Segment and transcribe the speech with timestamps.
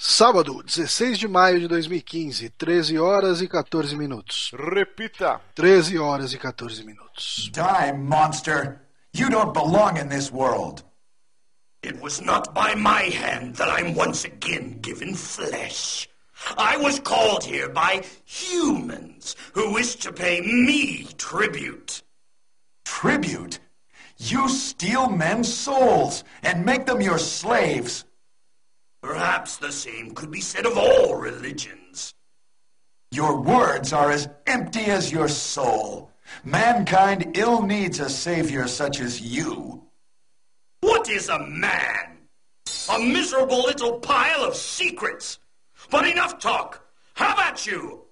[0.00, 4.52] Sábado, 16 de maio de 2015, 13 horas e 14 minutos.
[4.54, 5.40] Repita.
[5.56, 7.50] 13 horas e 14 minutos.
[7.52, 8.80] Die, monster!
[9.12, 10.84] You don't belong in this world.
[11.82, 16.08] It was not by my hand that I'm once again given flesh.
[16.56, 22.04] I was called here by humans who wish to pay me tribute.
[22.84, 23.58] Tribute?
[24.16, 28.04] You steal men's souls and make them your slaves.
[29.02, 32.14] Perhaps the same could be said of all religions.
[33.10, 36.10] Your words are as empty as your soul.
[36.44, 39.82] Mankind ill needs a savior such as you.
[40.80, 42.18] What is a man?
[42.90, 45.38] A miserable little pile of secrets.
[45.90, 46.84] But enough talk.
[47.14, 48.02] How about you?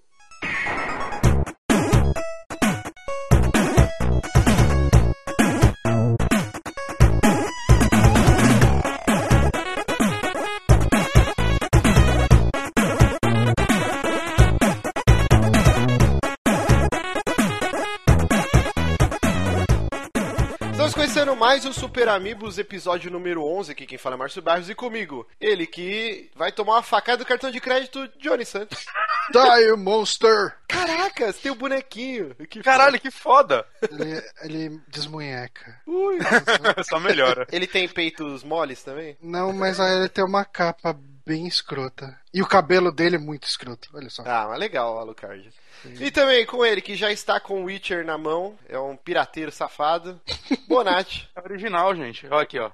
[21.27, 24.75] Conhecendo mais o Super Amigos, episódio número 11, aqui quem fala é Márcio Barros, e
[24.75, 28.85] comigo, ele que vai tomar uma facada do cartão de crédito, Johnny Santos.
[29.29, 30.55] Die, Monster!
[30.69, 32.33] Caracas, tem o bonequinho.
[32.49, 33.65] Que Caralho, que foda!
[33.91, 35.81] Ele, ele desmunheca.
[35.85, 36.17] Ui.
[36.87, 37.45] Só melhora.
[37.51, 39.17] Ele tem peitos moles também?
[39.21, 42.17] Não, mas aí ele tem uma capa bem escrota.
[42.33, 44.23] E o cabelo dele é muito escroto, olha só.
[44.25, 45.51] Ah, mas legal, Alucard.
[45.99, 49.51] E também com ele, que já está com o Witcher na mão, é um pirateiro
[49.51, 50.19] safado,
[50.67, 51.29] Bonatti.
[51.35, 52.25] É original, gente.
[52.27, 52.69] Olha aqui, ó.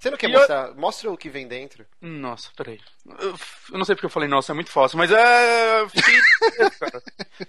[0.00, 0.74] Você não quer E eu- mostrar?
[0.74, 1.86] Mostra o que vem dentro.
[2.00, 2.80] Nossa, peraí.
[3.20, 3.28] Eu,
[3.70, 5.86] eu não sei porque eu falei nossa, é muito fácil, mas é.
[6.80, 7.02] cara.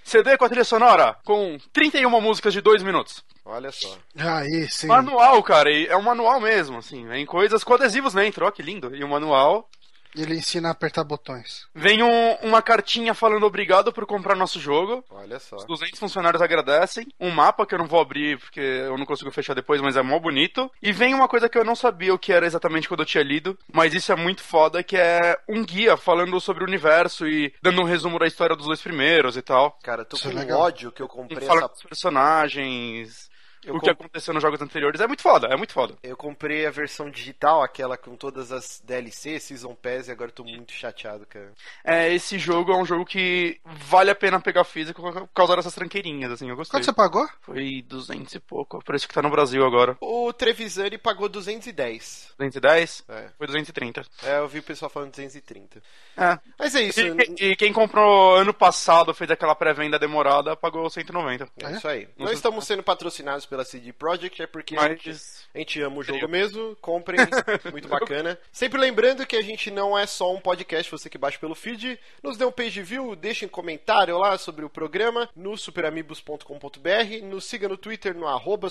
[0.04, 3.24] CD com a trilha sonora, com 31 músicas de 2 minutos.
[3.44, 3.98] Olha só.
[4.16, 4.86] Aí, sim.
[4.86, 7.04] Manual, cara, é um manual mesmo, assim.
[7.08, 8.96] Vem coisas com adesivos dentro, ó, que lindo.
[8.96, 9.68] E o manual.
[10.16, 11.68] Ele ensina a apertar botões.
[11.74, 15.04] Vem um- uma cartinha falando obrigado por comprar nosso jogo.
[15.10, 15.56] Olha só.
[15.56, 17.08] Os 200 funcionários agradecem.
[17.20, 20.02] Um mapa que eu não vou abrir porque eu não consigo fechar depois, mas é
[20.02, 20.70] mó bonito.
[20.82, 23.24] E vem uma coisa que eu não sabia o que era exatamente quando eu tinha
[23.24, 27.54] lido, mas isso é muito foda, que é um guia falando sobre o universo e
[27.62, 29.78] dando um resumo da história dos dois primeiros e tal.
[29.84, 30.60] Cara, eu tô Isso é com legal.
[30.60, 31.70] ódio que eu comprei fala essa...
[31.70, 33.30] dos personagens,
[33.66, 35.00] Eu o que comp- aconteceu nos jogos anteriores.
[35.02, 35.96] É muito foda, é muito foda.
[36.04, 40.36] Eu comprei a versão digital, aquela com todas as DLC, Season Pass, e agora eu
[40.36, 41.52] tô muito chateado, cara.
[41.84, 45.74] É, esse jogo é um jogo que vale a pena pegar físico por causa dessas
[45.76, 46.78] tranqueirinhas, assim, eu gostei.
[46.80, 47.28] Quanto você pagou?
[47.42, 49.98] Foi 200 e pouco, o preço que tá no Brasil agora.
[50.02, 52.34] O Trevisani pagou 210.
[52.38, 53.04] 210?
[53.10, 53.30] É.
[53.38, 54.06] Foi 230.
[54.24, 55.82] É, eu vi o pessoal falando 230.
[56.18, 56.38] É.
[56.58, 61.48] Mas é isso, E, e quem comprou ano passado, fez aquela pré-venda demorada, pagou 190.
[61.64, 62.08] é isso aí.
[62.18, 65.48] Não Nós estamos sendo patrocinados pela CD Projekt, é porque a, gente, Mas.
[65.54, 67.20] a gente ama o jogo mesmo, comprem,
[67.72, 68.40] muito bacana.
[68.52, 72.00] Sempre lembrando que a gente não é só um podcast, você que baixa pelo feed,
[72.24, 77.70] nos dê um page view, deixem comentário lá sobre o programa no superamigos.com.br, nos siga
[77.70, 78.70] no Twitter no arroba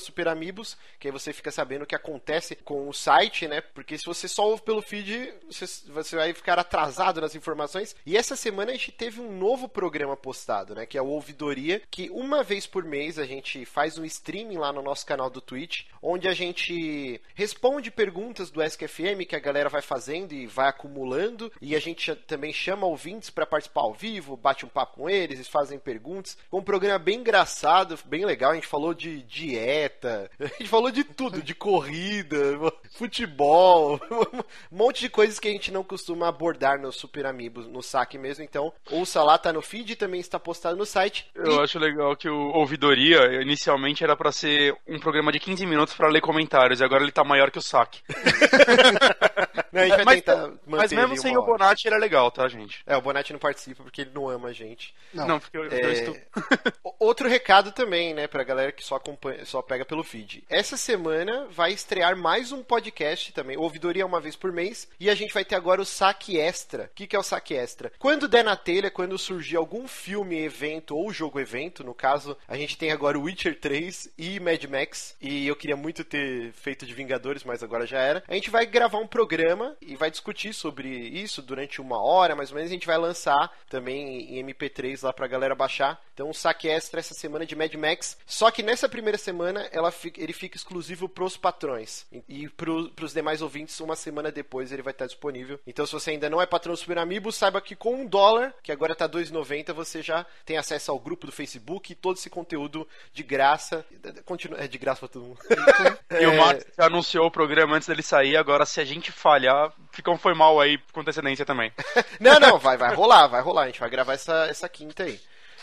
[0.99, 3.60] que aí você fica sabendo o que acontece com o site, né?
[3.60, 7.94] Porque se você só ouve pelo feed, você, você vai ficar atrasado nas informações.
[8.04, 10.87] E essa semana a gente teve um novo programa postado, né?
[10.87, 14.71] Que é o Ouvidoria, que uma vez por mês a gente faz um streaming lá
[14.72, 19.68] no nosso canal do Twitch, onde a gente responde perguntas do SQFM que a galera
[19.68, 24.36] vai fazendo e vai acumulando, e a gente também chama ouvintes para participar ao vivo,
[24.36, 26.36] bate um papo com eles, eles fazem perguntas.
[26.50, 30.90] Foi um programa bem engraçado, bem legal, a gente falou de dieta, a gente falou
[30.90, 32.38] de tudo, de corrida,
[32.92, 34.00] futebol,
[34.70, 38.18] um monte de coisas que a gente não costuma abordar no Super Amigos, no saque
[38.18, 41.30] mesmo, então ouça lá, tá no feed, também está postado no site.
[41.34, 45.94] Eu acho legal que o Ouvidoria, inicialmente, era pra ser um programa de 15 minutos
[45.94, 48.00] pra ler comentários, e agora ele tá maior que o saque.
[49.72, 51.42] Não, a gente vai mas, tentar manter mas mesmo sem o.
[51.42, 52.82] Bonatti, ele é legal, tá, gente?
[52.86, 54.94] É, o Bonatti não participa porque ele não ama a gente.
[55.14, 55.26] Não.
[55.26, 56.16] Não, porque eu, eu É, estou...
[56.84, 60.44] o- Outro recado também, né, pra galera que só acompanha, só pega pelo feed.
[60.48, 65.14] Essa semana vai estrear mais um podcast também, Ouvidoria uma vez por mês, e a
[65.14, 66.84] gente vai ter agora o Saque Extra.
[66.84, 67.90] O que, que é o Saque Extra?
[67.98, 72.56] Quando der na telha, quando surgir algum filme, evento ou jogo evento, no caso, a
[72.56, 76.84] gente tem agora o Witcher 3 e Mad Max, e eu queria muito ter feito
[76.87, 78.22] de Vingadores, mas agora já era.
[78.28, 82.50] A gente vai gravar um programa e vai discutir sobre isso durante uma hora, mais
[82.50, 86.00] ou menos, a gente vai lançar também em MP3 lá pra galera baixar.
[86.14, 88.19] Então, um saque extra essa semana de Mad Max.
[88.26, 92.04] Só que nessa primeira semana fica- ele fica exclusivo pros patrões.
[92.28, 95.58] E, pro, pros demais ouvintes, uma semana depois ele vai estar disponível.
[95.66, 98.54] Então, se você ainda não é patrão do Super Amiibo, saiba que com um dólar,
[98.62, 102.28] que agora tá 2,90, você já tem acesso ao grupo do Facebook e todo esse
[102.28, 103.84] conteúdo de graça.
[104.25, 105.38] Continua, é de graça pra todo mundo.
[106.12, 109.10] E o É, Max já anunciou o programa antes dele sair, agora se a gente
[109.10, 111.72] falhar, ficou foi mal aí com antecedência também.
[112.20, 113.62] Não, não, vai, vai rolar, vai rolar.
[113.62, 115.18] A gente vai gravar essa, essa quinta aí.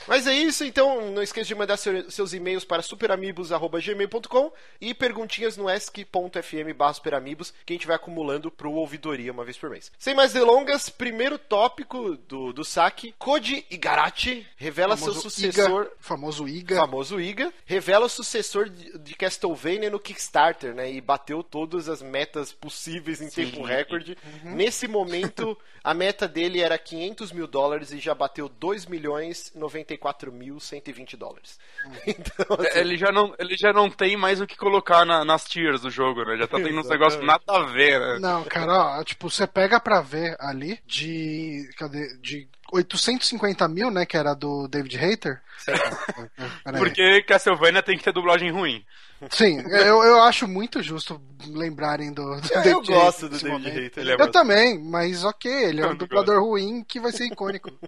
[0.07, 4.51] Mas é isso, então não esqueça de mandar seu, seus e-mails para superamigos.gmail.com
[4.81, 9.69] e perguntinhas no ask.fm superamigos que a gente vai acumulando pro ouvidoria uma vez por
[9.69, 9.92] mês.
[9.98, 15.84] Sem mais delongas, primeiro tópico do, do saque, Koji Igarati revela seu sucessor...
[15.84, 16.75] Iga, famoso Iga.
[16.78, 17.54] Famoso Iga.
[17.66, 20.92] Revela o sucessor de, de Castlevania no Kickstarter, né?
[20.92, 23.46] E bateu todas as metas possíveis em Sim.
[23.46, 24.18] tempo recorde.
[24.44, 24.56] Uhum.
[24.56, 29.88] Nesse momento, a meta dele era 500 mil dólares e já bateu 2 milhões 90
[29.97, 31.59] 44.120 dólares.
[31.86, 31.91] Hum.
[32.19, 32.80] Então, é, assim...
[32.80, 35.89] ele, já não, ele já não tem mais o que colocar na, nas tiers do
[35.89, 36.38] jogo, né?
[36.38, 38.19] Já tá tendo uns negócios nada a ver, né?
[38.19, 41.69] Não, cara, ó, tipo, você pega pra ver ali de.
[41.77, 42.18] Cadê?
[42.18, 44.06] De 850 mil, né?
[44.06, 45.42] Que era do David Hater.
[46.63, 46.80] Peraí.
[46.80, 48.83] Porque Castlevania tem que ter dublagem ruim.
[49.30, 53.51] Sim, eu, eu acho muito justo lembrarem do, do eu, David gosto Hater do David
[53.51, 53.83] momento.
[53.83, 54.04] Hater.
[54.04, 57.25] Ele é Eu também, mas ok, ele é um Eu dublador ruim que vai ser
[57.25, 57.69] icônico.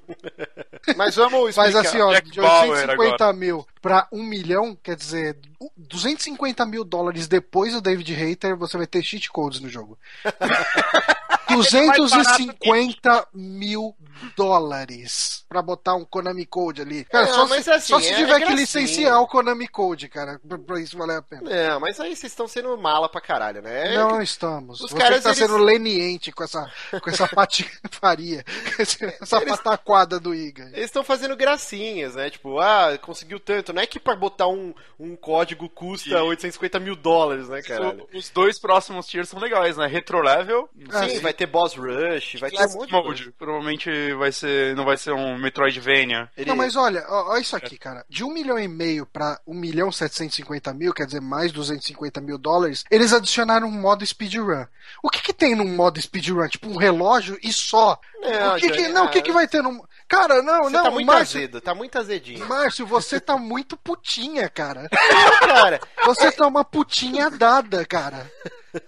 [0.97, 1.87] Mas vamos Mas explicar.
[1.87, 5.37] assim, ó, Jack de Bauer 850 mil pra 1 milhão, quer dizer,
[5.77, 9.95] 250 mil dólares depois do David Hater, você vai ter cheat codes no jogo.
[11.47, 13.95] 250 mil
[14.35, 17.03] dólares pra botar um Konami Code ali.
[17.05, 19.67] Cara, É, só, mas se, assim, só se é- tiver é que licenciar o Konami
[19.67, 21.41] Code, cara, pra, pra isso valer a pena.
[21.69, 23.95] Não, mas aí vocês estão sendo mala pra caralho, né?
[23.95, 24.79] Não estamos.
[24.81, 26.71] os Você caras, tá eles- sendo leniente com essa,
[27.01, 28.43] com essa patifaria,
[28.79, 30.65] essa pataquada do Iga.
[30.73, 32.29] Eles estão fazendo gracinhas, né?
[32.29, 33.73] Tipo, ah, conseguiu tanto.
[33.73, 38.07] Não é que pra botar um, um código custa E- 850 mil dólares, né, caralho?
[38.13, 39.87] Os dois próximos tiers são legais, né?
[39.87, 41.19] Retro Level, Ah, Sim, sim.
[41.19, 43.03] vai ter boss rush, vai ter um monte de coisa.
[43.03, 43.33] Mode.
[44.15, 46.29] Vai ser, não vai ser um Metroidvania.
[46.37, 48.05] Ele- Não, mas olha, ó isso aqui, cara.
[48.09, 52.37] De 1 milhão e meio pra 1 milhão 750 mil, quer dizer, mais 250 mil
[52.37, 54.65] dólares, eles adicionaram um modo speedrun.
[55.01, 56.47] O que que tem num modo speedrun?
[56.47, 57.99] Tipo, um relógio e só?
[58.21, 59.81] Não, o que que, não, o que ah, que vai ter num...
[60.11, 62.45] Cara, não, Você não, tá muito Márcio, azedo, tá muito azedinho.
[62.45, 64.89] Márcio, você tá muito putinha, cara.
[65.39, 68.29] Cara, Você tá uma putinha dada, cara.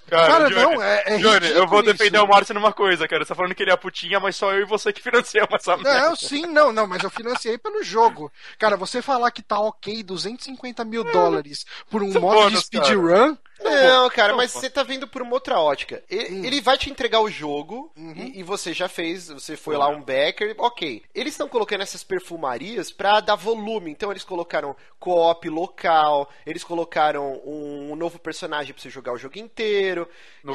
[0.10, 2.25] Cara, Cara, Johnny, não, é, é Johnny, eu vou defender isso.
[2.25, 3.24] o Márcio numa coisa, cara.
[3.24, 5.54] Você tá falando que ele é a putinha, mas só eu e você que financiamos
[5.54, 6.08] essa merda.
[6.08, 8.31] Não, sim, não, não, mas eu financiei pelo jogo.
[8.58, 13.38] Cara, você falar que tá ok 250 mil dólares por um modo de bônus, cara.
[13.63, 16.04] Não, cara, mas você tá vendo por uma outra ótica.
[16.10, 16.15] E-
[16.45, 18.31] Ele, vai te entregar o jogo Uhum.
[18.36, 21.04] e, você já fez, você foi lá um backer, ok.
[21.13, 23.92] Eles estão colocando essas perfumarias pra dar volume.
[23.92, 29.38] Então eles colocaram co-op local, eles colocaram um, novo personagem pra você jogar o jogo
[29.39, 30.07] inteiro,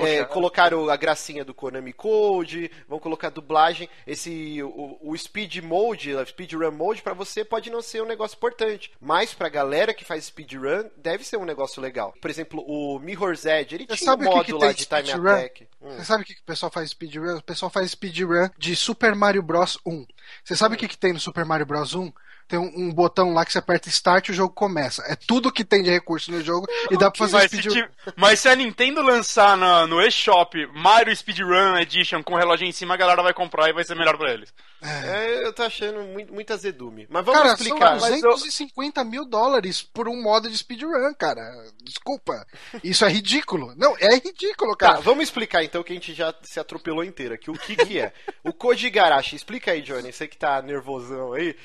[0.05, 3.89] é, colocaram a gracinha do Konami Code, vão colocar dublagem.
[4.07, 8.37] Esse o, o speed mode, o speedrun mode pra você pode não ser um negócio
[8.37, 12.15] importante, mas pra galera que faz speedrun deve ser um negócio legal.
[12.21, 14.59] Por exemplo, o Mirror's Edge, ele Você tinha um sabe o que modo que lá
[14.61, 15.29] tem de time speedrun?
[15.31, 15.69] attack.
[15.81, 15.97] Hum.
[15.97, 17.37] Você sabe o que, que o pessoal faz speedrun?
[17.37, 20.07] O pessoal faz speedrun de Super Mario Bros 1.
[20.45, 22.13] Você sabe o que, que tem no Super Mario Bros 1?
[22.49, 25.03] Tem um, um botão lá que você aperta Start e o jogo começa.
[25.07, 28.41] É tudo que tem de recurso no jogo e dá pra fazer Mas se, mas
[28.41, 32.97] se a Nintendo lançar na- no eShop Mario Speedrun Edition com relógio em cima, a
[32.97, 34.53] galera vai comprar e vai ser melhor pra eles.
[34.81, 37.07] É, eu tô achando muito, muito azedume.
[37.11, 37.99] Mas vamos Cara, explicar.
[38.01, 41.43] são mas eu- 250 mil dólares por um modo de speedrun, cara.
[41.83, 42.47] Desculpa.
[42.83, 43.75] Isso é ridículo.
[43.77, 45.01] Não, é ridículo, Tá, cara.
[45.01, 47.51] vamos explicar então que a gente já se atropelou inteira aqui.
[47.51, 48.13] O que que é?
[48.45, 50.13] o Koji Garashi, explica aí, Johnny.
[50.13, 51.57] Você que tá nervosão aí.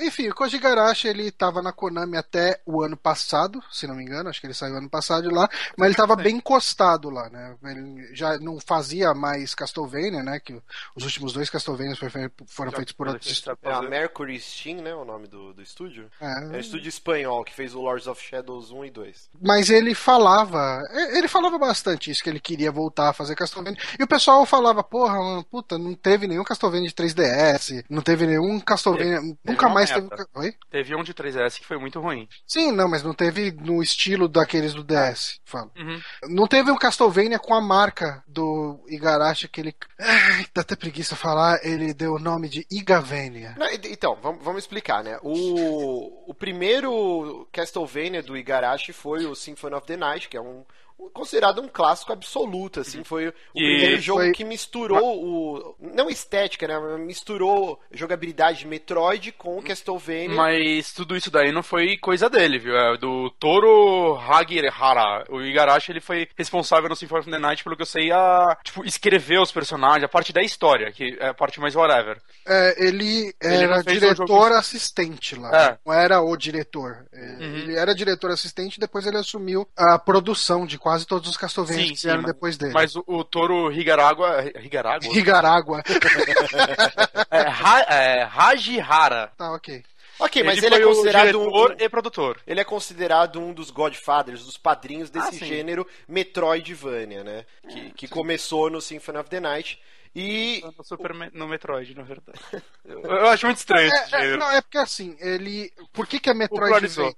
[0.00, 4.02] Enfim, o Koji Garashi, ele tava na Konami até o ano passado, se não me
[4.02, 7.28] engano, acho que ele saiu ano passado de lá, mas ele tava bem encostado lá,
[7.30, 7.54] né?
[7.64, 10.40] Ele já não fazia mais Castlevania, né?
[10.40, 10.60] Que
[10.94, 13.42] os últimos dois fe- foram feitos por outros.
[13.62, 14.94] É a Mercury Steam, né?
[14.94, 16.10] O nome do, do estúdio.
[16.20, 19.30] É É, um estúdio espanhol que fez o Lords of Shadows 1 e 2.
[19.40, 23.78] mas ele falava, ele falava bastante isso, que ele queria voltar a fazer Castlevania.
[23.98, 28.26] E o pessoal falava, porra, mano, puta, não teve nenhum Castlevania de 3DS, não teve
[28.26, 30.16] nenhum Castlevania, nunca uma mais meta.
[30.16, 30.28] teve.
[30.34, 30.54] Oi?
[30.70, 32.28] Teve um de 3DS que foi muito ruim.
[32.46, 35.70] Sim, não, mas não teve no estilo daqueles do DS, falo.
[35.76, 36.00] Uhum.
[36.28, 39.74] Não teve um Castlevania com a marca do Igarashi que ele.
[39.98, 43.54] Ai, dá até preguiça falar, ele deu o nome de Igavania.
[43.58, 45.18] Não, então, vamos, vamos explicar, né?
[45.22, 50.64] O, o primeiro Castlevania do Igarashi foi o Symphony of the Night, que é um-
[51.12, 56.08] considerado um clássico absoluto, assim, foi o E primeiro jogo foi- que misturou o não
[56.10, 60.28] estética, né, misturou jogabilidade de Metroid com o Castlevania.
[60.36, 62.76] Mas tudo isso daí não foi coisa dele, viu?
[62.76, 65.24] É do Toro Hagihara.
[65.30, 68.56] O Igarashi, ele foi responsável no Symphony of the Night, pelo que eu sei, a,
[68.62, 72.20] tipo, escrever os personagens, a parte da história, que é a parte mais whatever.
[72.46, 75.50] É, ele Ele era um diretor jogo- assistente lá.
[75.72, 75.78] É.
[75.86, 77.04] Não era o diretor.
[77.12, 81.86] É, Ele era diretor assistente, depois ele assumiu a produção de quase todos os Castlevania
[81.86, 82.72] Sim, que vieram depois dele.
[82.72, 84.42] Mas o, o Toro Higaragua.
[84.58, 85.14] Higaragua?
[85.14, 85.82] Higaragua.
[87.30, 89.30] é, Ha- é, Hajihara.
[89.36, 89.84] tá, ok.
[90.18, 92.40] Ok, mas ele, ele, é considerado um, diretor e produtor.
[92.46, 97.44] Ele é considerado um dos Godfathers, dos padrinhos desse Ah, gênero Metroidvania, né?
[97.68, 99.78] Que, que começou no Symphony of the Night.
[100.14, 100.62] E.
[100.76, 102.38] No, Super Me- no Metroid, na verdade.
[102.84, 104.38] Eu, eu acho muito estranho esse É, é, gênero.
[104.38, 105.72] não, é porque assim, ele.
[105.92, 107.14] Por que, que a Metroid vem?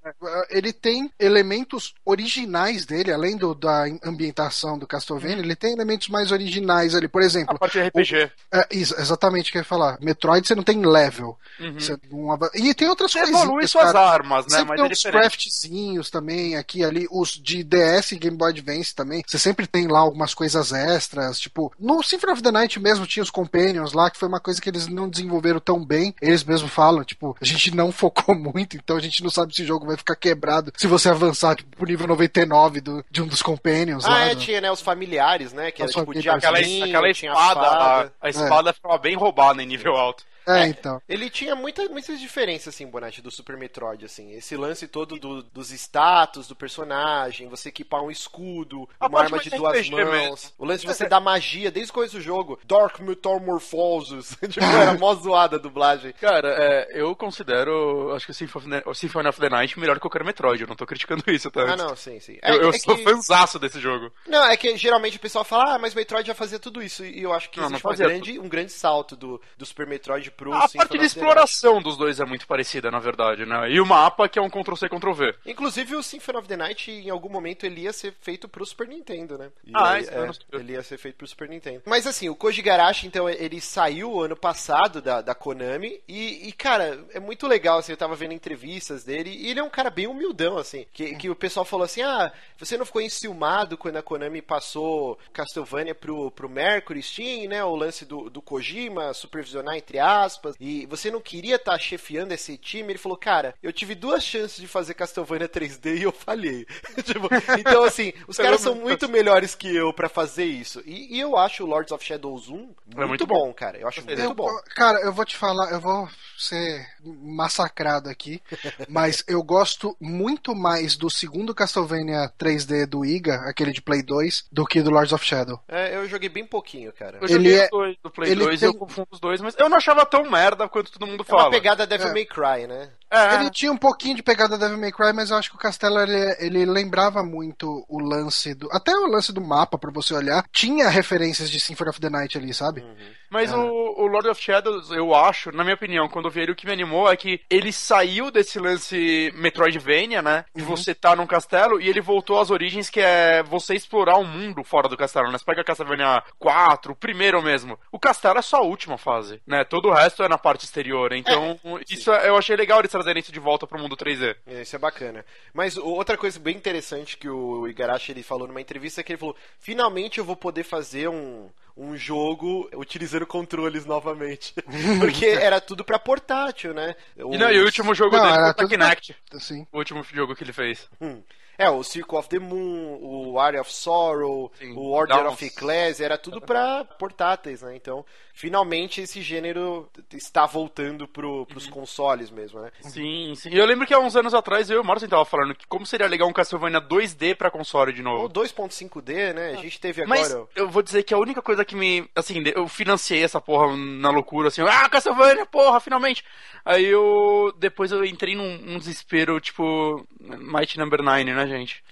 [0.50, 6.32] Ele tem elementos originais dele, além do, da ambientação do Castlevania, ele tem elementos mais
[6.32, 7.08] originais ali.
[7.08, 8.30] Por exemplo, A parte de RPG.
[8.52, 9.98] É, isso, exatamente o que eu ia falar.
[10.00, 11.38] Metroid você não tem level.
[11.74, 13.42] Você não E tem outras Você coisinhas.
[13.42, 14.00] evolui suas cara.
[14.00, 14.58] armas, né?
[14.58, 15.20] Sempre Mas tem é uns diferente.
[15.20, 19.22] craftzinhos também, aqui ali, os de DS e Game Boy Advance também.
[19.26, 23.22] Você sempre tem lá algumas coisas extras, tipo, no Symphony of the Night mesmo tinha
[23.22, 26.14] os Companions lá, que foi uma coisa que eles não desenvolveram tão bem.
[26.20, 29.62] Eles mesmos falam, tipo, a gente não focou muito, então a gente não sabe se
[29.62, 33.26] o jogo vai ficar quebrado se você avançar, tipo, pro nível 99 do, de um
[33.26, 34.24] dos Companions Ah, lá.
[34.26, 34.70] é, no- tinha, né?
[34.70, 35.70] Os familiares, né?
[35.70, 36.44] Que era tipo familiares.
[36.44, 40.24] Aquela, aquela tinha espada, a, a espada ficava bem roubada em nível alto.
[40.58, 41.00] É, então.
[41.08, 44.32] Ele tinha muita, muitas diferenças, assim, Bonatti, do Super Metroid, assim.
[44.32, 49.24] Esse lance todo do- dos status do personagem, você equipar um escudo, A uma parte
[49.26, 50.10] arma mais de duas RPG mãos.
[50.10, 50.36] mesmo.
[50.58, 52.58] O lance de você dar magia, desde o começo do jogo.
[52.64, 54.36] Dark Metamorphosis.
[54.48, 56.12] tipo, era mó zoada a dublagem.
[56.20, 59.78] Cara, é, eu considero, acho que o Symphony, of the- o Symphony of the Night
[59.78, 60.62] melhor que qualquer Metroid.
[60.62, 61.62] Eu não tô criticando isso, tá?
[61.72, 62.38] Ah, não, sim, sim.
[62.42, 64.12] É, Eu, eu é sou que- fãzaço desse jogo.
[64.26, 67.04] Não, é que geralmente o pessoal fala, ah, mas Metroid já fazia tudo isso.
[67.04, 69.86] E eu acho que Não, não existe fazia grande, um grande salto do, do Super
[69.86, 71.04] Metroid pro A parte de Night.
[71.04, 73.70] exploração dos dois é muito parecida, na verdade, né?
[73.70, 75.34] E o mapa que é um Ctrl-C, Ctrl-V.
[75.44, 78.88] Inclusive o Symphony of the Night, em algum momento, ele ia ser feito pro Super
[78.88, 79.50] Nintendo, né?
[79.66, 80.36] E Ah, eu é, sabia.
[80.54, 81.82] ele ia ser feito pro Super Nintendo.
[81.84, 86.52] Mas assim, o Koji Garashi, então, ele saiu ano passado da, da Konami e, e,
[86.52, 89.90] cara, é muito legal, assim, eu tava vendo entrevistas dele e ele é um cara
[89.90, 93.96] bem humildão, assim, que, que o pessoal falou assim, ah, você não ficou enciumado quando
[93.96, 99.76] a Konami passou Castlevania pro, pro Mercury Steam, né, o lance do, do Kojima, supervisionar,
[99.76, 100.29] entre aspas,
[100.60, 102.92] e você não queria estar chefiando esse time?
[102.92, 106.66] Ele falou, cara, eu tive duas chances de fazer Castlevania 3D e eu falhei.
[107.04, 110.82] Tipo, então, assim, os caras são muito melhores que eu pra fazer isso.
[110.86, 113.52] E, e eu acho o Lords of Shadows 1 muito, É muito bom, bom.
[113.52, 113.78] cara.
[113.78, 114.48] Eu acho muito Eu- bom.
[114.74, 116.08] Cara, eu vou te falar, eu vou
[116.38, 116.86] ser
[117.30, 118.40] massacrado aqui,
[118.88, 124.44] mas eu gosto muito mais do segundo Castlevania 3D do Iga, aquele de Play 2,
[124.50, 125.60] do que do Lords of Shadow.
[125.68, 127.18] É, eu joguei bem pouquinho, cara.
[127.18, 129.20] Eu Ele joguei é- os dois do Play ele 2 e eu tem- confundo os
[129.20, 131.50] dois, mas eu não achava tão merda quanto todo mundo É uma fala.
[131.50, 132.12] pegada Devil É.
[132.12, 132.90] May Cry, né?
[133.10, 135.58] É, Ele tinha um pouquinho de pegada Devil May Cry, mas eu acho que o
[135.58, 138.68] Castelo ele, ele lembrava muito o lance do.
[138.70, 140.44] Até o lance do mapa, pra você olhar.
[140.52, 142.84] Tinha referências de Symphony of the Night ali, sabe?
[143.30, 143.60] Mas o,
[143.96, 146.66] o Lord of Shadows, eu acho, na minha opinião, quando eu vi ele, o que
[146.66, 150.44] me animou é que ele saiu desse lance Metroidvania, né?
[150.54, 154.24] De você tá num castelo, e ele voltou às origens, que é você explorar o
[154.24, 155.38] mundo fora do castelo, né?
[155.38, 157.78] Você pega Castlevania 4, o primeiro mesmo.
[157.92, 159.64] O castelo é só a última fase, né?
[159.64, 161.12] Todo o resto é na parte exterior.
[161.12, 161.58] Então,
[161.88, 164.34] isso é- eu achei legal eles trazerem isso de volta pro mundo 3D.
[164.46, 165.24] É, Isso é bacana.
[165.54, 169.18] Mas outra coisa bem interessante que o Igarashi ele falou numa entrevista é que ele
[169.18, 171.48] falou: finalmente eu vou poder fazer um,
[171.80, 174.54] um jogo utilizando controles novamente.
[175.00, 176.94] Porque era tudo pra portátil, né?
[177.16, 179.16] E, não, e o último jogo Não, dele era foi pra Kinect.
[179.32, 179.66] Assim.
[179.72, 180.88] O último jogo que ele fez.
[181.00, 181.22] Hum.
[181.56, 185.34] É, o Circle of the Moon, o Area of Sorrow, Sim, o Order Downs.
[185.34, 187.76] of Ecclesia, era tudo pra portáteis, né?
[187.76, 188.04] Então,
[188.40, 191.72] finalmente esse gênero está voltando pro, pros Uhum.
[191.72, 192.70] consoles mesmo, né?
[192.80, 193.50] Sim, sim.
[193.50, 195.66] E eu lembro que há uns anos atrás eu e o Marcin tava falando que
[195.66, 198.28] como seria legal um Castlevania 2D pra console de Ou novo.
[198.30, 199.50] 2.5D, né?
[199.50, 200.48] A gente teve Mas agora...
[200.56, 202.08] eu vou dizer que a única coisa que me.
[202.16, 206.24] Assim, eu financei essa porra na loucura, assim, ah, Castlevania, porra, finalmente!
[206.64, 207.52] Aí eu.
[207.58, 210.06] Depois eu entrei num, num desespero, tipo.
[210.18, 211.84] Might Number 9, né, gente?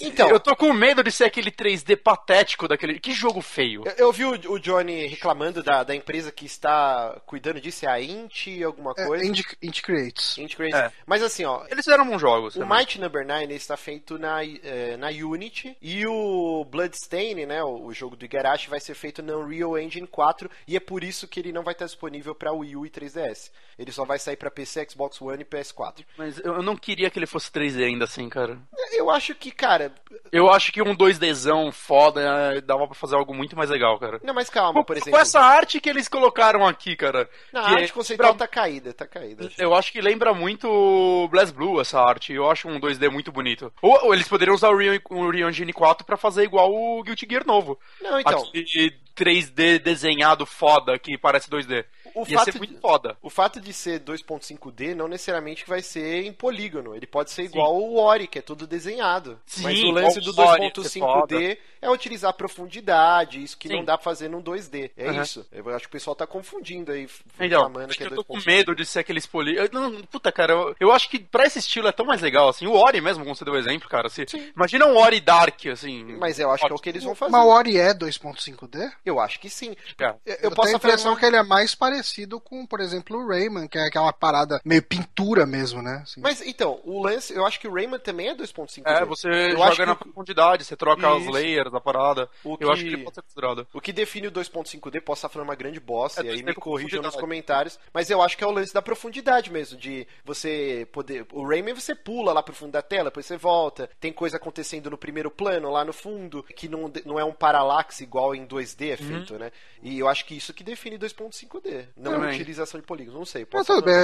[0.00, 2.98] Então, Eu tô com medo de ser aquele 3D patético daquele.
[3.00, 3.82] Que jogo feio.
[3.86, 7.88] eu, eu vi o, o Johnny reclamando da, da empresa que está cuidando disso, é
[7.88, 9.24] a Int alguma É, coisa?
[9.24, 10.38] Indie, Indie Creates.
[10.38, 10.78] Int Creates.
[10.78, 10.92] É.
[11.06, 12.54] Mas assim, ó, Eles fizeram bons jogos.
[12.56, 12.78] O também.
[12.78, 17.86] Might Number 9 ele está feito na, eh, na Unity e o Bloodstain, né, o,
[17.86, 21.26] o jogo do Igarashi, vai ser feito na Unreal Engine 4 e é por isso
[21.26, 23.50] que ele não vai estar disponível para Wii U e 3DS.
[23.78, 26.04] Ele só vai sair para PC, Xbox One e PS4.
[26.16, 28.58] Mas eu eu não queria que ele fosse 3D ainda assim, cara.
[28.92, 30.20] Eu acho que, cara, cara.
[30.32, 34.20] Eu acho que um 2Dzão foda é, dava pra fazer algo muito mais legal, cara.
[34.22, 35.12] Não, mas calma, por exemplo.
[35.12, 37.28] com essa arte que eles colocaram aqui, cara.
[37.52, 39.46] Não, a é- arte conceitual pra- tá caída, tá caída.
[39.46, 39.60] acho.
[39.60, 42.32] Eu acho que lembra muito o Blast Blue, essa arte.
[42.32, 43.72] Eu acho um 2D muito bonito.
[43.82, 47.26] Ou, ou eles poderiam usar o Unreal, o Engine 4 pra fazer igual o Guilty
[47.28, 47.78] Gear novo.
[48.00, 48.40] Não, então.
[48.40, 51.84] Aquele 3D desenhado foda que parece 2D.
[52.14, 53.16] O Ia fato ser muito de- foda.
[53.22, 56.94] O fato de ser 2.5D não necessariamente vai ser em polígono.
[56.94, 59.38] Ele pode ser igual o Ori, que é tudo desenhado.
[59.46, 63.56] Sim, Mas o lance do igual o Ori, ia ser 2.5D é utilizar profundidade, isso
[63.56, 63.76] que Sim.
[63.76, 64.90] não dá pra fazer num 2D.
[64.96, 65.22] É Uhum.
[65.22, 65.46] isso.
[65.52, 68.16] Eu acho que o pessoal tá confundindo aí, Então, chamando acho que que é eu
[68.16, 68.46] tô com 2.5D.
[68.46, 71.88] medo de ser aqueles eu- não, Puta, cara, eu, eu acho que pra esse estilo
[71.88, 72.66] é tão mais legal, assim.
[72.66, 74.08] O Ori mesmo, como você deu o exemplo, cara.
[74.08, 74.24] Se,
[74.56, 76.04] imagina um Ori Dark, assim.
[76.18, 77.32] Mas eu acho que é o que eles vão fazer.
[77.32, 78.90] Mas o Ori é 2.5D?
[79.04, 79.74] Eu acho que sim.
[79.98, 80.08] É.
[80.08, 81.99] Eu, eu Eu, posso tenho a impressão uma- que ele é mais parecido
[82.40, 86.00] com, por exemplo, o Rayman, que é aquela parada meio pintura mesmo, né?
[86.02, 86.20] Assim.
[86.20, 88.82] Mas então, o lance, eu acho que o Rayman também é 2.5D.
[88.86, 91.30] É, você eu joga na que profundidade, você troca os Isso.
[91.30, 92.28] layers da parada.
[92.44, 93.66] O Eu acho que- que ele pode ser considerado.
[93.72, 96.44] O que define o 2.5D, posso estar falando uma grande bosta, É, e aí 2D
[96.46, 99.78] me com corrijam nos comentários, mas eu acho que é o lance da profundidade mesmo,
[99.78, 101.26] de você poder...
[101.32, 104.90] O Rayman você pula lá pro fundo da tela, depois você volta, tem coisa acontecendo
[104.90, 108.90] no primeiro plano, lá no fundo, que não, não é um paralaxe igual em 2D
[108.90, 109.08] é Uhum.
[109.08, 109.50] feito, né?
[109.82, 112.34] E eu acho que isso que define 2.5D, não a Também.
[112.34, 113.46] utilização de polígonos, não sei.
[113.52, 113.94] Mas tudo bem,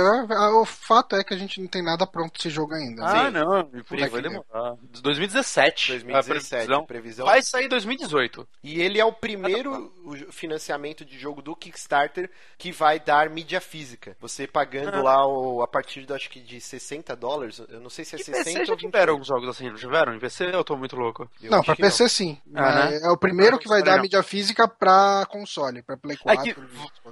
[0.60, 3.02] o fato é que a gente não tem nada pronto esse jogo ainda.
[3.02, 3.08] né?
[3.10, 3.30] Ah, Sim.
[3.32, 4.74] não, e Puta vai demorar.
[5.02, 5.88] 2017.
[5.92, 6.86] 2017, a previsão.
[6.86, 7.26] previsão.
[7.26, 8.46] Vai sair em 2018.
[8.62, 9.92] E ele é o primeiro
[10.30, 14.16] financiamento de jogo do Kickstarter que vai dar mídia física.
[14.20, 14.48] Você Ah.
[14.52, 17.60] pagando lá o, a partir do, acho que de 60 dólares.
[17.68, 18.80] Eu não sei se é E 60 PC já ou 20.
[18.86, 20.14] tiveram alguns jogos assim, não tiveram?
[20.14, 21.28] Em PC eu tô muito louco.
[21.42, 22.38] Eu não, pra PC sim.
[22.54, 24.02] Ah, é, é o primeiro que vai dar não.
[24.02, 26.54] mídia física pra console, pra Play É 4.
[26.54, 26.60] que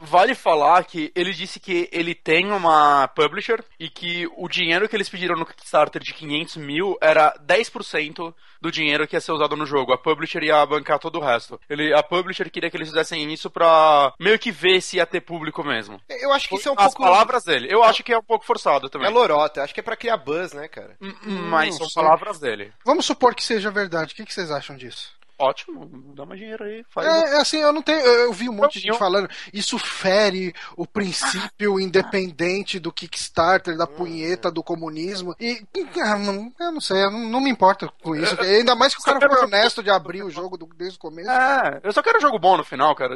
[0.01, 4.97] vale falar que ele disse que ele tem uma publisher e que o dinheiro que
[4.97, 9.57] eles pediram no Kickstarter de 500 mil era 10% do dinheiro que ia ser usado
[9.57, 9.93] no jogo.
[9.93, 11.61] A publisher ia bancar todo o resto.
[11.69, 15.21] Ele, a publisher queria que eles fizessem isso pra meio que ver se ia ter
[15.21, 16.01] público mesmo.
[16.09, 17.03] Eu acho que isso é um As pouco.
[17.03, 17.69] palavras dele.
[17.71, 19.11] Eu acho que é um pouco forçado É também.
[19.11, 19.63] lorota.
[19.63, 20.97] Acho que é pra criar buzz, né, cara?
[21.01, 21.13] Hum,
[21.51, 22.73] Mas não são palavras dele.
[22.85, 24.13] Vamos supor que seja verdade.
[24.13, 25.13] O que vocês acham disso?
[25.39, 26.85] Ótimo, dá mais dinheiro aí.
[26.91, 27.99] Faz É, é assim, eu não tenho.
[28.01, 29.29] Eu vi um monte de gente Eu- falando.
[29.53, 35.35] Isso fere o princípio independente do Kickstarter, da punheta do comunismo.
[35.41, 35.63] E.
[36.01, 38.41] ah, não- Eu não sei, eu não, não me importo com isso.
[38.41, 41.31] Ainda mais que o cara foi honesto de abrir o jogo do- desde o começo.
[41.31, 43.15] É, eu só quero jogo bom no final, cara.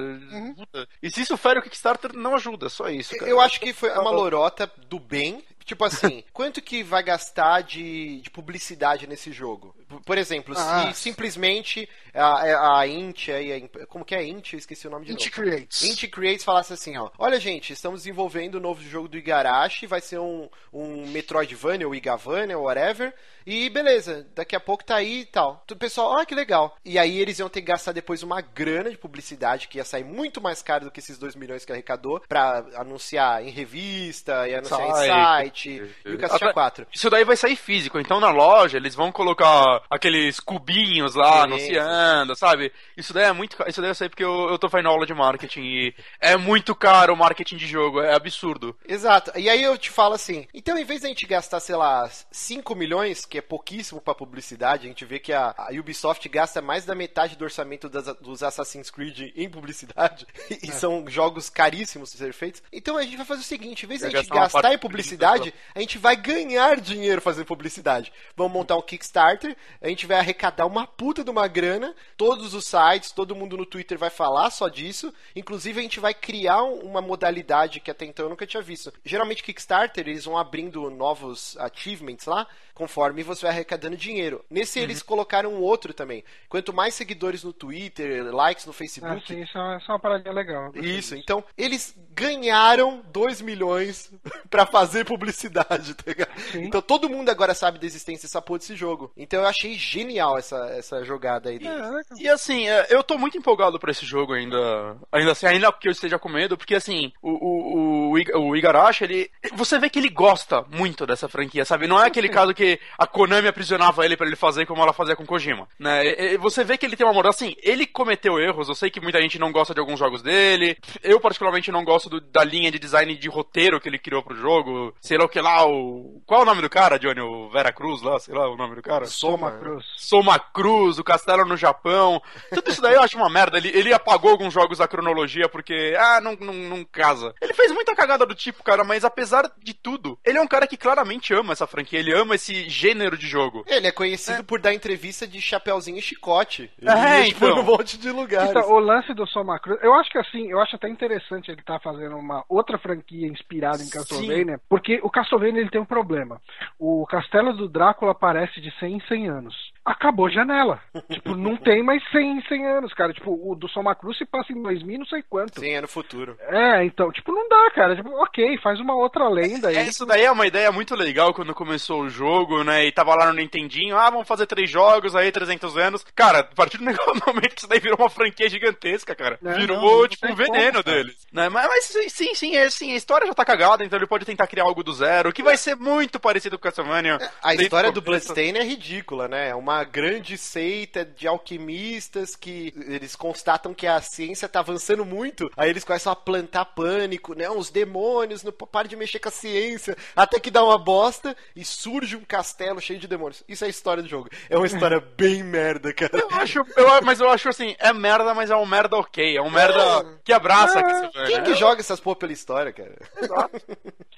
[0.57, 0.89] Puta.
[1.03, 3.15] E se isso fere o Kickstarter, não ajuda, só isso.
[3.17, 3.31] Cara.
[3.31, 5.43] Eu acho que foi uma lorota do bem.
[5.65, 9.75] Tipo assim, quanto que vai gastar de, de publicidade nesse jogo?
[10.05, 10.93] Por exemplo, Ah.
[10.93, 14.53] se simplesmente a, a Int, aí, a imp- como que é Int?
[14.53, 15.31] Eu esqueci o nome de Int novo.
[15.33, 15.83] Creates.
[15.83, 17.11] Int Creates falasse assim, ó.
[17.19, 21.95] Olha, gente, estamos desenvolvendo o novo jogo do Igarashi, vai ser um, um Metroidvania ou
[21.95, 23.15] Igavania, whatever.
[23.47, 25.65] E beleza, daqui a pouco tá aí e tal.
[25.71, 26.77] O pessoal, ah, que legal.
[26.85, 30.05] E aí eles iam ter que gastar depois uma grana de publicidade que ia sair
[30.05, 34.55] muito mais caro do que esses 2 milhões que arrecadou pra anunciar em revista e
[34.55, 35.83] anunciar em Site.
[36.05, 36.87] e o Cacete Até- 4.
[36.93, 41.43] Isso daí vai sair físico, então na loja eles vão colocar aqueles cubinhos lá Sim,
[41.45, 42.73] anunciando, sabe?
[42.97, 45.15] Isso daí é muito Isso daí eu sei porque eu, eu tô fazendo aula de
[45.15, 48.77] marketing e é muito caro o marketing de jogo, é absurdo.
[48.87, 49.33] Exato.
[49.39, 52.75] E aí eu te falo assim, então em vez da gente gastar, sei lá, 5
[52.75, 56.85] milhões, que é pouquíssimo pra publicidade, a gente vê que a, a Ubisoft gasta mais
[56.85, 60.27] da metade do orçamento das- dos Assassin's Creed em publicidade,
[60.63, 62.63] e são jogos caríssimos de ser feitos.
[62.73, 65.81] Então a gente vai fazer o seguinte, em vez da gente gastar em publicidade, a
[65.81, 68.13] gente vai ganhar dinheiro fazendo publicidade.
[68.37, 72.65] Vamos montar um Kickstarter, a gente vai arrecadar uma puta de uma grana, todos os
[72.65, 76.81] sites, todo mundo no Twitter vai falar só disso, inclusive a gente vai criar um-
[76.81, 78.93] uma modalidade que até então eu nunca tinha visto.
[79.05, 84.45] Geralmente Kickstarter, eles vão abrindo novos achievements lá, conforme você vai arrecadando dinheiro.
[84.49, 86.23] Nesse eles colocaram um outro também.
[86.49, 89.99] Quanto mais seguidores no Twitter, likes no Ah, Facebook, sim, isso é isso é uma
[89.99, 90.71] paradinha legal.
[90.77, 94.13] isso, então eles ganharam 2 milhões
[94.51, 96.31] pra fazer publicidade, tá ligado?
[96.55, 99.11] Então todo mundo agora sabe da existência dessa porra desse jogo.
[99.17, 101.75] Então eu achei genial essa, essa jogada aí deles.
[102.19, 104.97] E assim, é, eu tô muito empolgado pra esse jogo ainda.
[105.13, 108.57] Ainda assim, ainda que eu esteja com medo, porque assim, o, o, o, Iga- o
[108.57, 109.31] Igarashi, ele.
[109.55, 111.87] Você vê que ele gosta muito dessa franquia, sabe?
[111.89, 115.17] Não é aquele caso que a Konami aprisionava ele pra ele fazer como ela fazia
[115.17, 115.69] com Kojima.
[115.79, 116.07] Né?
[116.07, 117.31] E- e Você vê que ele tem uma moral.
[117.31, 120.77] Assim, ele cometeu erros, eu sei que muita gente não gosta de alguns jogos dele.
[121.03, 124.37] Eu, particularmente, não gosto do- da linha de design de roteiro que ele criou pro
[124.37, 124.95] jogo.
[125.01, 126.23] Sei lá o que lá, o.
[126.27, 127.21] Qual é o nome do cara, Johnny?
[127.21, 129.05] O Vera Cruz lá, sei lá o nome do cara.
[129.07, 129.48] Soma.
[129.51, 129.85] Cruz.
[129.97, 132.21] Soma Cruz, o Castelo no Japão.
[132.53, 133.59] Tudo isso daí eu acho uma merda.
[133.59, 137.35] Ele, ele apagou alguns jogos da cronologia porque, ah, não, não, não casa.
[137.41, 140.67] Ele fez muita cagada do tipo, cara, mas apesar de tudo, ele é um cara
[140.67, 143.65] que claramente ama essa franquia, ele ama esse gênero de jogo.
[143.67, 146.71] Ele é conhecido por dar entrevista de chapeuzinho e chicote.
[146.81, 147.57] Ele É, tipo, então.
[147.57, 148.51] num monte de lugares.
[148.51, 151.61] Então, o lance do Soma Cruz, eu acho que assim, eu acho até interessante ele
[151.61, 156.41] estar fazendo uma outra franquia inspirada em Castlevania, porque o Castlevania ele tem um problema.
[156.79, 159.38] O castelo do Drácula aparece de 100 em 100 anos.
[159.41, 160.81] sense Acabou a janela.
[161.11, 163.13] tipo, não tem mais 100 em 100 anos, cara.
[163.13, 165.61] Tipo, o do Soma Cruz se passa em 2000 não sei quanto.
[165.61, 166.37] Sim, é no futuro.
[166.49, 167.97] É, então, tipo, não dá, cara.
[167.97, 169.77] Tipo, ok, faz uma outra lenda aí.
[169.77, 172.85] É, isso daí é uma ideia muito legal quando começou o jogo, né?
[172.85, 176.05] E tava lá no Nintendinho, ah, vamos fazer três jogos aí, 300 anos.
[176.15, 176.85] Cara, a partir do
[177.27, 179.39] momento que isso daí virou uma franquia gigantesca, cara.
[179.45, 181.27] É, virou, não, não tipo, um veneno como, deles.
[181.33, 181.49] Né?
[181.49, 184.47] Mas, mas sim, sim, é, sim, a história já tá cagada, então ele pode tentar
[184.47, 187.17] criar algo do zero, que vai ser muito parecido com Castlevania.
[187.43, 188.03] A Desde história do.
[188.09, 189.51] Bloodstain é ridícula, né?
[189.51, 195.51] É uma grande seita de alquimistas que eles constatam que a ciência tá avançando muito,
[195.57, 197.49] aí eles começam a plantar pânico, né?
[197.51, 201.65] Os demônios, não para de mexer com a ciência, até que dá uma bosta e
[201.65, 203.43] surge um castelo cheio de demônios.
[203.49, 204.29] Isso é a história do jogo.
[204.51, 206.11] É uma história bem merda, cara.
[206.19, 209.37] Eu acho, eu- mas eu acho assim, é merda, mas é um merda ok.
[209.37, 211.27] É um merda que abraça Castlevania.
[211.27, 212.95] Quem que joga essas porra pela história, cara?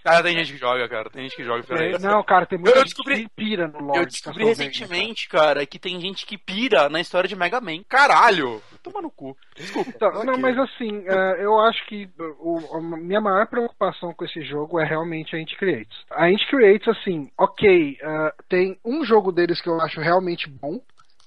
[0.03, 1.11] Cara, tem gente que joga, cara.
[1.11, 1.63] Tem gente que joga.
[1.63, 1.95] peraí.
[1.95, 4.45] É, não, cara, tem muita Eu gente descobri- que pira no lore Eu de descobri
[4.47, 7.83] Castlevania, recentemente, cara, que tem gente que pira na história de Mega Man.
[7.89, 8.63] Caralho!
[8.83, 9.37] Toma no cu.
[9.57, 9.91] Desculpa.
[9.95, 14.43] Então, Não, mas assim, é, eu acho que o- a minha maior preocupação com esse
[14.43, 15.97] jogo é realmente a Int Creates.
[16.11, 20.81] A Int Creates, assim, ok, é, tem um jogo deles que eu acho realmente bom,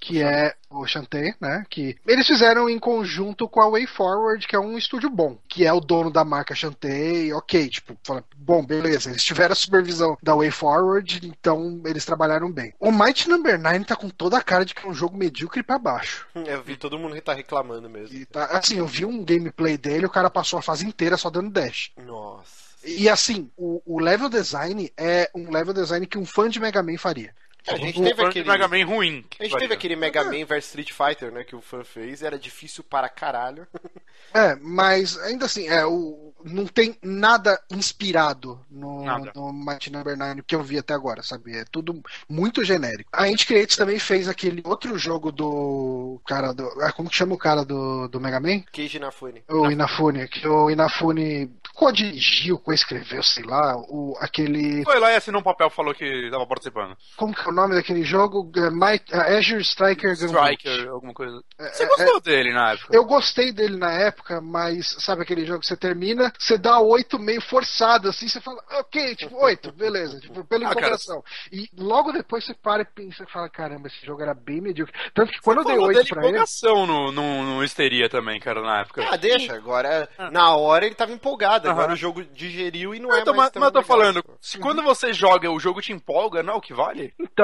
[0.03, 1.65] que é o Shantae, né?
[1.69, 5.65] Que eles fizeram em conjunto com a Way Forward, que é um estúdio bom, que
[5.65, 10.17] é o dono da marca Shantae, ok, tipo, fala, bom, beleza, eles tiveram a supervisão
[10.21, 12.73] da Way Forward, então eles trabalharam bem.
[12.81, 15.63] O Might Number 9 tá com toda a cara de que é um jogo medíocre
[15.63, 16.27] pra baixo.
[16.35, 18.13] Eu vi todo mundo tá reclamando mesmo.
[18.13, 21.29] E tá- assim, eu vi um gameplay dele, o cara passou a fase inteira só
[21.29, 21.91] dando dash.
[22.05, 22.63] Nossa.
[22.85, 26.83] E assim, o, o level design é um level design que um fã de Mega
[26.83, 27.33] Man faria.
[27.67, 28.47] A gente Um teve aquele.
[28.49, 29.25] Mega Man ruim.
[29.39, 32.37] A gente teve aquele Mega Man vs Street Fighter, né, que o fã fez, era
[32.37, 33.67] difícil para caralho.
[34.33, 39.31] É, mas ainda assim, é, o, não tem nada inspirado no, Nada.
[39.35, 41.55] no Mighty Number 9 que eu vi até agora, sabe?
[41.55, 43.09] É tudo muito genérico.
[43.13, 46.67] A Int Creates também fez aquele outro jogo do cara do.
[46.81, 48.61] ah, Como que chama o cara do, do Mega Man?
[48.71, 49.43] Keiji Inafune.
[49.49, 54.83] O Inafune, que o Inafune co-dirigiu, co-escreveu, sei lá, o, aquele.
[54.83, 56.97] Foi lá e assinou um papel falou que tava participando.
[57.17, 58.51] Como que é o nome daquele jogo?
[58.55, 60.53] É, Might, é, Azure Striker Gunvolt.
[60.59, 61.41] Striker, alguma coisa.
[61.59, 62.95] Você gostou dele na época?
[62.95, 66.79] É, Eu gostei dele na época, mas sabe aquele jogo que você termina, você dá
[66.79, 71.23] oito meio forçado, assim, você fala, ok, tipo, oito, beleza, tipo, pela Ah, empolgação.
[71.51, 74.93] E logo depois você para e pensa e fala, caramba, esse jogo era bem medíocre.
[75.13, 76.29] Tanto que quando eu dei oito pra ele.
[76.29, 79.05] empolgação no, no, no Histeria também, cara, na época.
[79.11, 81.93] Ah, deixa, agora, na hora ele tava empolgado, agora Aham.
[81.93, 83.87] o jogo digeriu e não Ah, é então, mais mas, tão mas eu tô legal.
[83.87, 87.13] falando, se quando você joga o jogo te empolga, não é o que vale?
[87.19, 87.42] Então,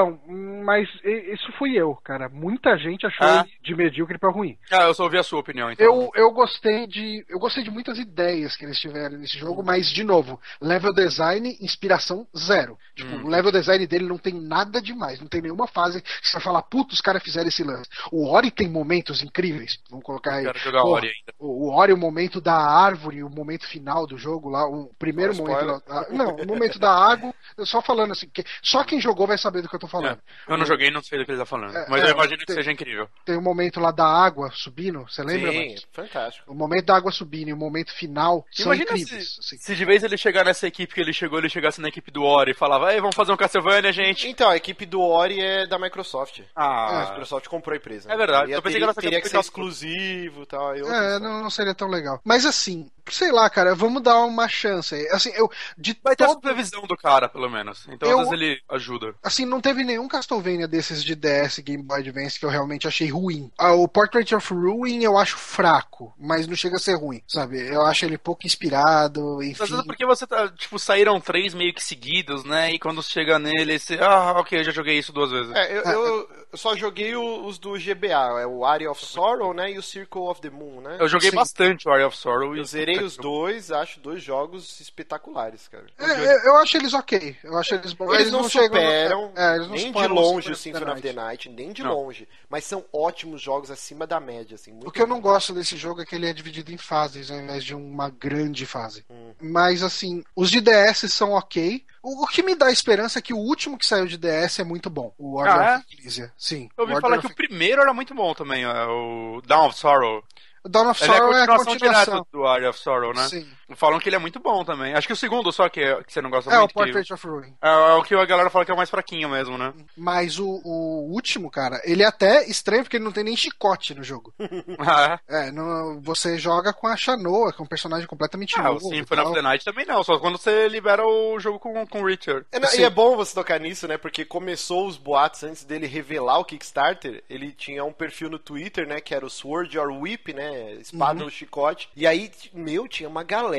[0.64, 2.30] mas e- isso fui eu, cara.
[2.30, 3.46] Muita gente achou Ah.
[3.62, 4.58] de medíocre pra ruim.
[4.72, 5.86] Ah, eu só ouvi a sua opinião, então.
[5.86, 7.26] Eu, eu gostei de.
[7.30, 11.58] Eu gostei de muitas ideias que eles tiveram nesse jogo, mas, de novo, level design,
[11.62, 12.78] inspiração zero.
[12.96, 13.26] Tipo, Hum.
[13.26, 16.42] o level design dele não tem nada demais, não tem nenhuma fase que você vai
[16.42, 17.90] falar, puta, os caras fizeram esse lance.
[18.12, 19.80] O Ori tem momentos incríveis.
[19.90, 20.46] Vamos colocar aí.
[20.46, 21.34] Quero jogar Pô, Ori ainda.
[21.40, 25.36] O o Ori, o momento da árvore, o momento final do jogo lá, o primeiro
[25.36, 25.66] momento.
[25.66, 29.28] lá- ah, não, o momento da água, eu só falando assim, que só quem jogou
[29.28, 30.20] vai saber do que eu tô falando.
[30.48, 31.76] É, eu não joguei, não sei do que ele tá falando.
[31.76, 33.10] É, mas é, eu imagino que tem- seja incrível.
[33.26, 35.52] Tem o momento lá da água subindo, você lembra?
[35.52, 35.88] Sim, Max?
[35.92, 36.52] fantástico.
[36.52, 39.34] O momento da água subindo e o momento final são Imagina incríveis.
[39.36, 39.58] se, assim.
[39.58, 42.24] se de vez ele chegar nessa equipe que ele chegou, ele chegasse na equipe do
[42.24, 44.28] Ori e falava, ei, vamos fazer um Castlevania, gente.
[44.28, 46.42] Então, a equipe do Ori é da Microsoft.
[46.56, 48.12] A Ah, Microsoft comprou a empresa.
[48.12, 50.76] É verdade, Ia- eu pensei teria, que ela teria que ser exclusivo e tal.
[50.76, 52.20] É, não, não seria tão legal.
[52.24, 54.96] Mas assim, sei lá, cara, vamos dar uma chance.
[55.12, 57.88] Assim, eu de vai ter a todo, supervisão do cara, pelo menos.
[57.90, 59.16] Então, Eu- às vezes ele ajuda.
[59.24, 63.10] assim, não teve nenhum Castlevania desses de DS Game Boy Advance que eu realmente achei
[63.10, 63.52] ruim.
[63.58, 67.60] Ah, o Portrait of Ruin eu acho fraco, mas não chega a ser ruim, sabe?
[67.68, 68.46] Eu acho ele pouco
[68.80, 69.64] inspirado, enfim.
[69.64, 72.72] Às vezes porque você tá, tipo, saíram três meio que seguidos, né?
[72.74, 75.52] E quando chega nele, você, ah, ok, eu já joguei isso duas vezes.
[75.56, 79.72] É, eu, eu- eu só joguei os do GBA, é o Area of Sorrow, né,
[79.72, 80.98] e o Circle of the Moon, né?
[81.00, 81.36] Eu joguei Sim.
[81.36, 82.64] bastante o Area of Sorrow e Eu
[83.00, 85.86] zerei os dois, acho dois jogos espetaculares, cara.
[85.98, 87.36] É, eu, eu acho eles ok.
[87.44, 88.14] Eu acho eles bons.
[88.14, 91.50] Eles, não, chegam- superam é, eles não nem de longe o Symphony of the Night,
[91.50, 91.94] nem de Não.
[91.94, 92.28] longe.
[92.50, 94.72] Mas são ótimos jogos acima da média, assim.
[94.72, 97.30] Muito O que eu não gosto desse jogo é que ele é dividido em fases,
[97.32, 99.06] ao invés de uma grande fase.
[99.10, 99.34] Hum.
[99.42, 101.84] Mas, assim, os de DS são ok.
[102.02, 104.64] O, o que me dá esperança é que o último que saiu de DS é
[104.64, 105.14] muito bom.
[105.18, 106.32] O Order Ah, of Ecclesia.
[106.38, 106.70] Sim.
[106.78, 109.78] Eu ouvi o falar que o primeiro era muito bom também, é, o Dawn of
[109.78, 110.24] Sorrow.
[110.70, 112.14] Dawn of é a Sorrow é a continuação, continuação.
[112.14, 113.28] direto do Area of Sorrow, né?
[113.28, 113.48] Sim.
[113.76, 114.94] Falam que ele é muito bom também.
[114.94, 116.70] Acho que o segundo só que, que você não gosta É, o muito.
[116.70, 117.54] que- Portrait of Ruin.
[117.62, 119.74] é, é o que a galera fala que é o mais fraquinho mesmo, né?
[119.98, 123.94] Mas o, o último, cara, ele é até estranho porque ele não tem nem chicote
[123.94, 124.34] no jogo.
[124.80, 125.48] Ah, é.
[125.50, 128.94] É, não- você joga com a Shanoa, que é um personagem completamente Ah, o novo.
[128.94, 132.02] e Symphony of the Night também não, só quando você libera o jogo com, com
[132.02, 132.46] o Richard.
[132.52, 133.98] É, não, e é bom você tocar nisso, né?
[133.98, 137.24] Porque começou os boatos antes dele revelar o Kickstarter.
[137.30, 139.00] Ele tinha um perfil no Twitter, né?
[139.02, 140.74] Que era o Sword or Whip, né?
[140.76, 141.90] Espada ou chicote.
[141.96, 143.59] E aí, meu, tinha uma galera.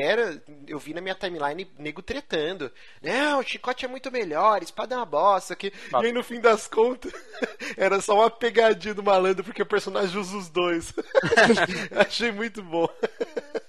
[0.67, 2.71] Eu vi na minha timeline nego tretando.
[3.01, 5.55] Não, o chicote é muito melhor, espada é uma bosta.
[5.55, 5.67] Que...
[5.67, 7.11] E aí, no fim das contas,
[7.77, 10.93] era só uma pegadinha do malandro, porque o personagem usa os dois.
[11.95, 12.87] Achei muito bom.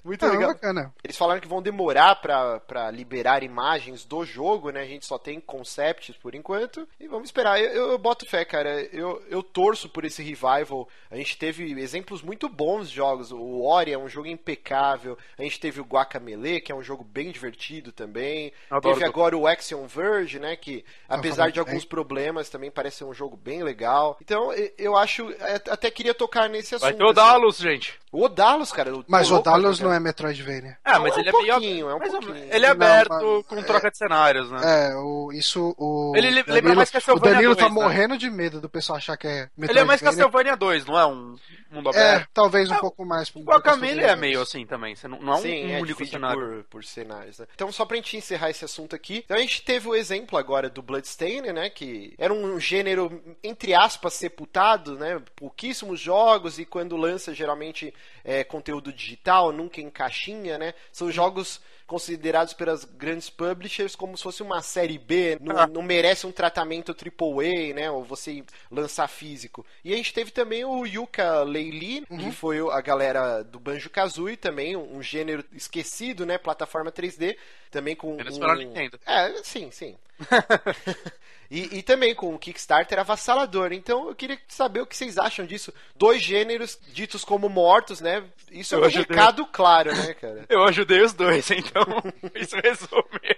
[0.05, 0.49] Muito Ah, legal.
[0.53, 0.92] bacana.
[1.05, 4.81] Eles falaram que vão demorar pra, pra liberar imagens do jogo, né?
[4.83, 6.88] A gente só tem concepts por enquanto.
[6.99, 7.61] E vamos esperar.
[7.61, 8.83] Eu, eu, eu boto fé, cara.
[8.92, 10.88] Eu, eu torço por esse revival.
[11.09, 13.31] A gente teve exemplos muito bons de jogos.
[13.31, 15.16] O Ori é um jogo impecável.
[15.38, 15.85] A gente teve o
[16.22, 18.52] Guacamelee, que é um jogo bem divertido também.
[18.70, 20.56] Adoro teve do- agora o Axiom Verge, né?
[20.56, 21.88] Que apesar de alguns bem.
[21.88, 24.16] problemas, também parece ser um jogo bem legal.
[24.22, 25.30] Então, eu acho.
[25.40, 26.82] é, Até queria tocar nesse assunto.
[26.88, 27.14] Vai ter o assim.
[27.14, 28.00] Dalus, gente.
[28.12, 28.90] O Odalos, cara.
[28.90, 29.58] eu Mas o jogar.
[29.58, 30.76] não é Metroidvania.
[30.85, 31.46] Ah, mas É um ele é meio.
[31.52, 32.37] pouquinho, é um ou pouquinho.
[32.37, 34.90] Ele é Não, aberto mas- com troca de cenários, né?
[34.90, 36.12] É, o, isso o.
[36.14, 37.82] Ele le- Danilo- lembra mais O Castlevania Danilo tá 2, né?
[37.82, 39.70] morrendo de medo do pessoal achar que é Metroidvania.
[39.70, 41.37] Ele é mais Castlevania 2, não é um
[41.70, 42.28] mundo É, aberto.
[42.35, 43.30] talvez um Ah, pouco mais.
[43.30, 45.80] pro- O Guacamele é meio assim também, você não, não é um, Sim, um é
[45.80, 47.46] único por, por cenários, né?
[47.55, 50.68] Então, só pra gente encerrar esse assunto aqui, então a gente teve o exemplo agora
[50.68, 51.70] do Bloodstained, né?
[51.70, 55.22] Que era um gênero, entre aspas, sepultado, né?
[55.37, 60.74] Pouquíssimos jogos e quando lança, geralmente, é, conteúdo digital, nunca em caixinha, né?
[60.92, 65.66] São jogos considerados pelas grandes publishers como se fosse uma série B, não, Ah.
[65.66, 67.90] não merece um tratamento AAA, né?
[67.90, 69.66] Ou você lançar físico.
[69.85, 72.18] E a gente teve também o Yuka Leili, Uhum.
[72.18, 76.38] que foi a galera do Banjo Kazooie também, um, gênero esquecido, né?
[76.38, 77.37] Plataforma 3D,
[77.70, 78.54] também com Menos um...
[78.54, 78.98] Nintendo.
[79.06, 79.94] É, sim, sim.
[81.50, 83.72] E, e também com o Kickstarter avassalador.
[83.72, 85.72] Então eu queria saber o que vocês acham disso.
[85.94, 88.24] Dois gêneros ditos como mortos, né?
[88.50, 89.16] Isso é Eu um ajudei.
[89.16, 90.44] recado claro, né, cara?
[90.48, 91.83] Eu ajudei os dois, então
[92.35, 93.37] isso resume.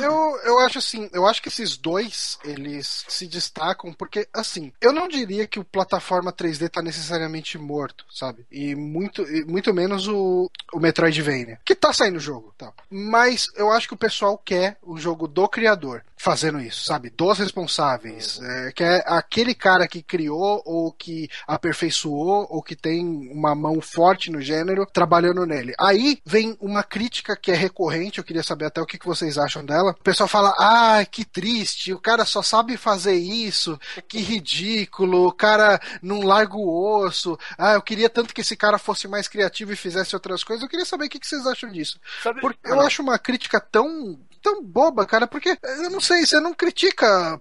[0.00, 4.92] Eu, eu acho assim, eu acho que esses dois, eles se destacam porque, assim, eu
[4.92, 8.46] não diria que o plataforma 3D tá necessariamente morto, sabe?
[8.50, 12.72] E muito, e muito menos o, o Metroidvania, que tá saindo o jogo, tá?
[12.88, 17.10] Mas eu acho que o pessoal quer o jogo do criador fazendo isso, sabe?
[17.10, 18.38] Dos responsáveis.
[18.40, 23.80] É, que é aquele cara que criou, ou que aperfeiçoou, ou que tem uma mão
[23.80, 25.74] forte no gênero, trabalhando nele.
[25.80, 29.36] Aí vem uma crítica que é recorrente, eu queria saber até o que que vocês
[29.36, 29.96] acham dela.
[29.98, 35.32] O pessoal fala, ah, que triste, o cara só sabe fazer isso, que ridículo, o
[35.32, 39.72] cara não larga o osso, ah, eu queria tanto que esse cara fosse mais criativo
[39.72, 40.62] e fizesse outras coisas.
[40.62, 41.98] Eu queria saber o que que vocês acham disso.
[42.22, 42.86] Sabe- Porque Ah, eu não.
[42.86, 47.40] acho uma crítica tão tão boba, cara, porque eu não sei, você não critica,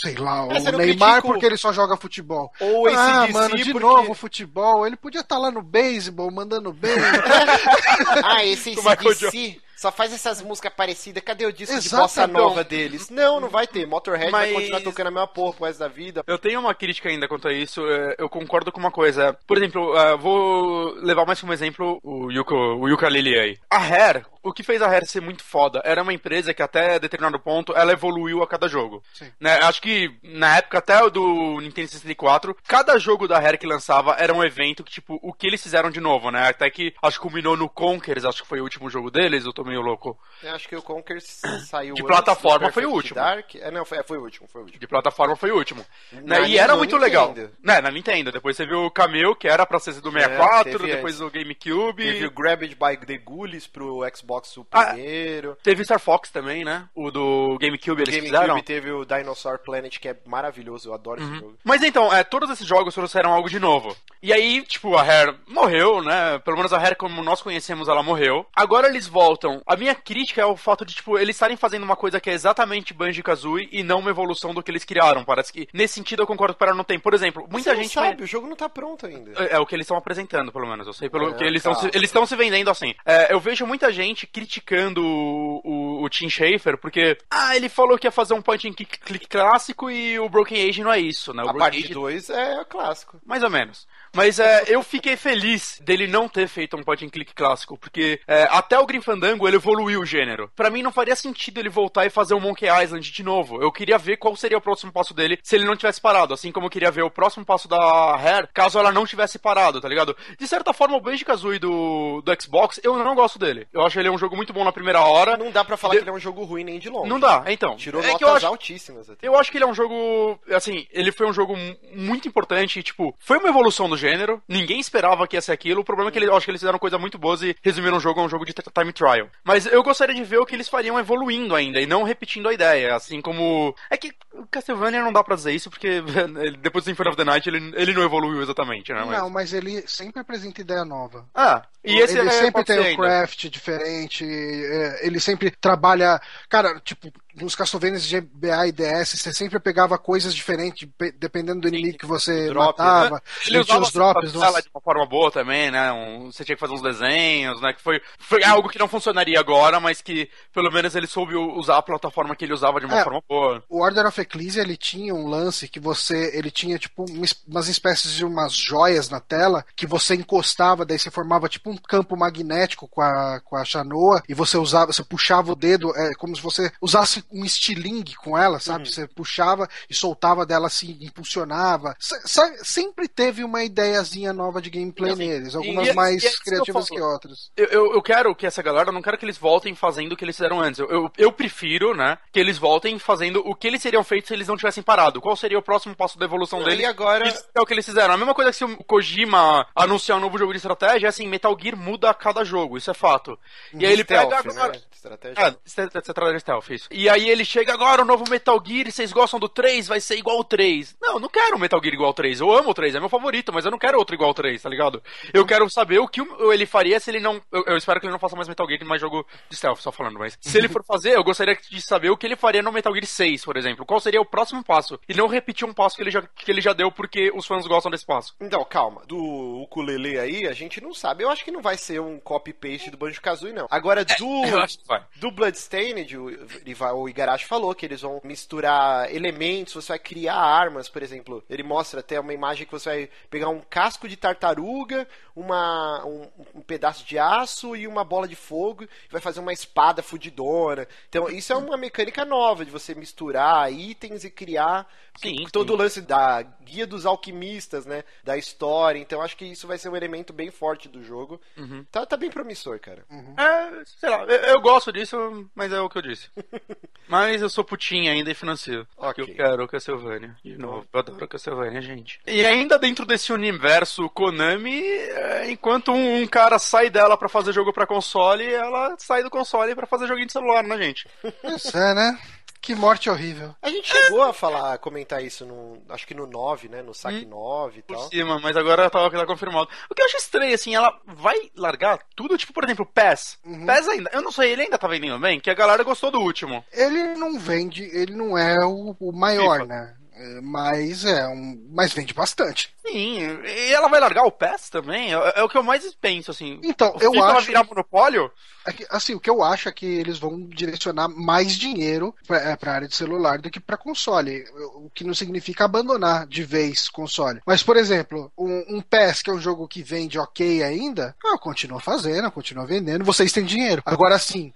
[0.00, 2.50] sei lá, É, o Neymar porque ele só joga futebol.
[2.60, 6.30] Ou esse ah, DC mano, de porque- novo futebol, ele podia estar lá no beisebol
[6.30, 6.90] mandando bem.
[8.24, 11.22] Ah, esse CDC só faz essas músicas parecidas.
[11.22, 13.08] Cadê o disco de bossa nova deles?
[13.08, 13.86] Não, não vai ter.
[13.86, 16.22] Motorhead vai Mas- continuar tocando a mesma porra pro resto da vida.
[16.26, 17.80] Eu tenho uma crítica ainda quanto a isso.
[17.88, 19.34] é, Eu concordo com uma coisa.
[19.46, 23.58] Por exemplo, é, vou levar mais como exemplo o Yuko, o Yuka Lili aí.
[23.70, 26.98] A Rare, o que fez a Rare ser muito foda era uma empresa que até
[26.98, 29.02] determinado ponto ela evoluiu a cada jogo.
[29.12, 29.30] Sim.
[29.38, 29.54] Né?
[29.62, 34.16] Acho que na época até o do Nintendo 64, cada jogo da Rare que lançava
[34.18, 36.48] era um evento que, tipo, o que eles fizeram de novo, né?
[36.48, 39.52] Até que acho que culminou no Conquers, acho que foi o último jogo deles, eu
[39.52, 40.18] tô meio louco.
[40.42, 41.20] Eu acho que o Conker
[41.66, 43.16] saiu De plataforma foi o último.
[43.16, 43.54] Dark.
[43.56, 44.80] É, não, foi, é, foi o último, foi o último.
[44.80, 45.84] De plataforma foi o último.
[46.12, 46.48] Né?
[46.48, 47.04] E era muito Nintendo.
[47.04, 47.34] legal.
[47.62, 48.32] Né, na Nintendo.
[48.32, 52.04] Depois você viu o Camille, que era pra ser do 64, É, depois o GameCube.
[52.04, 55.56] Teve o Grabbed by the Ghoulies pro Xbox o Ah, primeiro.
[55.62, 56.88] Teve Star Fox também, né?
[56.94, 58.60] O do GameCube eles GameCube fizeram.
[58.62, 61.56] teve o Dinosaur Planet, que é maravilhoso, eu adoro esse jogo.
[61.64, 63.96] Mas então, é, todos esses jogos trouxeram algo de novo.
[64.22, 66.38] E aí, tipo, a Rare morreu, né?
[66.40, 68.46] Pelo menos a Rare, como nós conhecemos, ela morreu.
[68.54, 69.62] Agora eles voltam.
[69.66, 72.32] A minha crítica é o fato de, tipo, eles estarem fazendo uma coisa que é
[72.32, 75.24] exatamente Banjo-Kazooie e não uma evolução do que eles criaram.
[75.24, 76.98] Parece que, nesse sentido, eu concordo com ela não tem.
[76.98, 77.92] Por exemplo, muita Você gente...
[77.94, 79.32] sabe, o jogo não tá pronto ainda.
[79.42, 80.86] É, é o que eles estão apresentando, pelo menos.
[80.86, 82.94] Eu sei pelo É, que eles estão se, eles se vendendo assim.
[83.04, 87.98] É, eu vejo muita gente criticando o, o, o Tim Schafer porque ah, ele falou
[87.98, 91.32] que ia fazer um point and click, clássico e o Broken Age não é isso,
[91.32, 91.42] né?
[91.42, 93.20] O A Broken parte Age 2 é clássico.
[93.24, 93.86] mais ou menos.
[94.14, 98.20] Mas é, eu fiquei feliz dele não ter feito um point and click clássico, porque
[98.26, 100.50] é, até o Grim Fandango ele evoluiu o gênero.
[100.56, 103.62] Pra mim não faria sentido ele voltar e fazer o Monkey Island de novo.
[103.62, 106.50] Eu queria ver qual seria o próximo passo dele se ele não tivesse parado, assim
[106.52, 109.88] como eu queria ver o próximo passo da Rare caso ela não tivesse parado, tá
[109.88, 110.16] ligado?
[110.38, 113.66] De certa forma, o Banjo-Kazooie do, do Xbox, eu não gosto dele.
[113.72, 115.36] Eu acho ele um jogo muito bom na primeira hora.
[115.36, 117.08] Não dá pra falar De- que ele é um jogo ruim nem de longe.
[117.08, 117.76] Não dá, então.
[117.76, 119.26] Tirou é notas eu acho, altíssimas até.
[119.26, 122.78] eu acho que ele é um jogo, assim, ele foi um jogo mu- muito importante,
[122.78, 126.10] e, tipo, foi uma evolução do gênero, ninguém esperava que ia ser aquilo, o problema
[126.10, 128.20] é que ele, eu acho que eles fizeram coisa muito boas e resumiram o jogo
[128.20, 129.28] a um jogo de time trial.
[129.44, 132.52] Mas eu gostaria de ver o que eles fariam evoluindo ainda, e não repetindo a
[132.52, 133.74] ideia, assim como...
[133.90, 136.02] É que o Castlevania não dá pra dizer isso, porque
[136.60, 139.04] depois do Symphony of the Night ele, ele não evoluiu exatamente, né?
[139.04, 139.18] Mas...
[139.18, 141.26] Não, mas ele sempre apresenta ideia nova.
[141.34, 146.20] Ah, e esse ele é, sempre tem um craft diferente, é, ele sempre trabalha.
[146.48, 151.60] Cara, tipo, nos Castlevanias de GBA e DS, você sempre pegava coisas diferentes, pe- dependendo
[151.60, 153.16] do inimigo que você drop, matava.
[153.16, 153.20] né?
[153.46, 154.34] Ele usava os drops.
[154.34, 154.62] ela nossa.
[154.62, 155.92] de uma forma boa também, né?
[155.92, 157.72] Um- você tinha que fazer uns desenhos, né?
[157.72, 161.78] Que foi, foi algo que não funcionaria agora, mas que pelo menos ele soube usar
[161.78, 163.04] a plataforma que ele usava de uma É.
[163.04, 163.62] forma boa.
[163.68, 167.68] O Order of Ecclesia ele tinha um lance que você ele tinha tipo um umas
[167.68, 172.16] espécies de umas joias na tela que você encostava daí você formava tipo um campo
[172.16, 176.34] magnético com a com a chanoa e você usava você puxava o dedo é como
[176.34, 181.94] se você usasse um estilingue com ela sabe você puxava e soltava dela assim impulsionava
[181.98, 186.28] sa- sempre teve uma ideiazinha nova de gameplay Assim, neles e- algumas e mais e
[186.30, 187.00] que criativas falo.
[187.00, 189.74] que outras Eu, eu, eu quero que essa galera, eu não quero que eles voltem
[189.74, 190.80] fazendo o que eles fizeram antes.
[190.80, 194.34] Eu, eu, eu prefiro, né, que eles voltem fazendo o que eles seriam feitos se
[194.34, 195.20] eles não tivessem parado.
[195.20, 196.84] Qual seria o próximo passo da evolução E deles?
[196.86, 198.14] agora- Isso é o que eles fizeram.
[198.14, 201.26] A mesma coisa que se o Kojima anunciar um novo jogo de estratégia, é assim,
[201.28, 203.38] Metal Gear muda a cada jogo, isso é fato.
[203.74, 204.72] E aí ele Stealth, pega agora...
[204.72, 204.80] né?
[204.92, 205.42] Estratégia.
[205.42, 206.88] É, estra- estratégia stealth, isso.
[206.90, 210.16] E aí ele chega agora, o novo Metal Gear, vocês gostam do 3, vai ser
[210.16, 210.96] igual o 3.
[211.00, 212.40] Não, eu não quero um Metal Gear igual ao 3.
[212.40, 214.60] Eu amo o 3, é meu favorito, mas eu não quero outro igual ao 3,
[214.62, 215.02] tá ligado?
[215.34, 217.40] Eu quero saber o que o- ele faria se ele não.
[217.52, 219.90] Eu, eu espero que ele não faça mais Metal Gear, mais jogo de stealth, só
[219.92, 220.38] falando, mas.
[220.40, 223.06] Se ele for fazer, eu gostaria de saber o que ele faria no Metal Gear
[223.06, 223.84] 6, por exemplo.
[223.84, 224.98] Qual seria o próximo passo?
[225.08, 227.66] E não repetir um passo que ele já, que ele já deu porque os fãs
[227.66, 228.34] gostam desse passo.
[228.40, 229.02] Então, calma.
[229.06, 229.16] Do
[229.62, 231.24] ukulele aí, a gente não sabe.
[231.24, 233.66] Eu acho que não vai ser um copy-paste do Banjo-Kazooie, não.
[233.70, 234.44] Agora, do...
[234.46, 235.02] Eu acho que vai.
[235.16, 236.30] Do Bloodstained, o,
[236.66, 241.42] Iva- o Igarashi falou que eles vão misturar elementos, você vai criar armas, por exemplo.
[241.48, 246.28] Ele mostra até uma imagem que você vai pegar um casco de tartaruga, uma, um,
[246.56, 250.86] um pedaço de aço e uma bola de fogo, e vai fazer uma espada fudidona.
[251.08, 254.86] Então, isso é uma mecânica nova de você misturar itens e criar
[255.20, 255.74] Sim, todo sim.
[255.74, 258.04] o lance da guia dos alquimistas, né?
[258.24, 258.98] Da história.
[258.98, 261.40] Então, acho que isso vai ser um elemento bem forte do jogo.
[261.56, 261.84] Uhum.
[261.90, 263.04] Tá, tá bem promissor, cara.
[263.10, 266.28] É, sei lá, eu, eu gosto disso, mas é o que eu disse.
[267.08, 268.86] mas eu sou putinha ainda e financio.
[268.96, 269.24] Ok.
[269.24, 270.36] Eu quero Castlevania.
[270.44, 272.20] De novo, eu adoro Castlevania, gente.
[272.26, 277.52] E ainda dentro desse universo Konami, é, enquanto um, um cara sai dela pra fazer
[277.52, 281.08] jogo pra console, ela sai do console pra fazer joguinho de celular, né, gente?
[281.44, 282.18] Isso é, né?
[282.60, 283.54] Que morte horrível.
[283.62, 286.82] A gente chegou a falar, comentar isso no, acho que no 9, né?
[286.82, 286.94] No Hum.
[286.94, 288.08] saque 9 e Por tal.
[288.08, 289.68] cima, mas agora tá, tá confirmado.
[289.88, 293.38] O que eu acho estranho, assim, ela vai largar tudo, tipo, por exemplo, PES.
[293.42, 296.20] PES ainda, eu não sei, ele ainda tá vendendo bem, que a galera gostou do
[296.20, 296.62] último.
[296.72, 299.66] Ele não vende, ele não é o, o maior, FIFA.
[299.66, 299.96] né?
[300.42, 301.68] Mas é um.
[301.72, 302.74] Mas vende bastante.
[302.84, 305.14] Sim, e ela vai largar o PES também?
[305.14, 306.60] É, é o que eu mais penso, assim.
[306.62, 307.46] Então, eu acho.
[307.46, 308.30] virar monopólio?
[308.66, 312.38] é que, assim, o que eu acho é que eles vão direcionar mais dinheiro pra,
[312.38, 314.44] é, pra área de celular do que pra console.
[314.74, 317.40] O que não significa abandonar de vez console.
[317.46, 321.38] Mas, por exemplo, um, um PES, que é um jogo que vende ok ainda, ah,
[321.38, 323.82] continua fazendo, continua vendendo, vocês têm dinheiro.
[323.84, 324.52] Agora, assim.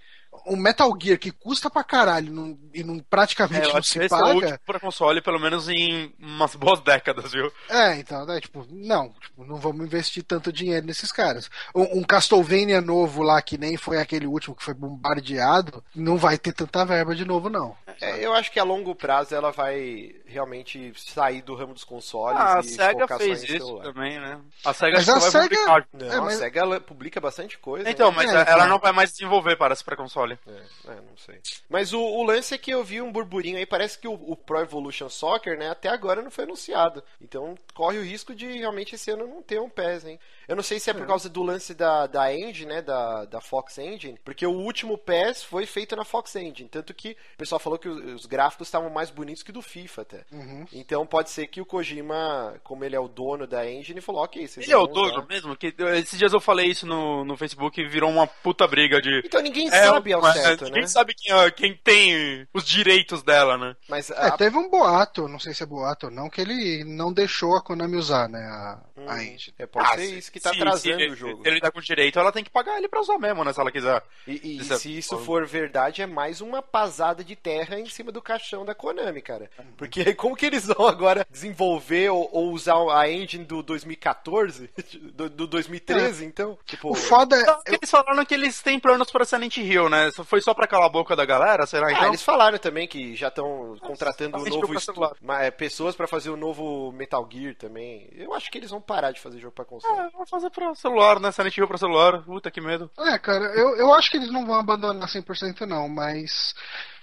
[0.47, 3.99] Um Metal Gear que custa pra caralho não- e não, É, praticamente eu não se
[3.99, 4.35] esse é o paga.
[4.35, 7.51] último pra console, pelo menos em umas boas décadas, viu?
[7.69, 11.51] É, então, né, tipo, não, tipo, não vamos investir tanto dinheiro nesses caras.
[11.75, 16.37] Um, um Castlevania novo lá, que nem foi aquele último que foi bombardeado, não vai
[16.39, 17.77] ter tanta verba de novo, não.
[18.01, 22.39] É, eu acho que a longo prazo ela vai realmente sair do ramo dos consoles
[22.41, 23.85] Ah, a e SEGA focar só fez em isso celular.
[23.85, 24.41] também, né?
[24.65, 25.89] A SEGA Mas a vai SEGA- publicar.
[25.93, 27.89] Não, É, mas- a SEGA ela publica bastante coisa.
[27.89, 28.17] Então, né?
[28.17, 30.39] mas É, ela não vai mais desenvolver, parece, pra console.
[30.47, 31.41] É, é, não sei.
[31.69, 34.37] Mas o, o lance é que eu vi um burburinho aí, parece que o, o
[34.37, 37.03] Pro Evolution Soccer, né, até agora não foi anunciado.
[37.21, 40.21] Então corre o risco de realmente esse ano não ter um PES, hein?
[40.47, 43.41] Eu não sei se é por causa do lance da, da Engine, né, da, da
[43.41, 47.59] Fox Engine, porque o último PES foi feito na Fox Engine, tanto que o pessoal
[47.59, 50.25] falou que os, os gráficos estavam mais bonitos que do FIFA até.
[50.33, 50.67] ainda.
[50.73, 54.47] Então pode ser que o Kojima, como ele é o dono da engine, falou, ok,
[54.47, 55.27] vocês Ele é o dono usar.
[55.27, 55.57] mesmo?
[55.57, 59.23] Que, esses dias eu falei isso no, no Facebook e virou uma puta briga de.
[59.25, 60.89] Então ninguém É, sabe ao é, certo, Ninguém né?
[60.89, 63.77] sabe quem, é- quem tem os direitos dela, né?
[63.89, 66.85] Mas É, a- teve um boato, não sei se é boato ou não, que ele
[66.85, 69.55] não deixou a Konami usar, né, a, a engine.
[69.59, 71.43] é, pode Ah, ser se- isso que tá se- atrasando se, o jogo.
[71.43, 73.53] Se ele tá com direito, ela tem que pagar ele pra usar mesmo, né?
[73.53, 74.03] Se ela quiser.
[74.27, 77.87] E, e Isso é- se isso for verdade, é mais uma pasada de terra em
[77.89, 79.51] cima do caixão da Konami, cara.
[79.77, 84.71] Porque como que eles vão agora desenvolver ou, ou usar a engine do 2014?
[85.15, 86.59] Do, do 2013, então?
[86.65, 87.73] Tipo, O foda é.
[87.73, 90.11] Eles falaram que eles têm planos pra Silent Hill, né?
[90.25, 92.09] Foi só pra calar a boca da galera, será Ah, então?
[92.09, 96.37] eles falaram também que já estão contratando um novo estu- é, pessoas pra fazer o
[96.37, 98.09] novo Metal Gear também.
[98.15, 99.99] Eu acho que eles vão parar de fazer jogo pra console.
[99.99, 101.31] É, vou fazer pra celular, né?
[101.31, 102.23] Silent Hill pra celular.
[102.25, 102.91] Puta que medo.
[102.99, 106.94] É, cara, eu, eu acho que eles não vão abandonar 100% não, mas ah,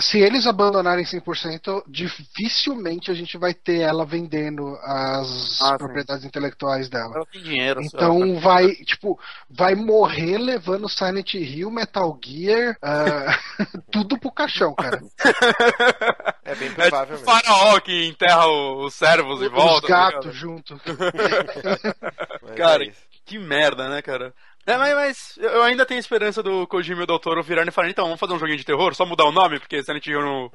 [0.00, 5.78] se eles abandonarem 100%, dificilmente a gente vai ter ela vendendo as Ah, sim.
[5.78, 7.14] propriedades intelectuais dela.
[7.16, 7.80] Ela tem dinheiro.
[7.82, 9.18] Então vai, tipo,
[9.48, 13.38] vai morrer levando Silent Hill, Metal Gear, ah,
[13.90, 15.00] tudo pro caixão, cara.
[16.44, 17.40] É bem É provável tipo mesmo.
[17.40, 19.86] o faraó que enterra os servos de volta.
[19.86, 20.80] Os tá gatos junto.
[22.56, 22.92] Cara, é
[23.24, 24.34] que merda, né, cara?
[24.70, 27.92] É, mas, mas eu ainda tenho esperança do Kojima e do Toro virarem e falarem,
[27.92, 30.52] então, vamos fazer um joguinho de terror, só mudar o nome, porque Silent Hill, no-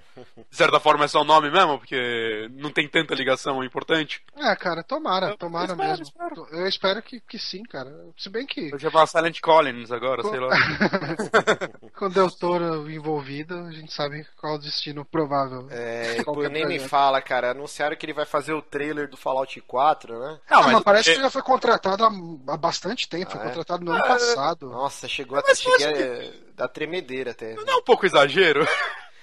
[0.49, 4.22] de certa forma, é só o nome mesmo, porque não tem tanta ligação importante.
[4.38, 6.03] É, cara, tomara, tomara espero, mesmo.
[6.03, 6.47] espero.
[6.51, 7.91] Eu espero que, que sim, cara.
[8.18, 10.49] Se bem que Vai chamar Silent Collins agora, sei lá.
[11.97, 15.68] com Del Toro envolvido, a gente sabe qual o destino provável.
[15.72, 17.51] É, qualquer nem me fala, cara.
[17.51, 20.39] Anunciaram que ele vai fazer o trailer do Fallout 4, né?
[20.49, 23.47] Ah, mas, parece é- que já foi contratado há, há bastante tempo, foi Ah, é?
[23.47, 24.70] contratado no ano passado.
[24.70, 27.56] Nossa, chegou a Mas eu cheguei a dar tremedeira até.
[27.56, 28.68] Não é um pouco exagero?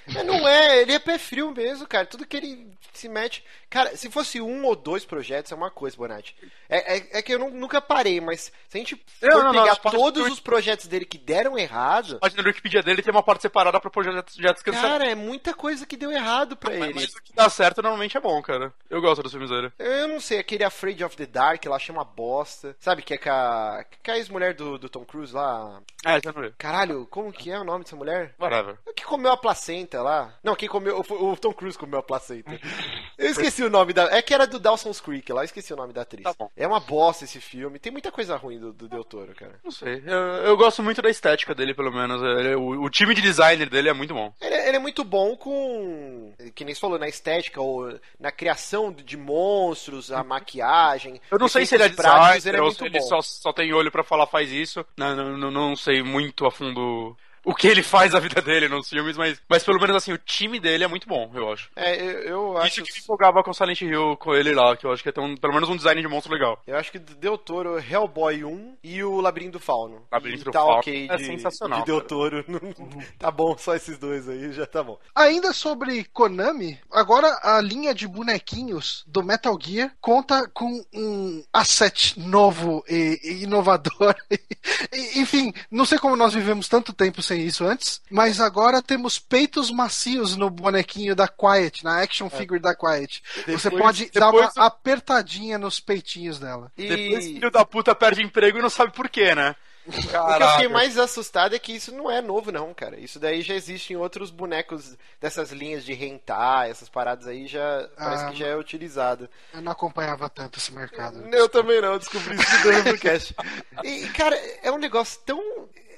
[0.07, 2.07] Mas não é, ele é pé frio mesmo, cara.
[2.07, 3.45] Tudo que ele se mete.
[3.71, 6.37] Cara, se fosse um ou dois projetos é uma coisa, Bonatti.
[6.69, 9.53] É, é, é que eu nu- nunca parei, mas se a gente for Não, não,
[9.53, 13.01] não, pegar todos do- os projetos dele que deram errado, A página do Wikipedia dele
[13.03, 16.55] tem uma parte separada pra projetos projetos que cara, é muita coisa que deu errado
[16.57, 16.95] pra mas, ele.
[16.95, 18.73] mas o que dá certo normalmente é bom, cara.
[18.91, 19.73] Eu gosto dos filmes dele.
[19.79, 22.77] Eu não sei, aquele Afraid of the Dark, lá chama bosta.
[22.79, 25.81] Sabe, que é com a, com a ex-mulher do, do Tom Cruise lá.
[26.05, 26.53] É, já não vi.
[26.59, 28.35] Caralho, como que é o nome dessa mulher?
[28.39, 28.77] Whatever.
[28.87, 30.35] O que comeu a placenta lá?
[30.43, 31.01] Não, quem comeu.
[31.01, 32.51] O, Tom Cruise comeu a placenta.
[33.19, 34.05] Eu esqueci o nome da.
[34.17, 36.23] É que era do Dawson's Creek lá, esqueci o nome da atriz.
[36.25, 36.49] Tá.
[36.57, 37.79] É uma bosta esse filme.
[37.79, 39.59] Tem muita coisa ruim do, do Del Toro, cara.
[39.63, 40.03] Não sei.
[40.07, 42.23] Eu, eu gosto muito da estética dele, pelo menos.
[42.23, 44.33] Ele- o, o time de designer dele é muito bom.
[44.41, 46.33] Ele, ele é muito bom com.
[46.55, 51.21] Que nem você falou, na estética, ou na criação de monstros, a maquiagem.
[51.31, 53.07] Eu não sei se ele é práticos, designer ele é muito ele bom.
[53.07, 54.85] só, só tem olho pra falar faz isso.
[54.97, 58.89] Não, não, não sei muito a fundo o que ele faz na vida dele nos
[58.89, 61.71] filmes, mas, mas pelo menos assim, o time dele é muito bom, eu acho.
[61.75, 62.81] É, eu, eu acho.
[62.81, 65.21] Isso que me empolgava com Silent Hill, com ele lá, que eu acho que é
[65.21, 66.61] um, pelo menos um design de monstro legal.
[66.67, 70.07] Eu acho que Del Toro, Hellboy 1 e o Labirinto do Fauno.
[70.11, 72.01] Labirinto E do tá Fauno ok é de, sensacional, De Del.
[72.03, 72.45] Toro.
[73.19, 74.99] tá bom, só esses dois aí já tá bom.
[75.15, 82.19] Ainda sobre Konami, agora a linha de bonequinhos do Metal Gear conta com um asset
[82.19, 84.15] novo e, e inovador.
[84.93, 89.19] E, enfim, não sei como nós vivemos tanto tempo sem isso antes, mas agora temos
[89.19, 93.23] peitos macios no bonequinho da Quiet, na action figure da Quiet.
[93.47, 96.71] Você Depois- pode dar uma apertadinha nos peitinhos dela.
[96.77, 99.55] E Depois filho da puta perde emprego e não sabe por quê, né?
[99.85, 103.01] o que eu fiquei mais assustado é que isso não é novo, não, cara.
[103.01, 107.89] Isso daí já existe em outros bonecos dessas linhas de rentar, essas paradas aí já.
[107.97, 109.29] Parece Ah, que já é utilizado.
[109.53, 111.27] Eu não acompanhava tanto esse mercado.
[111.35, 113.35] Eu também não, descobri isso no cast.
[113.83, 115.43] E, cara, é um negócio tão.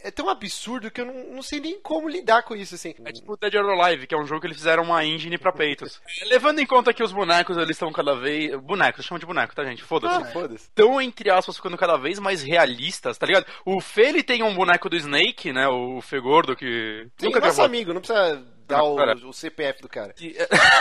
[0.04, 2.94] É tão absurdo que eu não, não sei nem como lidar com isso, assim.
[3.04, 5.38] É tipo o Dead or Alive, que é um jogo que eles fizeram uma engine
[5.38, 5.98] pra peitos.
[6.28, 8.54] Levando em conta que os bonecos, eles estão cada vez...
[8.60, 9.82] Bonecos, chama de boneco, tá, gente?
[9.82, 10.14] Foda-se.
[10.14, 10.64] Ah, foda-se.
[10.64, 13.46] Estão, entre aspas, ficando cada vez mais realistas, tá ligado?
[13.64, 15.66] O Fê, ele tem um boneco do Snake, né?
[15.68, 17.08] O Fê Gordo, que...
[17.16, 17.64] Sim, nunca nosso gravou.
[17.64, 20.12] amigo, não precisa Ah, o, o CPF do cara.
[20.12, 20.36] Que,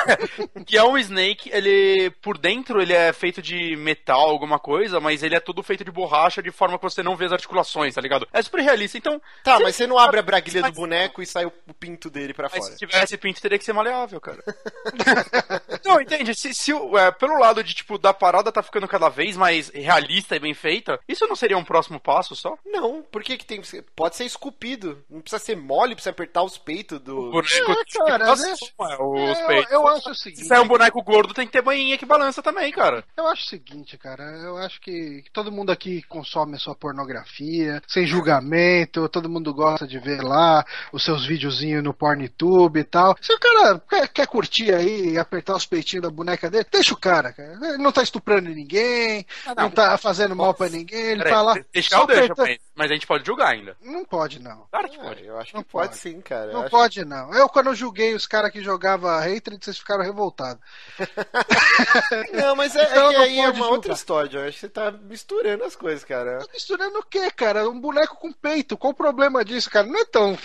[0.66, 5.24] que é um Snake, ele por dentro ele é feito de metal, alguma coisa, mas
[5.24, 8.02] ele é todo feito de borracha de forma que você não vê as articulações, tá
[8.02, 8.28] ligado?
[8.32, 8.98] É super realista.
[8.98, 12.34] Então, Tá, mas você não abre a braguilha do boneco e sai o pinto dele
[12.34, 12.62] pra fora.
[12.62, 14.44] se tivesse pinto, teria que ser maleável, cara.
[15.84, 16.34] não, entende?
[16.36, 20.36] Se, se é, pelo lado de, tipo, da parada tá ficando cada vez mais realista
[20.36, 22.58] e bem feita, isso não seria um próximo passo só?
[22.66, 23.62] Não, por que que tem?
[23.96, 25.04] Pode ser esculpido.
[25.10, 27.18] Não precisa ser mole, precisa apertar os peitos do...
[27.18, 28.50] O boneco É, cara, Nossa, né?
[28.52, 29.72] é, os É, eu, peitos.
[29.72, 30.46] eu acho o Se seguinte.
[30.46, 33.04] sair um boneco gordo, tem que ter banhinha que balança também, cara.
[33.18, 34.24] Eu acho o seguinte, cara.
[34.44, 39.88] Eu acho que, todo mundo aqui consome a sua pornografia, sem julgamento, todo mundo gosta
[39.88, 43.16] de ver lá os seus videozinhos no PornTube e tal.
[43.22, 46.94] Se o cara quer, quer curtir aí e apertar os peitinhos da boneca dele, deixa
[46.94, 47.54] o cara, cara.
[47.62, 51.56] Ele não tá estuprando ninguém, não, tá fazendo mal pra ninguém, ele Peraí, tá lá.
[51.74, 53.78] deixar só eu mas- mas a gente pode julgar ainda.
[53.82, 54.68] Não pode, não.
[54.72, 55.26] Claro que Ah, pode.
[55.26, 55.90] eu acho que Não pode.
[55.90, 56.00] pode.
[56.00, 56.48] sim, cara.
[56.48, 57.34] Eu Não acho- pode, não.
[57.34, 60.62] Eu, quando eu julguei os caras que jogavam Hatred, vocês ficaram revoltados.
[62.34, 63.72] Não, mas é, é Então que não aí é uma julgar.
[63.72, 64.38] outra história.
[64.38, 66.40] Eu acho que você tá misturando as coisas, cara.
[66.40, 67.70] Tá misturando o quê, cara?
[67.70, 68.78] Um boneco com peito.
[68.78, 69.88] Qual o problema disso, cara?
[69.88, 70.38] Não é tão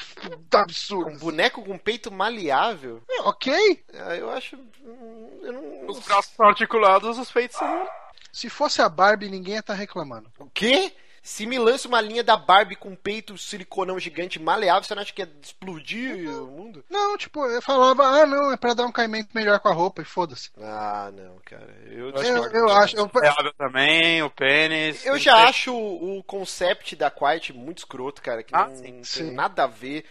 [0.54, 1.10] absurdo.
[1.10, 3.02] Um boneco com peito maleável?
[3.08, 3.84] É, ok.
[3.94, 4.56] Ah, Eu acho.
[4.56, 5.86] hum, Eu não.
[5.88, 7.88] Os braços são articulados, os peitos são.
[8.32, 10.30] Se fosse a Barbie, ninguém ia estar reclamando.
[10.38, 10.92] O quê?
[11.28, 15.12] Se me lança uma linha da Barbie com peito siliconão gigante maleável, você não acha
[15.12, 16.82] que ia explodir o mundo?
[16.88, 20.00] Não, tipo, eu falava, ah, não, é pra dar um caimento melhor com a roupa,
[20.00, 20.50] e foda-se.
[20.58, 21.68] Ah, não, cara.
[21.86, 22.96] Eu, Eu, eu acho.
[22.96, 25.04] Eu, Reável também, o pênis.
[25.04, 28.82] eu já acho o, o concept da Quiet muito escroto, cara, que Ah, não, sim,
[28.84, 29.30] não tem sim.
[29.32, 30.06] nada a ver.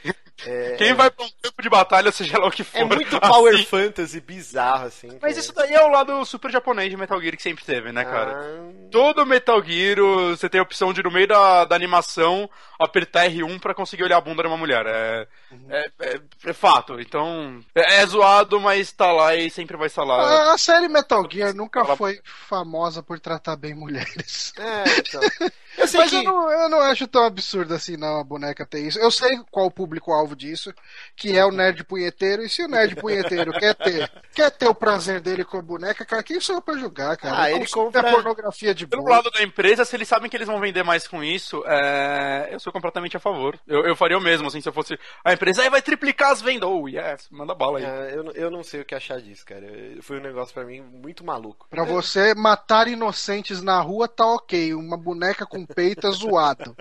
[0.45, 2.77] É, Quem vai pra um campo de batalha, seja lá o que for.
[2.77, 3.65] é muito power assim.
[3.65, 5.07] fantasy bizarro, assim.
[5.13, 5.31] Mas cara.
[5.39, 8.33] isso daí é o lado super japonês de Metal Gear que sempre teve, né, cara?
[8.37, 9.97] Ah, Todo Metal Gear,
[10.29, 14.17] você tem a opção de, no meio da, da animação, apertar R1 pra conseguir olhar
[14.17, 14.85] a bunda de uma mulher.
[14.85, 15.27] É,
[15.69, 16.99] é, é- é fato.
[16.99, 20.49] Então, é, é zoado, mas tá lá e sempre vai estar lá.
[20.49, 24.53] a, a série Metal Gear nunca Fala- foi famosa por tratar bem mulheres.
[24.57, 25.21] É, então.
[25.77, 26.15] Eu sei Mas que.
[26.17, 28.97] eu não, eu não acho tão absurdo assim, não, a boneca ter isso.
[28.99, 30.73] Eu sei qual o público-alvo disso,
[31.15, 34.73] que é o nerd punheteiro, e se o nerd punheteiro quer ter, quer ter o
[34.75, 37.43] prazer dele com a boneca, cara, quem sou eu pra julgar, cara?
[37.43, 39.17] Ah, Eu ele compra- a pornografia de Pelo boa.
[39.17, 42.59] lado da empresa, se eles sabem que eles vão vender mais com isso, é, eu
[42.59, 43.59] sou completamente a favor.
[43.67, 46.41] Eu, eu faria o mesmo, assim, se eu fosse a empresa, aí vai triplicar as
[46.41, 46.67] vendas.
[46.69, 47.85] Oh, yes, manda bala aí.
[47.85, 49.67] Ah, eu, não- eu não sei o que achar disso, cara.
[50.01, 51.67] Foi um negócio pra mim muito maluco.
[51.69, 54.73] Pra você matar inocentes na rua, tá ok.
[54.73, 56.75] Uma boneca com peito é zoado.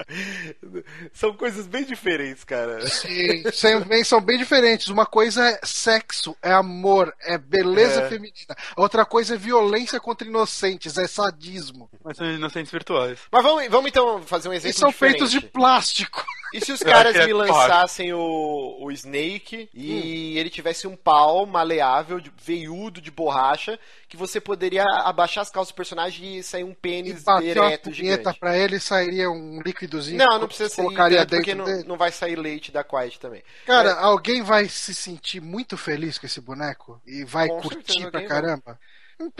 [1.13, 2.87] São coisas bem diferentes, cara.
[2.89, 4.89] Sim, são bem, são bem diferentes.
[4.89, 8.09] Uma coisa é sexo, é amor, é beleza É.
[8.09, 8.57] feminina.
[8.77, 11.91] Outra coisa é violência contra inocentes, é sadismo.
[12.05, 13.19] Mas são inocentes virtuais.
[13.31, 15.13] Mas vamos, vamos então fazer um E exemplo são diferente.
[15.19, 16.25] feitos de plástico.
[16.57, 21.47] E se os caras me é lançassem o, o Snake e ele tivesse um pau
[21.47, 23.79] maleável, de, veiudo, de borracha,
[24.09, 27.93] que você poderia abaixar as calças do personagem e sair um E pênis uma ereto
[27.93, 28.41] gigante?
[28.41, 30.19] pra ele sairia um líquidozinho.
[30.19, 33.19] Não, não precisa ser colocaria tanto, porque dentro não, não vai sair leite da Quiet
[33.21, 33.43] também.
[33.65, 37.77] Cara, É, alguém vai se sentir muito feliz com esse boneco e vai Com curtir
[37.85, 38.47] certeza pra alguém vai.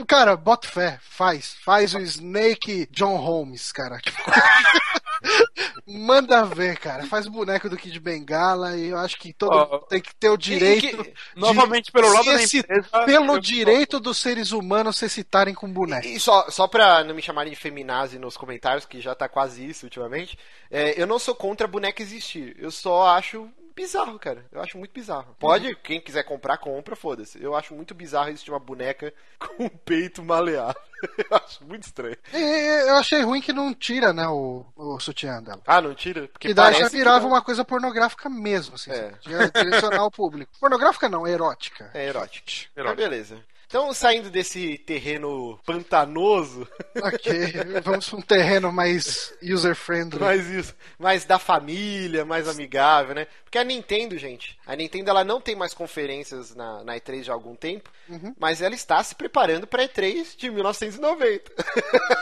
[0.07, 1.55] Cara, bota fé, faz.
[1.63, 3.99] Faz o Snake John Holmes, cara.
[5.87, 7.05] Manda ver, cara.
[7.05, 10.29] Faz o boneco do Kid Bengala e eu acho que todo mundo tem que ter
[10.29, 11.03] o direito.
[11.03, 12.87] que- de Novamente, pelo lado da empresa.
[13.05, 16.05] Pelo eu- direito dos seres humanos se excitarem com boneco.
[16.05, 19.67] E só, só pra não me chamarem de feminazi nos comentários, que já tá quase
[19.67, 20.37] isso ultimamente,
[20.69, 22.55] é, eu não sou contra a boneca existir.
[22.59, 24.43] Eu só acho bizarro, cara.
[24.51, 25.35] Eu acho muito bizarro.
[25.39, 27.41] Pode, quem quiser comprar, compra, foda-se.
[27.41, 30.81] Eu acho muito bizarro existir uma boneca com um peito maleável.
[31.17, 32.17] Eu acho muito estranho.
[32.33, 35.61] E eu achei ruim que não tira, né, o, o sutiã dela.
[35.65, 36.27] Ah, não tira?
[36.27, 38.89] Porque Que daí já virava uma coisa pornográfica mesmo, assim.
[38.91, 39.13] É.
[39.27, 40.51] Ia direcionar o público.
[40.59, 41.91] Pornográfica não, erótica.
[41.93, 42.47] É erótico.
[42.47, 42.95] Mas Erótico.
[43.01, 43.37] beleza.
[43.67, 46.65] Então, saindo desse terreno pantanoso,
[47.03, 47.53] Ok,
[47.83, 50.19] vamos pra um terreno mais user-friendly.
[50.19, 53.27] mais isso, mais da família, mais amigável, né?
[53.43, 57.33] Porque a Nintendo, gente, a Nintendo ela não tem mais conferências na, na E3 já
[57.33, 58.33] há algum tempo, Uhum.
[58.39, 61.51] mas ela está se preparando para a E3 de 1990.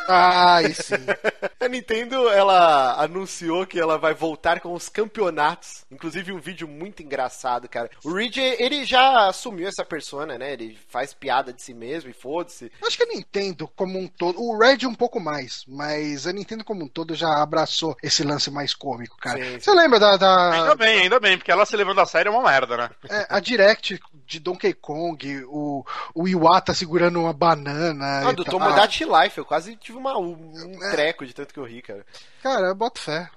[0.08, 0.96] Ai, sim.
[1.60, 5.84] A Nintendo, ela anunciou que ela vai voltar com os campeonatos.
[5.92, 7.90] Inclusive um vídeo muito engraçado, cara.
[8.04, 10.54] O Reed, ele já assumiu essa persona, né?
[10.54, 12.72] Ele faz piada de si mesmo e foda-se.
[12.86, 16.64] Acho que a Nintendo como um todo, o Red um pouco mais, mas a Nintendo
[16.64, 19.38] como um todo já abraçou esse lance mais cômico, cara.
[19.44, 19.60] Sim, sim.
[19.60, 22.36] Você lembra da, da- Ainda bem, ainda bem, porque ela se levando a sério é
[22.36, 22.90] uma merda, né?
[23.10, 28.28] é, a Direct de Donkey Kong, o, o Iwata segurando uma banana.
[28.28, 28.44] Ah, e do.
[28.46, 30.92] Tomodachi Life, eu quase tive uma, um É.
[30.92, 32.06] treco de tanto que eu ri, cara.
[32.42, 33.30] Cara, fé, bota fé.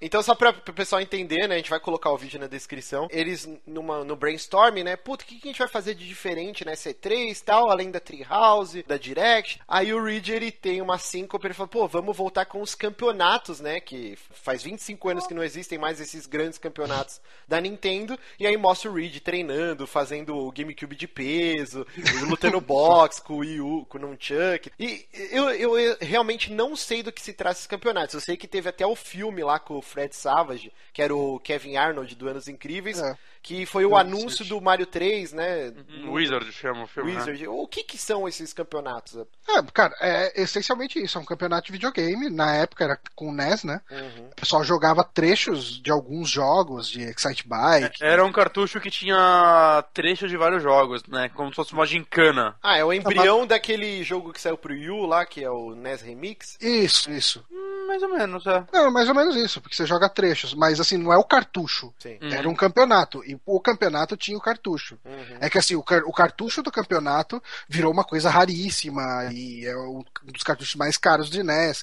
[0.00, 1.54] Então, só pra, pro pessoal entender, né?
[1.54, 3.08] A gente vai colocar o vídeo na descrição.
[3.10, 4.96] Eles, numa, no brainstorm, né?
[4.96, 7.90] Puta, o que, que a gente vai fazer de diferente na C3 e tal, além
[7.90, 9.60] da Treehouse, da Direct?
[9.68, 13.60] Aí o Reed, ele tem uma síncope, ele fala, pô, vamos voltar com os campeonatos,
[13.60, 13.80] né?
[13.80, 18.18] Que faz 25 anos que não existem mais esses grandes campeonatos da Nintendo.
[18.38, 21.86] E aí mostra o Reed treinando, fazendo o GameCube de peso,
[22.28, 24.70] lutando boxe com o Wii U, com o Nunchuck.
[24.78, 28.14] E eu, eu, eu realmente não sei do que se trata esses campeonatos.
[28.14, 31.14] Eu sei que teve até o filme lá lá com o Fred Savage, que era
[31.14, 33.16] o Kevin Arnold do Anos Incríveis, É.
[33.42, 35.72] que foi o anúncio do Mario 3, né?
[36.04, 37.12] Um Wizard chama o filme.
[37.12, 37.18] né?
[37.18, 37.48] Wizard.
[37.48, 39.16] O que que são esses campeonatos?
[39.48, 41.16] É, cara, é essencialmente isso.
[41.18, 42.28] É um campeonato de videogame.
[42.30, 43.80] Na época era com o NES, né?
[43.90, 44.28] Uhum.
[44.32, 48.02] O pessoal jogava trechos de alguns jogos, de Excite Bike.
[48.02, 51.30] Era um cartucho que tinha trechos de vários jogos, né?
[51.30, 52.54] Como se fosse uma gincana.
[52.62, 55.74] Ah, é o embrião daquele jogo que saiu pro Wii U lá, que é o
[55.74, 56.58] NES Remix.
[56.60, 57.44] Isso, isso.
[57.50, 58.64] Hum, mais ou menos, é.
[58.72, 60.54] Não, mais ou menos isso, porque você joga trechos.
[60.54, 61.92] Mas assim, não é o cartucho.
[61.98, 62.18] Sim.
[62.20, 63.22] Era um campeonato.
[63.30, 64.98] E o campeonato tinha o cartucho.
[65.04, 65.36] Uhum.
[65.40, 69.76] É que assim, o, car- o cartucho do campeonato virou uma coisa raríssima e é
[69.76, 71.82] um dos cartuchos mais caros de NES.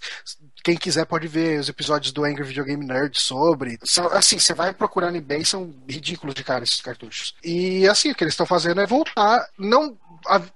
[0.63, 3.77] Quem quiser pode ver os episódios do Angry Video Game Nerd sobre.
[3.83, 7.35] São- assim, você vai procurando em eBay, são ridículos de cara esses cartuchos.
[7.43, 9.47] E assim, o que eles estão fazendo é voltar.
[9.57, 9.97] Não,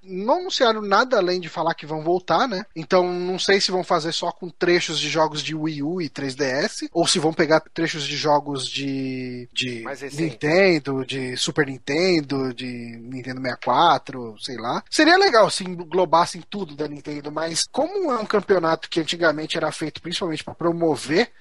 [0.03, 2.65] não anunciaram nada além de falar que vão voltar, né?
[2.75, 6.09] Então não sei se vão fazer só com trechos de jogos de Wii U e
[6.09, 9.83] 3DS, ou se vão pegar trechos de jogos de, de.
[10.13, 14.83] Nintendo, de Super Nintendo, de Nintendo 64, sei lá.
[14.89, 19.71] Seria legal se englobassem tudo da Nintendo, mas como é um campeonato que antigamente era
[19.71, 21.31] feito principalmente para promover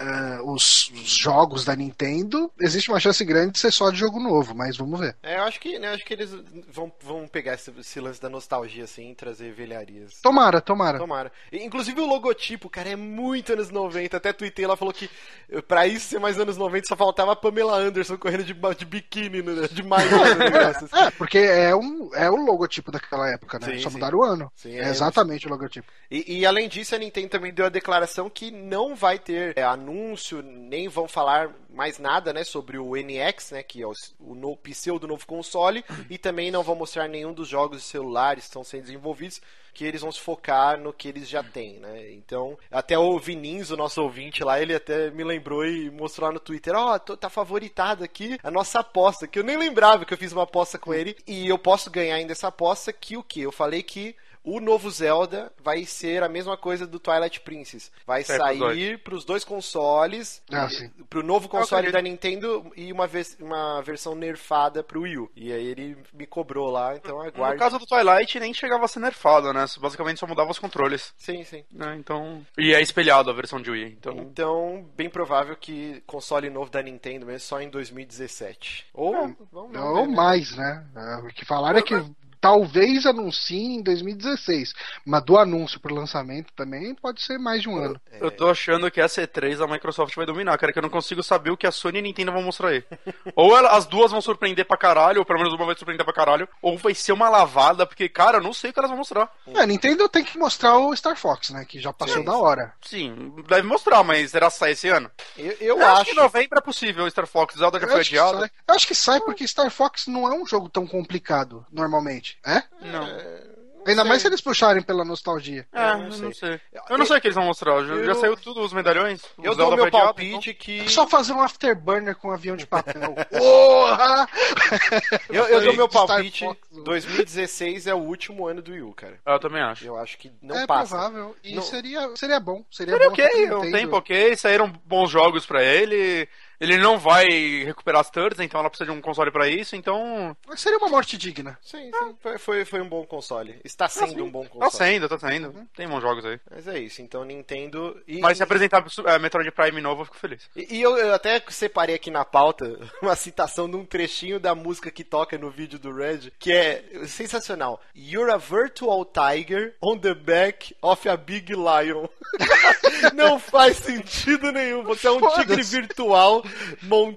[0.00, 4.18] eh, os, os jogos da Nintendo, existe uma chance grande de ser só de jogo
[4.18, 5.16] novo, mas vamos ver.
[5.22, 6.30] É, eu acho que, né, acho que eles
[6.72, 10.20] vão, vão pegar esse, esse lance da nostalgia, assim, e trazer velharias.
[10.20, 10.98] Tomara, tomara.
[10.98, 11.32] Tomara.
[11.52, 14.16] E, Inclusive o logotipo, cara, é muito anos 90.
[14.16, 15.08] Até tuitei lá, falou que
[15.50, 18.84] eh, pra isso ser mais anos 90 só faltava a Pamela Anderson correndo de, de
[18.84, 19.88] biquíni, né, de no
[20.38, 21.06] negócio, assim.
[21.06, 23.74] É, porque é, um, é o logotipo daquela época, né?
[23.74, 23.96] Sim, Só sim.
[23.96, 24.52] mudaram o ano.
[24.56, 25.86] Sim, é é, exatamente o logotipo.
[26.10, 29.62] E, e, além disso, a Nintendo também deu a declaração que não vai ter é,
[29.78, 34.56] anúncio, nem vão falar mais nada, né, sobre o NX, né, que é o, o
[34.56, 38.64] pseudo novo console, e também não vão mostrar nenhum dos jogos de celulares que estão
[38.64, 39.40] sendo desenvolvidos,
[39.72, 42.10] que eles vão se focar no que eles já têm, né?
[42.12, 46.34] Então, até o Vinins, o nosso ouvinte lá, ele até me lembrou e mostrou lá
[46.34, 50.12] no Twitter, ó, tô- tá favoritado aqui a nossa aposta, que eu nem lembrava que
[50.12, 53.22] eu fiz uma aposta com ele, e eu posso ganhar ainda essa aposta que o
[53.22, 53.40] que?
[53.42, 54.16] Eu falei que
[54.56, 57.90] o novo Zelda vai ser a mesma coisa do Twilight Princess.
[58.06, 60.90] Vai É, pros sair para os dois consoles, Ah, sim.
[61.08, 65.18] para o novo console da Nintendo e uma, vers- uma versão nerfada para o Wii
[65.18, 65.30] U.
[65.36, 67.54] E aí ele me cobrou lá, então aguarde.
[67.56, 69.64] No caso do Twilight, nem chegava a ser nerfado, né?
[69.80, 71.12] Basicamente só mudava os controles.
[71.16, 71.64] Sim, sim.
[71.70, 71.96] Né?
[71.98, 72.44] Então.
[72.56, 73.96] E é espelhado a versão de Wii.
[73.98, 74.16] Então.
[74.18, 78.86] Então, bem provável que console novo da Nintendo mesmo só em 2017.
[78.94, 80.14] Ou, vamos, vamos Ou né?
[80.14, 80.86] mais, né?
[80.96, 81.94] É, O que falaram é que
[82.40, 84.74] talvez anuncie em 2016.
[85.04, 88.00] Mas do anúncio pro lançamento também pode ser mais de um ano.
[88.20, 91.22] Eu tô achando que essa E3 a Microsoft vai dominar, cara, que eu não consigo
[91.22, 92.84] saber o que a Sony e a Nintendo vão mostrar aí.
[93.34, 96.14] ou ela- as duas vão surpreender pra caralho, ou pelo menos uma vai surpreender pra
[96.14, 98.98] caralho, ou vai ser uma lavada, porque, cara, eu não sei o que elas vão
[98.98, 99.30] mostrar.
[99.46, 101.64] É, a Nintendo tem que mostrar o Star Fox, né?
[101.64, 102.72] Que já passou Sim, da hora.
[102.82, 105.10] Sim, deve mostrar, mas será que sai esse ano?
[105.36, 106.06] Eu, eu Eu acho.
[106.06, 108.50] que novembro é possível, Star Fox, Zelda já Eu foi acho, adiado.
[108.68, 112.27] eu acho que sai porque Star Fox não é um jogo tão complicado, normalmente.
[112.44, 112.62] É?
[112.82, 113.48] Não.
[113.86, 114.08] Ainda sei.
[114.08, 115.66] mais se eles puxarem pela nostalgia.
[115.72, 116.32] É, Eu eu não não, sei.
[116.34, 116.60] sei.
[116.90, 117.82] Eu não sei o que eles vão mostrar.
[117.84, 119.22] Já, Eu- já saiu tudo os medalhões?
[119.42, 120.80] Eu dou meu palpite que.
[120.80, 123.14] É só fazer um afterburner com um avião de papel.
[123.32, 124.28] Porra!
[125.30, 126.44] Eu, eu dou meu palpite.
[126.44, 126.60] Fox.
[126.84, 129.18] 2016 é o último ano do Wii U, cara.
[129.22, 129.32] então.
[129.34, 129.86] Eu também acho.
[129.86, 130.94] Eu acho que não é passa.
[130.96, 131.36] provável.
[131.42, 132.64] E Não- seria, seria bom.
[132.70, 136.28] Seria, Seria bom ok, é um tempo ok, saíram bons jogos pra ele.
[136.60, 137.26] Ele não vai
[137.64, 140.36] recuperar as turns, então ela precisa de um console pra isso, então.
[140.46, 141.58] Mas seria uma morte digna.
[141.62, 142.16] Sim, sim.
[142.20, 143.60] Foi, foi, foi um bom console.
[143.64, 144.72] Está sendo um bom Tá console.
[144.72, 145.54] sendo, tá sendo.
[145.76, 146.40] Tem bons jogos aí.
[146.50, 147.00] Mas é isso.
[147.02, 148.00] Então, Nintendo.
[148.08, 150.48] E, Mas se apresentar é, Metroid Prime novo, eu fico feliz.
[150.56, 154.54] e, e eu, eu até separei aqui na pauta uma citação de um trechinho da
[154.54, 157.80] música que toca no vídeo do Red, que é sensacional.
[157.94, 162.06] You're a virtual tiger on the back of a big lion.
[163.14, 164.82] Não faz sentido nenhum.
[164.84, 166.42] Você é um tigre virtual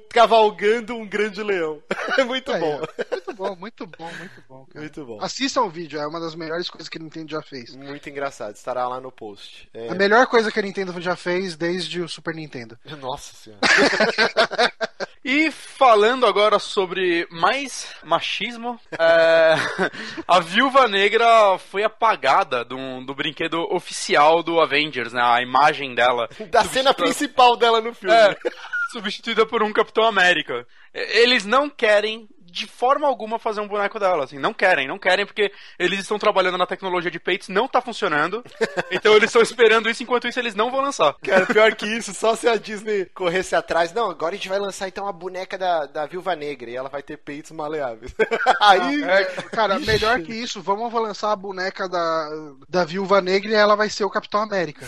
[0.09, 1.81] cavalgando um grande leão.
[2.17, 2.81] É muito Aí, bom.
[2.81, 2.87] ó.
[3.15, 4.65] Muito bom, muito bom, muito bom.
[4.65, 4.79] Cara.
[4.81, 5.17] Muito bom.
[5.21, 7.73] Assistam o vídeo, é uma das melhores coisas que a Nintendo já fez.
[7.75, 8.53] Muito engraçado.
[8.53, 9.69] Estará lá no post.
[9.73, 12.77] É- A melhor coisa que a Nintendo já fez desde o Super Nintendo.
[12.99, 13.61] Nossa senhora.
[15.23, 19.53] E falando agora sobre mais machismo, é,
[20.27, 22.75] a Viúva Negra foi apagada do,
[23.05, 25.21] do brinquedo oficial do Avengers, né?
[25.23, 26.27] A imagem dela.
[26.49, 28.13] Da cena principal dela no filme.
[28.15, 28.35] É,
[28.91, 30.67] substituída por um Capitão América.
[30.93, 35.25] Eles não querem de forma alguma fazer um boneco dela, assim, não querem, não querem
[35.25, 38.43] porque eles estão trabalhando na tecnologia de peitos, não tá funcionando,
[38.91, 41.15] então eles estão esperando isso, enquanto isso eles não vão lançar.
[41.23, 44.59] Cara, pior que isso, só se a Disney corresse atrás, não, agora a gente vai
[44.59, 48.13] lançar então a boneca da, da Viúva Negra e ela vai ter peitos maleáveis.
[48.61, 52.29] Aí, É, cara, melhor que isso, vamos lançar a boneca da,
[52.67, 54.85] da Viúva Negra e ela vai ser o Capitão América.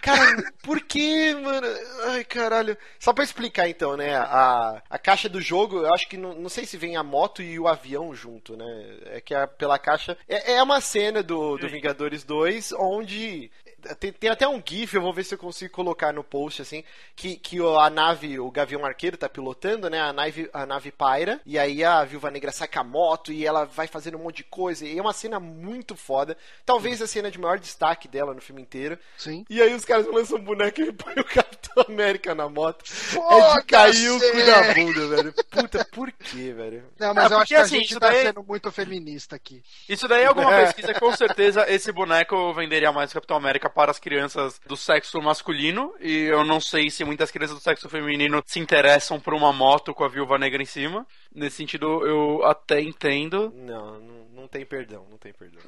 [0.00, 1.66] Cara, por que, mano?
[2.08, 2.76] Ai, caralho.
[2.98, 4.16] Só pra explicar então, né?
[4.16, 7.42] A, a caixa do jogo, eu acho que não, não sei se vem a moto
[7.42, 8.98] e o avião junto, né?
[9.06, 10.16] É que a, pela caixa.
[10.28, 13.50] É, é uma cena do, do Vingadores 2 onde.
[13.98, 16.84] Tem, tem até um GIF, eu vou ver se eu consigo colocar no post, assim,
[17.16, 20.00] que, que a nave, o Gavião Arqueiro tá pilotando, né?
[20.00, 23.46] A nave, a nave paira, e aí a Viúva Negra sai com a moto e
[23.46, 24.84] ela vai fazendo um monte de coisa.
[24.86, 26.36] E é uma cena muito foda.
[26.66, 28.98] Talvez a cena de maior destaque dela no filme inteiro.
[29.16, 29.44] Sim.
[29.48, 32.84] E aí os caras lançam um boneco e põe o Capitão América na moto.
[33.14, 35.34] é de cair o cu na bunda, velho.
[35.50, 36.84] Puta, por quê, velho?
[36.98, 38.70] Não, mas Ah, eu acho porque, que a assim, gente isso tá daí- sendo muito
[38.70, 39.62] feminista aqui.
[39.88, 43.98] Isso daí é alguma pesquisa, com certeza esse boneco venderia mais Capitão América para as
[43.98, 48.58] crianças do sexo masculino, e eu não sei se muitas crianças do sexo feminino se
[48.58, 51.06] interessam por uma moto com a viúva negra em cima.
[51.34, 55.60] Nesse sentido, eu até entendo, Não, não, não tem perdão, não tem perdão.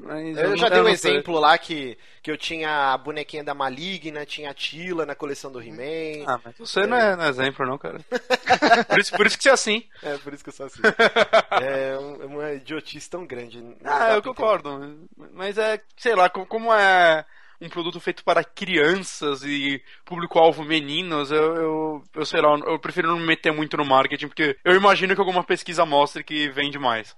[0.00, 1.12] mas Eu não- já dei um sei.
[1.12, 5.52] exemplo lá que, que eu tinha a bonequinha da Maligna, tinha a Tila na coleção
[5.52, 6.24] do He-Man.
[6.26, 7.98] Ah, mas você não é, não é exemplo, não, cara.
[8.88, 9.84] por, isso, por isso que você é assim.
[10.02, 10.80] É, por isso que eu sou assim.
[11.62, 13.58] é um- é uma idiotice tão grande.
[13.84, 14.22] Ah, eu entender.
[14.22, 15.08] concordo.
[15.32, 17.24] Mas é, sei lá, co- como é
[17.60, 23.08] um produto feito para crianças e público-alvo meninos, eu, eu, eu sei lá, eu prefiro
[23.08, 26.78] não me meter muito no marketing, porque eu imagino que alguma pesquisa mostre que vende
[26.78, 27.14] mais.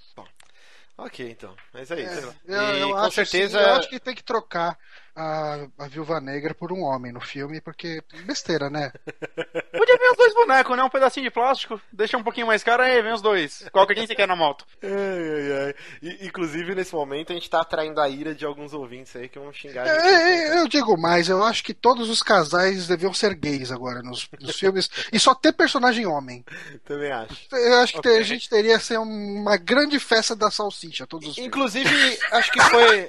[0.97, 1.55] Ok, então.
[1.73, 2.35] Mas é isso.
[2.47, 3.59] Eu, e eu com acho, certeza.
[3.59, 4.79] sim, eu acho que tem que trocar
[5.21, 8.91] a, a Viúva Negra por um homem no filme, porque besteira, né?
[9.73, 10.83] Podia vir os dois bonecos, né?
[10.83, 13.69] Um pedacinho de plástico, deixa um pouquinho mais caro, aí vem os dois.
[13.73, 14.65] Qual que é quem você quer na moto?
[14.83, 15.75] Ai, ai, ai.
[16.03, 19.39] E, inclusive, nesse momento, a gente tá atraindo a ira de alguns ouvintes aí que
[19.39, 20.07] vão xingar a gente.
[20.07, 24.03] É, é, eu digo mais, eu acho que todos os casais deviam ser gays agora
[24.03, 26.45] nos, nos filmes e só ter personagem homem.
[26.85, 27.37] Também acho.
[27.53, 28.19] Eu acho que Ok.
[28.19, 31.49] a gente teria ser uma grande festa da salsicha, todos os filmes.
[31.49, 33.09] Inclusive, acho que foi.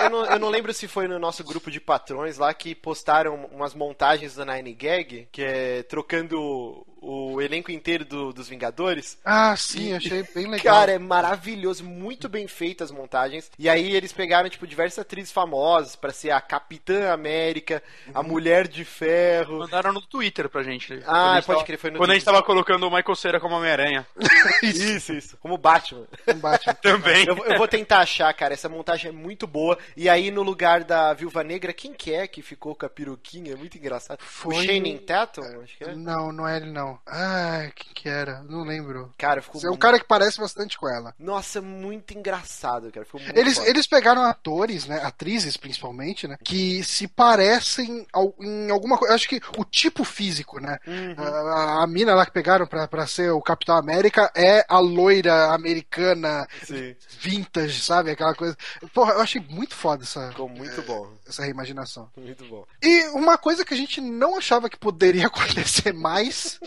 [0.00, 3.46] Eu não, eu não lembro se foi no nosso grupo de patrões lá que postaram
[3.52, 9.18] umas montagens da Nine Gag, que é trocando o, elenco inteiro do- dos Vingadores.
[9.24, 10.74] Ah, sim, achei bem legal.
[10.76, 13.50] Cara, é maravilhoso, muito bem feitas as montagens.
[13.58, 17.82] E aí eles pegaram, tipo, diversas atrizes famosas pra ser a Capitã América,
[18.14, 19.58] a Mulher de Ferro.
[19.60, 20.92] Mandaram no Twitter pra gente.
[21.06, 22.34] Ah, gente pode tava- crer, foi no Quando a gente Twitter.
[22.40, 24.06] tava colocando o Michael Cera como Homem-Aranha.
[24.62, 25.36] Isso, isso.
[25.38, 26.06] Como Batman.
[26.28, 26.74] Um Batman.
[26.82, 27.26] Também.
[27.26, 28.54] Eu, eu vou tentar achar, cara.
[28.54, 29.78] Essa montagem é muito boa.
[29.96, 33.52] E aí, no lugar da Viúva Negra, quem que é que ficou com a peruquinha?
[33.52, 34.18] É muito engraçado.
[34.22, 35.42] Foi o Shane Tatum?
[35.62, 35.94] Acho que é.
[35.94, 36.89] Não, não é ele não.
[37.06, 38.42] Ah, quem que era?
[38.42, 39.12] Não lembro.
[39.18, 39.60] Cara, ficou.
[39.62, 41.14] É um muito- cara que parece bastante com ela.
[41.18, 43.04] Nossa, muito engraçado, cara.
[43.04, 43.68] Ficou muito Eles, foda.
[43.70, 48.06] eles pegaram atores, né, atrizes principalmente, né, que se parecem
[48.40, 49.14] em alguma coisa.
[49.14, 50.78] Acho que o tipo físico, né?
[50.86, 51.14] Uhum.
[51.18, 55.52] A, a mina lá que pegaram pra, pra ser o Capitão América é a loira
[55.52, 58.10] americana Sim, vintage, sabe?
[58.10, 58.56] Aquela coisa.
[58.94, 61.08] Porra, eu achei muito foda essa, ficou muito bom.
[61.30, 62.10] Essa reimaginação.
[62.16, 62.64] Muito bom.
[62.82, 66.60] E uma coisa que a gente não achava que poderia acontecer mais.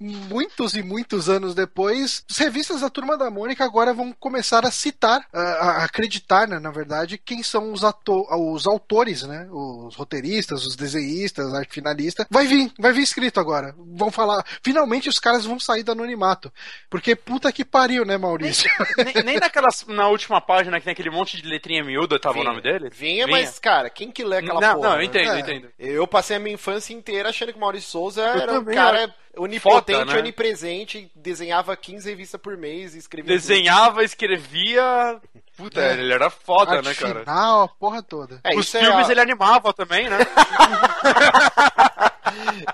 [0.00, 4.70] Muitos e muitos anos depois, as revistas da Turma da Mônica agora vão começar a
[4.70, 9.46] citar, a, a acreditar, né, na verdade, quem são os, ato os autores, né?
[9.50, 12.26] Os roteiristas, os desenhistas, arte finalista.
[12.30, 13.74] Vai vir, vai vir escrito agora.
[13.78, 14.44] Vão falar.
[14.62, 16.52] Finalmente os caras vão sair do anonimato.
[16.90, 18.70] Porque puta que pariu, né, Maurício?
[18.98, 22.44] nem, nem naquelas, na última página que tem aquele monte de letrinha miúda, tava o
[22.44, 22.90] nome dele?
[22.92, 24.88] Vinha, mas, cara, quem que lê aquela não, porra?
[24.88, 25.04] não, eu né?
[25.04, 25.40] entendo, eu É.
[25.40, 25.68] entendo.
[25.78, 29.98] Eu passei a minha infância inteira achando que o Maurício Souza era um cara onipotente,
[29.98, 30.18] Foda, né?
[30.20, 33.32] onipresente, desenhava 15 revistas por mês e escrevia.
[33.34, 35.20] Desenhava, escrevia.
[35.56, 35.92] Puta, É.
[35.94, 37.20] ele era foda, Arte né, cara?
[37.20, 38.40] final, a porra toda.
[38.44, 40.18] É, Os isso é filmes a- ele animava também, né?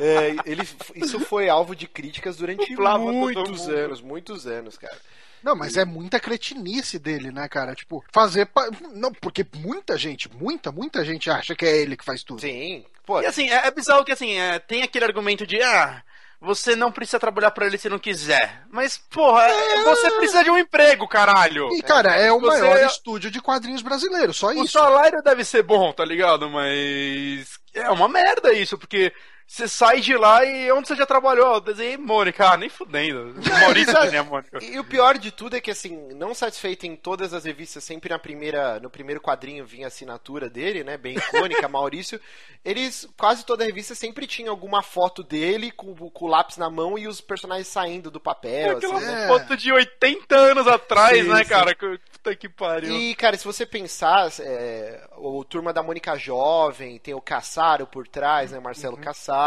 [0.01, 0.63] É, ele,
[0.97, 4.97] isso foi alvo de críticas durante muitos anos, muitos anos, cara.
[5.43, 7.75] Não, mas é muita cretinice dele, né, cara?
[7.75, 8.47] Tipo, fazer.
[8.47, 12.41] pa- Não, porque muita gente, muita, muita gente acha que é ele que faz tudo.
[12.41, 16.03] Sim, pô, E assim, é, é bizarro que assim, é, tem aquele argumento de ah,
[16.43, 18.63] você não precisa trabalhar pra ele se não quiser.
[18.71, 21.69] Mas, porra, é- você precisa de um emprego, caralho.
[21.77, 24.73] E, cara, é o Você- maior estúdio de quadrinhos brasileiro, só O isso.
[24.79, 26.51] salário deve ser bom, tá ligado?
[26.51, 29.13] Mas é uma merda isso, porque
[29.53, 31.57] você sai de lá e onde você já trabalhou?
[31.57, 32.49] Eu desenhei Mônica.
[32.49, 33.35] Ah, nem fudendo.
[33.61, 34.59] Maurício desenha Mônica.
[34.65, 38.09] E o pior de tudo é que, assim, não satisfeito em todas as revistas, sempre
[38.09, 40.97] na primeira, no primeiro quadrinho vinha a assinatura dele, né?
[40.97, 42.19] Bem icônica, Maurício.
[42.65, 46.71] Eles, quase toda a revista sempre tinha alguma foto dele com, com o lápis na
[46.71, 48.79] mão e os personagens saindo do papel.
[48.79, 49.29] Aquela assim, né?
[49.29, 51.75] foto de 80 anos atrás, Sim, né, cara?
[51.75, 52.97] Que- Puta que pariu.
[52.97, 58.07] E, cara, se você pensar, é, o Turma da Mônica Jovem, tem o Caçaro por
[58.07, 58.61] trás, né?
[58.61, 59.03] Marcelo Uhum.
[59.03, 59.42] Caçaro.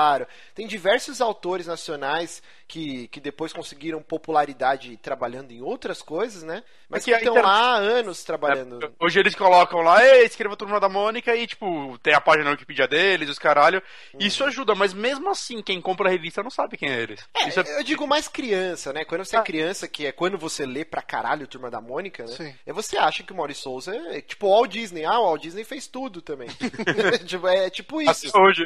[0.54, 6.64] Tem diversos autores nacionais que, que depois conseguiram popularidade trabalhando em outras coisas, né?
[6.90, 8.84] Mas É que estão inter- lá há anos trabalhando.
[8.84, 12.22] É, Hoje eles colocam lá, ei, escreva a turma da Mônica e, tipo, tem a
[12.22, 13.82] página na Wikipedia deles, os caralho.
[14.20, 17.28] Isso ajuda, mas mesmo assim, quem compra a revista não sabe quem é eles.
[17.36, 19.06] É, Isso é- eu digo mais criança, né?
[19.06, 19.44] Quando você é Ah.
[19.44, 22.32] criança, que é quando você lê pra caralho Turma da Mônica, né?
[22.34, 22.56] Sim.
[22.66, 25.06] É você acha que o Maurício Souza é tipo o Walt Disney.
[25.06, 26.50] Ah, o Walt Disney fez tudo também.
[27.26, 28.12] Tipo, é tipo isso.
[28.12, 28.66] Assista hoje.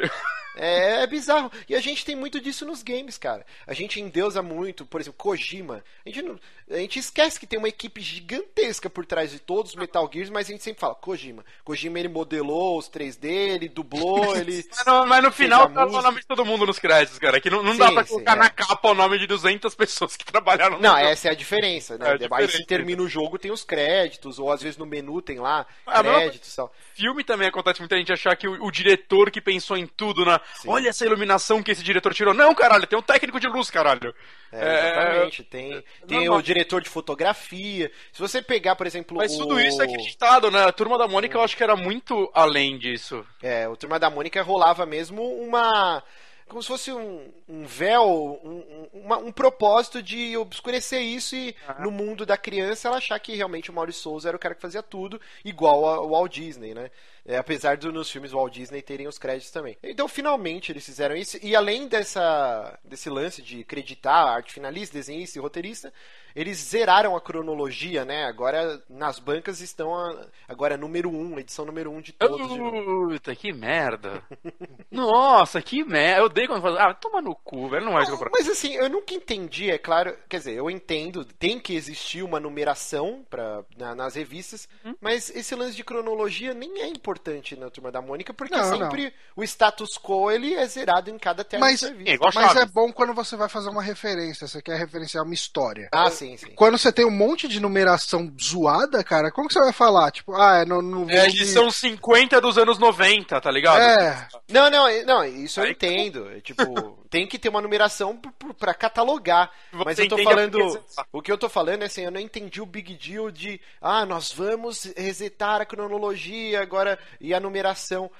[0.56, 1.50] É, é bizarro.
[1.68, 3.46] E a gente tem muito disso nos games, cara.
[3.66, 5.82] A gente endeusa muito, por exemplo, Kojima.
[6.04, 6.38] A gente, não-
[6.70, 10.30] a gente esquece que tem uma equipe gigantesca por trás de todos os Metal Gears,
[10.30, 11.44] mas a gente sempre fala Kojima.
[11.64, 14.64] Kojima ele modelou os 3D, ele dublou, ele.
[14.70, 17.40] Mas no, mas no final tá o nome de todo mundo nos créditos, cara.
[17.40, 18.36] Que não, não Sim, dá pra sim, colocar é.
[18.36, 21.06] na capa o nome de 200 pessoas que trabalharam no Não, jogo.
[21.08, 22.06] essa é a diferença, né?
[22.20, 25.38] É Aí se termina o jogo, tem os créditos, ou às vezes no menu tem
[25.40, 26.72] lá Ah, mas- créditos e tal.
[26.94, 30.40] Filme também acontece muita gente achar que o, o diretor que pensou em tudo, na.
[30.66, 32.32] Olha essa iluminação que esse diretor tirou.
[32.34, 34.14] Não, caralho, tem um técnico de luz, caralho.
[34.52, 35.42] É, exatamente.
[35.44, 36.38] Tem, tem normal.
[36.38, 37.90] o diretor de fotografia.
[38.12, 39.38] Se você pegar, por exemplo, Mas o...
[39.38, 40.64] tudo isso é acreditado, né?
[40.64, 43.24] A turma da Mônica eu acho que era muito além disso.
[43.42, 46.02] É, o Turma da Mônica rolava mesmo uma.
[46.48, 48.48] Como se fosse um, um véu, um,
[48.92, 53.36] um- uma- um propósito de obscurecer isso e no mundo da criança ela achar que
[53.36, 56.90] realmente o Maurício Souza era o cara que fazia tudo, igual ao Walt Disney, né?
[57.26, 59.76] É, apesar de nos filmes Walt Disney terem os créditos também.
[59.82, 61.38] Então, finalmente, eles fizeram isso.
[61.42, 65.92] E além dessa, desse lance de acreditar arte finalista, desenhista e roteirista,
[66.34, 68.24] eles zeraram a cronologia, né?
[68.24, 72.48] Agora, nas bancas estão a- agora número 1, edição número 1 de todos.
[72.52, 73.08] de novo.
[73.10, 74.22] Puta, que merda.
[74.90, 76.20] Nossa, que merda.
[76.20, 76.82] Eu odeio quando fala.
[76.90, 77.84] Ah, toma no cu, velho.
[77.84, 78.30] Não vai comprar.
[78.32, 82.40] Mas assim, eu nunca entendi, é claro, quer dizer, eu entendo, tem que existir uma
[82.40, 84.94] numeração pra, na- nas revistas, Hum?
[85.00, 87.09] mas esse lance de cronologia nem é importante
[87.58, 91.42] na Turma da Mônica, porque Não, sempre o status quo ele é zerado em cada
[91.44, 94.76] tela Mas- de É Mas é bom quando você vai fazer uma referência, você quer
[94.78, 95.88] referenciar uma história.
[95.92, 96.52] Ah, sim, sim.
[96.54, 100.10] Quando você tem um monte de numeração zoada, cara, como que você vai falar?
[100.10, 103.80] Tipo, ah, é no, no É a volume- edição 50 dos anos 90, tá ligado?
[103.80, 106.30] É, Não, não, não, isso eu entendo.
[106.30, 106.62] É, tipo,
[107.10, 109.50] tem que ter uma numeração p- p- pra catalogar.
[109.72, 110.84] Você Mas eu tô a falando.
[111.12, 114.06] O que eu tô falando é assim, eu não entendi o big deal de ah,
[114.06, 118.10] nós vamos resetar a cronologia agora e a numeração.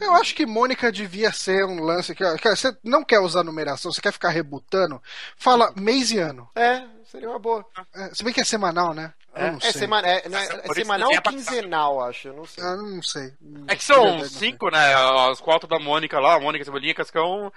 [0.00, 3.92] eu acho que Mônica devia ser um lance que, que você não quer usar numeração,
[3.92, 5.02] você quer ficar rebutando,
[5.36, 6.48] fala mês e ano.
[6.54, 7.66] É, seria uma boa.
[7.94, 9.12] É, se bem que é semanal, né?
[9.34, 9.72] Eu não É, sei.
[9.72, 12.64] semana, é, é- é semanal desenha ou quinzenal, acho, eu não sei.
[12.64, 13.32] Ah, não sei.
[13.68, 14.94] É que são cinco, né?
[15.30, 17.52] As quatro da Mônica lá, Mônica, Cebolinha, Cascão,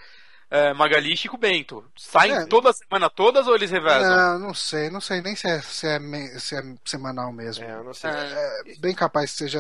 [0.50, 1.84] é, Magali e Chico Bento.
[1.96, 2.46] Saem É.
[2.46, 4.16] toda semana todas ou eles revezam?
[4.16, 6.00] Não, não sei, não sei nem se é, se é,
[6.40, 7.64] se é semanal mesmo.
[7.66, 8.10] É, eu não sei.
[8.12, 9.60] É, bem capaz que seja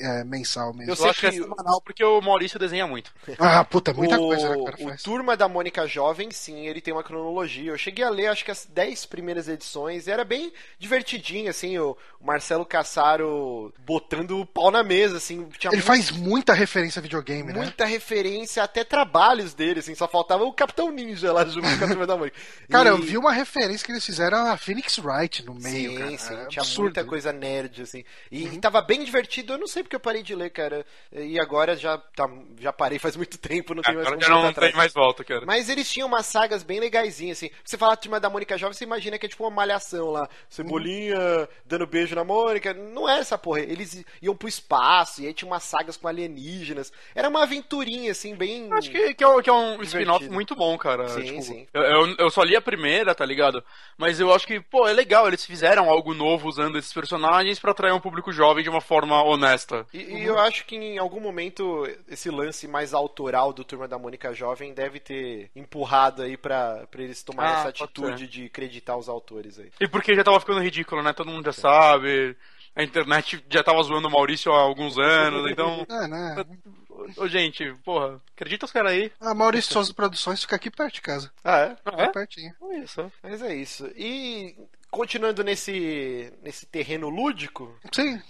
[0.00, 0.90] é, mensal mesmo.
[0.90, 3.12] Eu Eu sei acho que é que- semanal porque o Maurício desenha muito.
[3.38, 5.02] Ah, puta, é muita o, coisa né, cara o faz.
[5.02, 7.70] Turma da Mônica Jovem, sim, ele tem uma cronologia.
[7.72, 10.08] Eu cheguei a ler, acho que as 10 primeiras edições.
[10.08, 15.46] Era bem divertidinho, assim, o Marcelo Cassaro botando o pau na mesa, assim.
[15.58, 17.58] Tinha Ele mu- faz muita referência a videogame, né?
[17.60, 19.94] muita referência, até trabalhos dele, assim.
[19.94, 22.36] Só faltava o Capitão Ninja lá junto com a Turma da Mônica.
[22.70, 25.98] Cara, E- eu vi uma referência que eles fizeram a Phoenix Wright no meio, Sim,
[25.98, 26.18] cara.
[26.18, 26.82] sim, É tinha absurdo.
[26.82, 28.04] muita coisa nerd, assim.
[28.30, 30.84] E, e tava bem divertido, eu não sei porque eu parei de ler, cara.
[31.12, 32.28] E agora já, tá,
[32.60, 35.44] já parei faz muito tempo, não tem mais já não voltar tem mais volta, cara.
[35.46, 37.50] Mas eles tinham umas sagas bem legaisinhas, assim.
[37.64, 40.28] Você fala Turma da Mônica Jovem, você imagina que é tipo uma malhação lá.
[40.48, 42.72] Cebolinha dando beijo na Mônica.
[42.74, 43.60] Não era essa porra.
[43.60, 46.92] Eles iam pro espaço e aí tinha umas sagas com alienígenas.
[47.14, 48.72] Era uma aventurinha, assim, bem.
[48.72, 49.82] Acho que, que é, um- que é um.
[50.02, 51.08] Spin-off muito bom, cara.
[51.08, 51.66] Sim, Tipo, sim.
[51.72, 53.62] Eu, eu, eu só li a primeira, tá ligado?
[53.96, 55.26] Mas eu acho que, pô, é legal.
[55.28, 59.22] Eles fizeram algo novo usando esses personagens pra atrair um público jovem de uma forma
[59.22, 59.86] honesta.
[59.92, 63.98] E, e eu acho que em algum momento esse lance mais autoral do Turma da
[63.98, 68.96] Mônica Jovem deve ter empurrado aí pra, pra eles tomarem Ah, essa atitude de acreditar
[68.96, 69.70] os autores aí.
[69.80, 71.12] E porque já tava ficando ridículo, né?
[71.12, 72.36] Todo mundo já sabe.
[72.74, 75.86] A internet já tava zoando o Maurício há alguns anos, então.
[75.90, 76.44] É, né?
[77.16, 79.12] Ô, gente, porra, acredita os caras aí.
[79.20, 81.30] A Maurício Souza Produções fica aqui perto de casa.
[81.44, 81.76] Ah, é?
[81.84, 82.08] Ah, é?
[82.08, 82.54] Pertinho.
[82.82, 83.10] Isso.
[83.22, 83.86] Mas é isso.
[83.96, 84.54] E
[84.90, 88.20] continuando nesse, nesse terreno lúdico, Sim.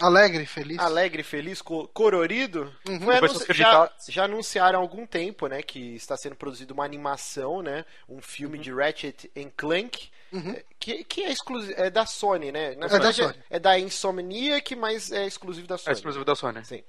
[0.00, 0.78] Alegre, feliz.
[0.78, 2.72] alegre, feliz, co- colorido.
[2.88, 3.00] Uhum.
[3.00, 7.62] Foi dos já, já anunciaram há algum tempo, né, que está sendo produzido uma animação,
[7.62, 12.52] né, um filme de Ratchet and Clank, eh, que, que é exclusivo, é da Sony,
[12.52, 12.70] né?
[12.70, 12.78] Na Uhum.
[12.80, 13.34] da verdade, Sony.
[13.50, 15.94] É da Insomniac, mas é exclusivo da É Sony.
[15.96, 16.64] exclusivo da Sony.
[16.64, 16.82] Sim.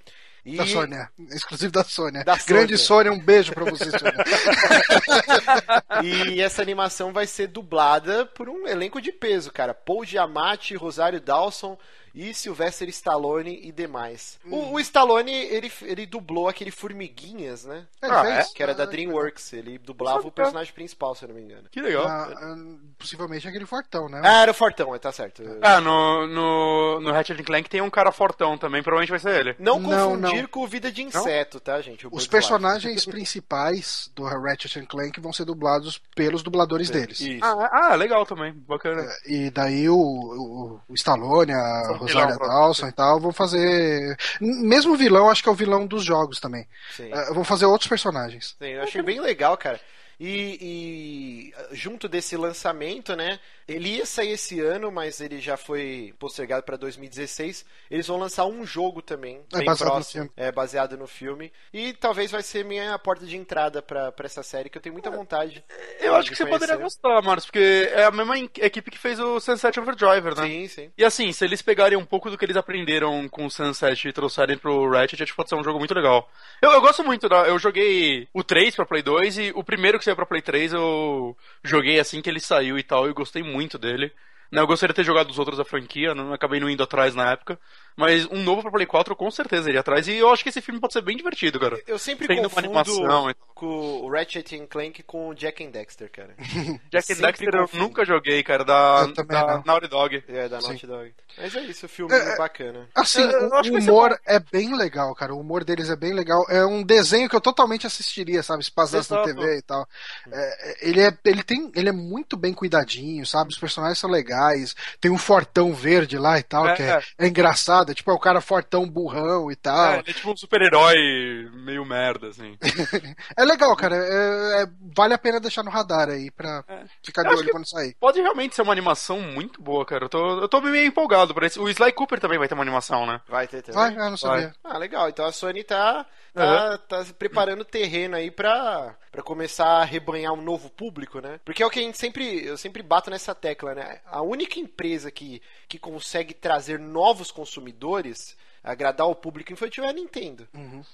[0.45, 0.57] E...
[0.57, 1.09] Da Sônia.
[1.31, 2.23] Exclusivo da Sônia.
[2.23, 3.09] Da Grande Sônia.
[3.09, 4.13] Sônia, um beijo pra você, Sônia.
[6.03, 9.73] E essa animação vai ser dublada por um elenco de peso, cara.
[9.73, 11.77] Paul Giamatti, Rosário Dawson
[12.13, 14.39] e Sylvester Stallone e demais.
[14.45, 17.85] O, o Stallone, ele, ele dublou aquele Formiguinhas, né?
[18.01, 18.53] Ele Ah, fez?
[18.53, 19.51] Que era da Ah, DreamWorks.
[19.53, 21.67] Ele dublava o personagem principal, se eu não me engano.
[21.71, 22.05] Que legal.
[22.07, 22.55] ah, ah,
[22.97, 24.21] possivelmente aquele fortão, né?
[24.23, 25.43] Ah, era o Fortão, tá certo.
[25.61, 29.55] Ah, no, no, no Ratchet Clank tem um cara fortão também, provavelmente vai ser ele.
[29.59, 30.49] Não Não, confundir não.
[30.49, 32.07] com o Vida de Inseto, tá, gente?
[32.07, 37.19] O Os personagens principais do Ratchet Clank vão ser dublados pelos dubladores deles.
[37.19, 37.43] Isso.
[37.43, 38.53] Ah, ah, legal também.
[38.67, 39.05] Bacana.
[39.25, 44.17] E daí o, o, o Stallone, a São Rosária Dawson e tal vão fazer.
[44.41, 46.67] Mesmo o vilão, acho que é o vilão dos jogos também.
[46.95, 47.11] Sim.
[47.11, 48.55] Eh, vão fazer outros personagens.
[48.59, 49.79] Sim, eu achei bem legal, cara.
[50.19, 53.39] E, e, junto desse lançamento, né?
[53.67, 57.65] Ele ia sair esse ano, mas ele já foi postergado para 2016.
[57.89, 61.51] Eles vão lançar um jogo também, É bem próximo, é baseado no filme.
[61.73, 65.09] E talvez vai ser minha porta de entrada para essa série que eu tenho muita
[65.09, 65.63] vontade.
[65.99, 69.39] Eu acho que você poderia gostar, Marcos, porque é a mesma equipe que fez o
[69.39, 70.47] Sunset Overdriver, né?
[70.47, 70.91] Sim, sim.
[70.97, 74.13] E assim, se eles pegarem um pouco do que eles aprenderam com o Sunset e
[74.13, 76.29] trouxerem pro Ratchet, acho que pode ser um jogo muito legal.
[76.61, 79.97] Eu, eu gosto muito, da, eu joguei o 3 pra Play 2 e o primeiro
[79.97, 83.43] que saiu pra Play 3 eu joguei assim que ele saiu e tal, e gostei
[83.43, 84.11] muito dele.
[84.51, 87.31] Eu gostaria de ter jogado os outros da franquia, não acabei não indo atrás na
[87.31, 87.59] época.
[87.95, 90.07] Mas um novo pra Play 4 eu com certeza iria atrás.
[90.07, 91.79] E eu acho que esse filme pode ser bem divertido, cara.
[91.87, 93.47] Eu sempre Tendo uma confundo animação e tal.
[93.55, 93.65] com
[94.01, 96.35] o Ratchet and Clank com o Jack and Dexter, cara.
[96.91, 97.83] Jack and Dexter eu confundo.
[97.83, 99.63] nunca joguei, cara, da, Eu da.
[99.65, 100.23] Naughty Dog.
[100.27, 100.67] É, da Sim.
[100.67, 101.13] Naughty Dog.
[101.37, 102.87] Mas é isso, o filme É, bacana.
[102.93, 105.33] Assim, Eu- eu o humor é bem legal, cara.
[105.33, 106.45] O humor deles é bem legal.
[106.49, 108.63] É um desenho que eu totalmente assistiria, sabe?
[108.63, 109.23] Se passasse na.
[109.23, 109.87] TV e tal.
[110.31, 113.51] É, é, ele, é, ele, tem, ele é muito bem cuidadinho, sabe?
[113.51, 114.75] Os personagens são legais.
[114.99, 117.01] Tem um fortão verde lá e tal, É, que é, é.
[117.19, 117.84] é engraçado.
[117.91, 119.91] É tipo, é o cara fortão burrão e tal.
[119.93, 122.57] É, ele é tipo um super-herói meio merda, assim.
[123.37, 123.95] É legal, cara.
[123.95, 126.63] É- é- vale a pena deixar no radar aí pra
[127.03, 127.95] ficar de olho quando sair.
[127.99, 130.05] Pode realmente ser uma animação muito boa, cara.
[130.05, 131.59] Eu tô, eu tô meio empolgado por esse.
[131.59, 133.21] O Sly Cooper também vai ter uma animação, né?
[133.27, 133.79] Vai ter também.
[133.95, 134.53] Vai, eu não sabia.
[134.63, 135.09] Ah, legal.
[135.09, 136.05] Então a Sony tá,
[136.35, 141.39] tá, tá preparando terreno aí pra, pra começar a rebanhar um novo público, né?
[141.43, 144.01] Porque é o que a gente sempre, eu sempre bato nessa tecla, né?
[144.05, 149.93] A única empresa que, que consegue trazer novos consumidores, agradar o público infantil é a
[149.93, 150.47] Nintendo.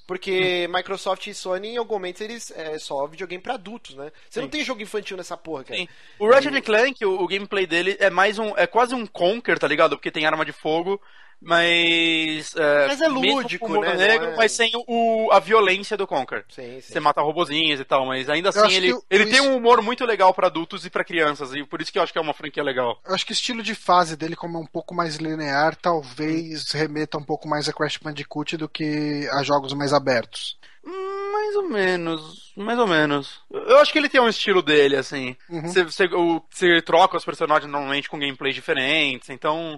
[0.05, 4.11] Porque Microsoft e Sony, em algum momento, eles é só videogame pra adultos, né?
[4.29, 5.79] Você não tem jogo infantil nessa porra, cara.
[5.79, 5.87] Sim.
[6.19, 8.55] O Ratchet Clank, o, o gameplay dele é mais um.
[8.57, 9.95] É quase um Conker, tá ligado?
[9.95, 11.01] Porque tem arma de fogo,
[11.41, 12.55] mas.
[12.55, 13.95] É, Mas é lúdico, né?
[13.95, 16.45] Negro, é- mas sem o, a violência do Conker.
[16.49, 16.93] Sim, sim.
[16.93, 19.55] Você mata robozinhos e tal, mas ainda assim ele, o- ele o tem es- um
[19.57, 22.19] humor muito legal pra adultos e pra crianças, e por isso que eu acho que
[22.19, 22.99] é uma franquia legal.
[23.05, 26.71] Eu acho que o estilo de fase dele, como é um pouco mais linear, talvez
[26.71, 30.57] remeta um pouco mais a Crash Bandicoot do que a jogos mais abertos.
[30.83, 33.39] Mais ou menos, mais ou menos.
[33.51, 35.35] Eu acho que ele tem um estilo dele, assim.
[35.49, 36.07] Você, você,
[36.49, 39.77] você troca os personagens normalmente com gameplays diferentes, então.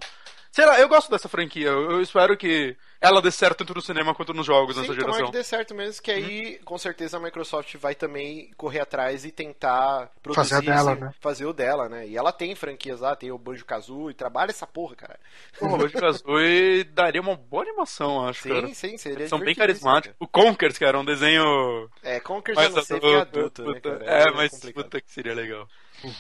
[0.54, 1.66] Sei lá, eu gosto dessa franquia.
[1.70, 4.94] Eu, eu espero que ela dê certo tanto no cinema quanto nos jogos Sim, nessa
[4.94, 5.32] tomara geração.
[5.32, 9.32] que dê certo mesmo, que aí com certeza a Microsoft vai também correr atrás e
[9.32, 11.14] tentar produzir Fazer a dela, né?
[11.20, 12.08] fazer o dela, né?
[12.08, 15.20] E ela tem franquias lá, tem o Banjo Kazooie, trabalha essa porra, cara.
[15.58, 18.68] Pô, o Banjo Kazooie daria uma boa animação, acho, cara.
[18.68, 20.16] Sim, sim, seria São bem carismáticos.
[20.20, 21.90] O Conkers, cara, um desenho.
[22.04, 24.06] É, Conker já não sei é adulto, né, cara?
[24.06, 24.84] É, meio mas complicado.
[24.84, 25.68] puta que seria legal.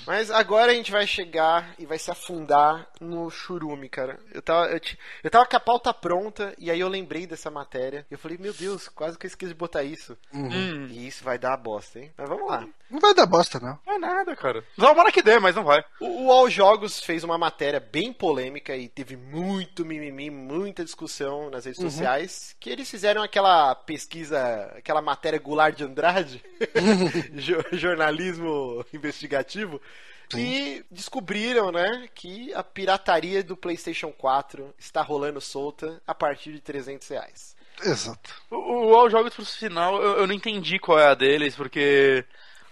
[0.06, 4.20] Mas agora a gente vai chegar e vai se afundar no churume, cara.
[4.34, 4.80] Eu tava, eu,
[5.24, 8.06] eu tava com a pauta pronta e aí eu lembrei dessa matéria.
[8.10, 10.18] E eu falei, meu Deus, quase que eu esqueci de botar isso.
[10.34, 12.12] Hum, E isso vai dar bosta, hein?
[12.18, 12.66] Mas vamos lá.
[12.90, 13.78] Não vai dar bosta, não.
[13.88, 14.64] não é nada, cara.
[14.76, 15.84] Tomara que dê, mas não vai.
[16.00, 21.50] O, o All Jogos fez uma matéria bem polêmica e teve muito mimimi, muita discussão
[21.50, 22.56] nas redes sociais.
[22.60, 26.44] Que eles fizeram aquela pesquisa, aquela matéria Goulart de Andrade,
[27.34, 29.73] jo- jornalismo investigativo.
[30.36, 36.60] E descobriram, né, que a pirataria do PlayStation 4 está rolando solta a partir de
[36.60, 37.56] 300 reais.
[37.84, 38.34] Exato.
[38.50, 42.26] O, o All Jogos, por sinal, eu, eu não entendi qual é a deles, porque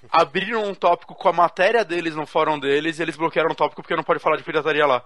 [0.10, 3.82] abriram um tópico com a matéria deles no fórum deles e eles bloquearam o tópico
[3.82, 5.04] porque não pode falar de pirataria lá.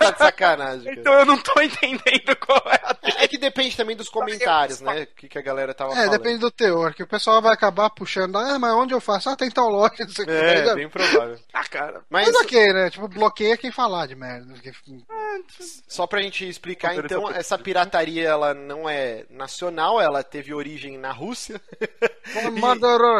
[0.00, 0.84] tá de sacanagem.
[0.84, 0.96] Cara.
[1.00, 5.02] Então eu não tô entendendo qual é a É que depende também dos comentários, né?
[5.02, 6.10] O que, que a galera tava É, falando.
[6.12, 9.28] depende do teor, que o pessoal vai acabar puxando, ah, mas onde eu faço?
[9.30, 10.32] Ah, tem tal loja, não sei o que.
[10.34, 11.38] É, bem provável.
[11.52, 12.02] Ah, cara.
[12.08, 12.88] Mas Mas ok, né?
[12.90, 14.52] Tipo, bloqueia quem falar de merda.
[14.54, 14.72] porque-
[15.88, 21.10] só pra gente explicar, então, essa pirataria ela não é nacional, ela teve origem na
[21.10, 21.60] Rússia.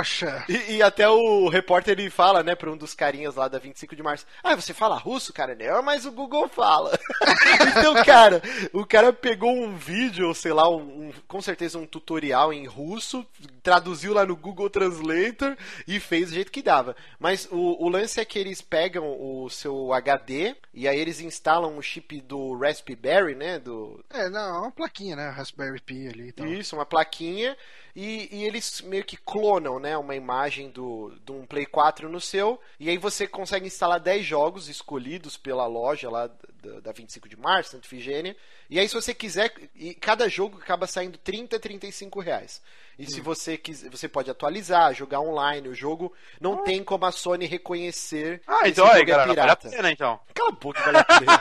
[0.09, 0.45] Madorocha.
[0.49, 3.95] E, e até o repórter ele fala, né, pra um dos carinhas lá da 25
[3.95, 5.55] de março: Ah, você fala russo, cara?
[5.55, 6.99] Não, mas o Google fala.
[7.79, 8.43] então, cara,
[8.73, 13.27] o cara pegou um vídeo, sei lá, um, um- com certeza um tutorial em russo,
[13.63, 15.57] traduziu lá no Google Translator
[15.87, 16.97] e fez do jeito que dava.
[17.19, 21.77] Mas o, o lance é que eles pegam o seu HD e aí eles instalam
[21.77, 23.59] o chip do Raspberry, né?
[23.59, 25.29] Do, É, não, é uma plaquinha, né?
[25.31, 26.47] Raspberry Pi ali e tal.
[26.47, 27.57] isso, uma plaquinha.
[27.95, 29.97] E, e eles meio que clonam, né?
[29.97, 32.61] Uma imagem do, de um Play 4 no seu.
[32.79, 36.31] E aí você consegue instalar 10 jogos escolhidos pela loja lá
[36.69, 38.37] da, da 25 de março, Santa Ifigênia.
[38.69, 39.53] E aí, se você quiser.
[39.75, 42.61] E cada jogo acaba saindo 30, 35 reais.
[42.99, 45.69] E se você quiser, você pode atualizar, jogar online.
[45.69, 48.43] O jogo não tem como a Sony reconhecer.
[48.47, 50.21] Ah, então aí, é galera, vale a pena então.
[50.35, 51.41] Cala a boca, vale a pena.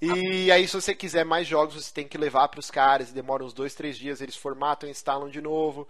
[0.00, 3.12] e aí, se você quiser mais jogos, você tem que levar pros caras.
[3.12, 5.88] Demora uns dois, três dias, eles formatam, instalam de novo.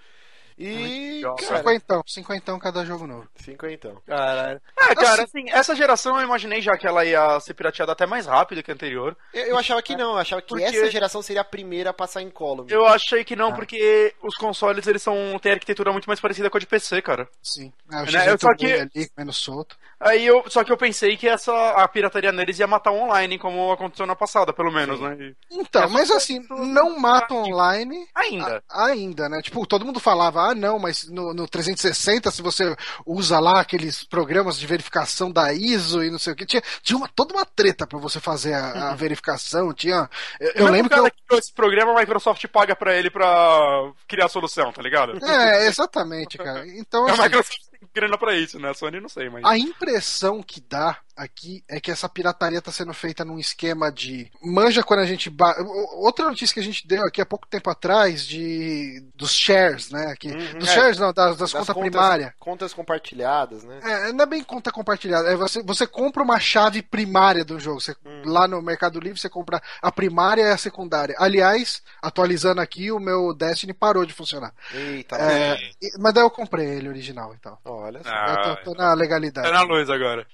[0.58, 1.22] E.
[1.38, 3.28] Cinquentão, cinquentão cada jogo novo.
[3.36, 4.00] cinquentão.
[4.06, 4.60] Caralho.
[4.78, 8.26] É, cara, assim, essa geração eu imaginei já que ela ia ser pirateada até mais
[8.26, 9.16] rápido que a anterior.
[9.34, 11.94] Eu, eu achava que não, eu achava que Porque- essa geração seria a primeira a
[11.94, 12.66] passar em column.
[12.70, 16.56] Eu achei que não, porque os consoles eles são têm arquitetura muito mais parecida com
[16.56, 17.28] a de PC, cara.
[17.42, 17.72] Sim.
[17.90, 19.76] Ah, o Né, X8 eu só que- ali, menos solto.
[19.98, 23.38] Aí eu, só que eu pensei que essa a pirataria neles ia matar o online,
[23.38, 25.16] como aconteceu na passada, pelo menos, né?
[25.18, 28.62] E- Então, É, mas assim, não mata online Ainda.
[28.70, 29.40] a- ainda, né?
[29.42, 34.04] Tipo, todo mundo falava, ah, não, mas no, no 360, se você usa lá aqueles
[34.04, 37.44] programas de verificação da ISO e não sei o que, tinha, tinha uma, toda uma
[37.44, 40.08] treta pra você fazer a, a verificação, tinha...
[40.40, 41.04] Eu, eu Mesmo lembro que eu...
[41.04, 45.24] que criou esse programa, a Microsoft paga pra ele pra criar a solução, tá ligado?
[45.24, 46.66] É, exatamente, cara.
[46.76, 48.70] Então, A assim, Microsoft tem grana pra isso, né?
[48.70, 49.44] A Sony não sei, mas.
[49.44, 54.30] A impressão que dá aqui é que essa pirataria tá sendo feita num esquema de.
[54.42, 55.30] Manja quando a gente.
[55.30, 55.54] Ba...
[55.94, 59.02] Outra notícia que a gente deu aqui há pouco tempo atrás de.
[59.14, 60.06] dos shares, né?
[60.12, 60.28] Aqui.
[60.28, 60.74] Uhum, dos é.
[60.74, 62.32] shares, não, das, das Das contas contas- primárias.
[62.38, 63.80] Contas compartilhadas, né?
[63.82, 65.28] É, não é bem conta compartilhada.
[65.30, 67.80] É você, você compra uma chave primária do jogo.
[67.80, 68.22] Você, Hum.
[68.26, 71.14] Lá no Mercado Livre você compra a primária e a secundária.
[71.18, 74.52] Aliás, atualizando aqui, o meu Destiny parou de funcionar.
[74.72, 75.56] Eita, É,
[75.98, 77.60] mas daí eu comprei ele original e tal.
[77.64, 78.08] olha só.
[78.10, 79.46] Ah, eu tô, tô na legalidade.
[79.46, 80.26] Tá na luz agora.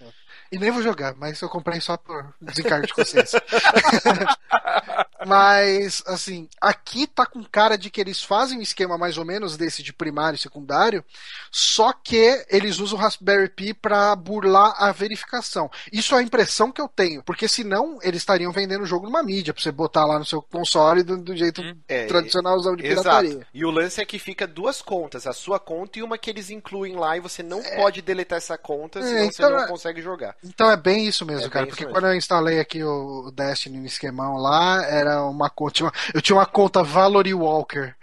[0.52, 3.42] E nem vou jogar, mas eu comprei só por desencargo de consciência.
[5.26, 9.56] mas, assim, aqui tá com cara de que eles fazem um esquema mais ou menos
[9.56, 11.04] desse de primário e secundário,
[11.50, 15.70] só que eles usam o Raspberry Pi pra burlar a verificação.
[15.92, 19.22] Isso é a impressão que eu tenho, porque senão eles estariam vendendo o jogo numa
[19.22, 23.30] mídia, pra você botar lá no seu console do, do jeito É, tradicionalzão de pirataria.
[23.30, 23.46] Exato.
[23.54, 26.50] E o lance é que fica duas contas, a sua conta e uma que eles
[26.50, 29.68] incluem lá e você não pode deletar essa conta, É, senão então você não é-
[29.68, 30.36] consegue jogar.
[30.44, 31.66] Então é bem isso mesmo, É cara.
[31.66, 31.94] Porque mesmo.
[31.94, 35.92] quando eu instalei aqui o Destiny no esquemão lá, era uma conta.
[36.12, 37.94] Eu tinha uma conta Valory Walker.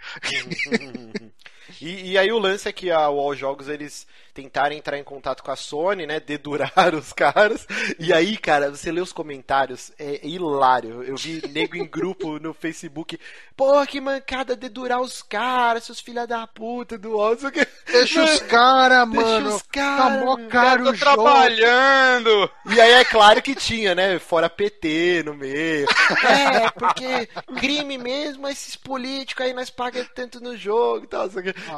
[1.80, 5.42] E, e aí o lance é que a Wall Jogos eles tentaram entrar em contato
[5.42, 6.20] com a Sony, né?
[6.20, 7.66] Deduraram os caras.
[7.98, 11.02] E aí, cara, você lê os comentários, é hilário.
[11.02, 13.18] Eu vi nego em grupo no Facebook.
[13.56, 17.10] Pô, que mancada dedurar os caras, seus filha da puta do
[17.52, 17.66] quê.
[17.86, 19.54] Deixa os caras, Deixa mano.
[19.56, 20.98] os cara, tá mó caro Tô o jogo.
[21.22, 22.50] trabalhando!
[22.72, 24.18] E aí é claro que tinha, né?
[24.18, 25.86] Fora PT no meio.
[26.30, 27.26] É, porque
[27.58, 31.28] crime mesmo, esses políticos aí nós pagamos tanto no jogo e tal.
[31.28, 31.30] não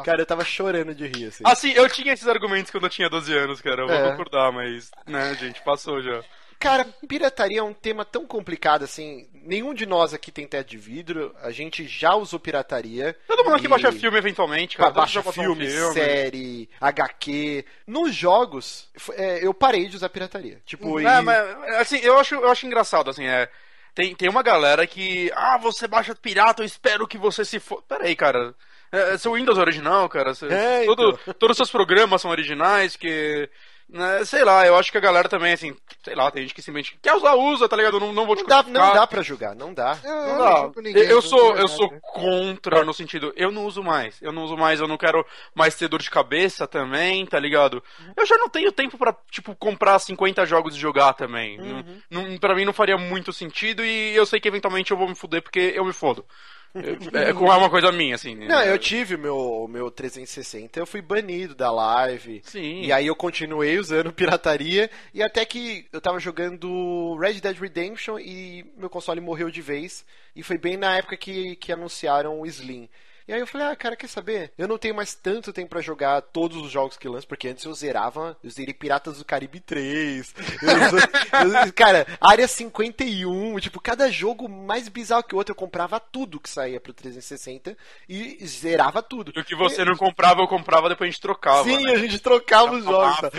[0.04, 1.42] Cara, eu tava chorando de rir, assim.
[1.46, 3.82] Assim, eu tinha esses argumentos quando eu tinha 12 anos, cara.
[3.82, 4.10] Eu vou É.
[4.10, 6.22] concordar, mas, né, gente, passou já.
[6.58, 9.28] Cara, pirataria é um tema tão complicado assim.
[9.34, 11.34] Nenhum de nós aqui tem teto de vidro.
[11.42, 13.16] A gente já usou pirataria.
[13.26, 14.92] Todo mundo aqui E- baixa filme eventualmente, cara.
[14.92, 17.64] Baixa filme, um série, HQ.
[17.84, 20.60] Nos jogos, é, eu parei de usar pirataria.
[20.64, 21.38] Tipo, e- É, mas,
[21.80, 23.48] assim, eu acho, eu acho engraçado, assim, é.
[23.92, 25.32] Tem, tem uma galera que.
[25.34, 27.82] Ah, você baixa pirata, eu espero que você se for.
[27.82, 28.54] Pera aí, cara.
[28.92, 30.34] É, é seu Windows original, cara.
[30.34, 31.34] Seu- É, todo- então.
[31.34, 33.48] Todos os seus programas são originais, que.
[33.88, 36.62] né, sei lá, eu acho que a galera também, assim, sei lá, tem gente que
[36.62, 37.96] simplesmente quer usar, usa, tá ligado?
[37.96, 39.98] Eu Não, não vou te não, dá, não dá pra jogar, não dá.
[40.02, 40.56] Eu, Não eu dá.
[40.62, 44.20] jogo ninguém, Eu, eu não sou, eu sou contra no sentido, eu não uso mais.
[44.22, 45.24] Eu não uso mais, eu não quero
[45.54, 47.82] mais ter dor de cabeça também, tá ligado?
[48.16, 51.58] Eu já não tenho tempo pra, tipo, comprar 50 jogos e jogar também.
[51.58, 55.08] Não, não, pra mim não faria muito sentido e eu sei que eventualmente eu vou
[55.08, 56.24] me fuder porque eu me fodo.
[56.74, 58.34] É, é uma coisa minha, assim.
[58.34, 62.40] Não, eu tive o meu, meu 360, eu fui banido da live.
[62.44, 62.82] Sim.
[62.82, 64.90] E aí eu continuei usando pirataria.
[65.12, 70.04] E até que eu tava jogando Red Dead Redemption e meu console morreu de vez.
[70.34, 72.88] E foi bem na época que, que anunciaram o Slim.
[73.26, 74.52] E aí eu falei, ah, cara, quer saber?
[74.56, 77.64] Eu não tenho mais tanto tempo para jogar todos os jogos que lançam, porque antes
[77.64, 80.34] eu zerava, eu zerei Piratas do Caribe 3.
[80.62, 80.68] Eu,
[81.66, 86.40] eu, cara, Área 51, tipo, cada jogo mais bizarro que o outro, eu comprava tudo
[86.40, 87.76] que saía pro 360
[88.08, 89.32] e zerava tudo.
[89.34, 89.84] E o que você e...
[89.84, 91.64] não comprava, eu comprava, depois a gente trocava.
[91.64, 91.92] Sim, né?
[91.92, 93.20] a gente trocava os jogos.
[93.20, 93.30] Tá?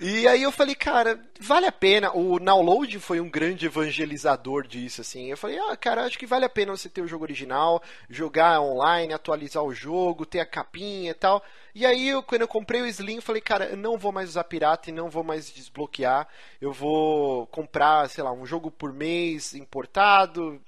[0.00, 2.10] E aí eu falei, cara, vale a pena.
[2.14, 5.30] O Download foi um grande evangelizador disso, assim.
[5.30, 8.60] Eu falei, ah, cara, acho que vale a pena você ter o jogo original, jogar
[8.60, 11.42] online, atualizar o jogo, ter a capinha e tal.
[11.76, 14.44] E aí, eu, quando eu comprei o Slim, falei, cara, eu não vou mais usar
[14.44, 16.26] pirata e não vou mais desbloquear.
[16.58, 20.58] Eu vou comprar, sei lá, um jogo por mês importado,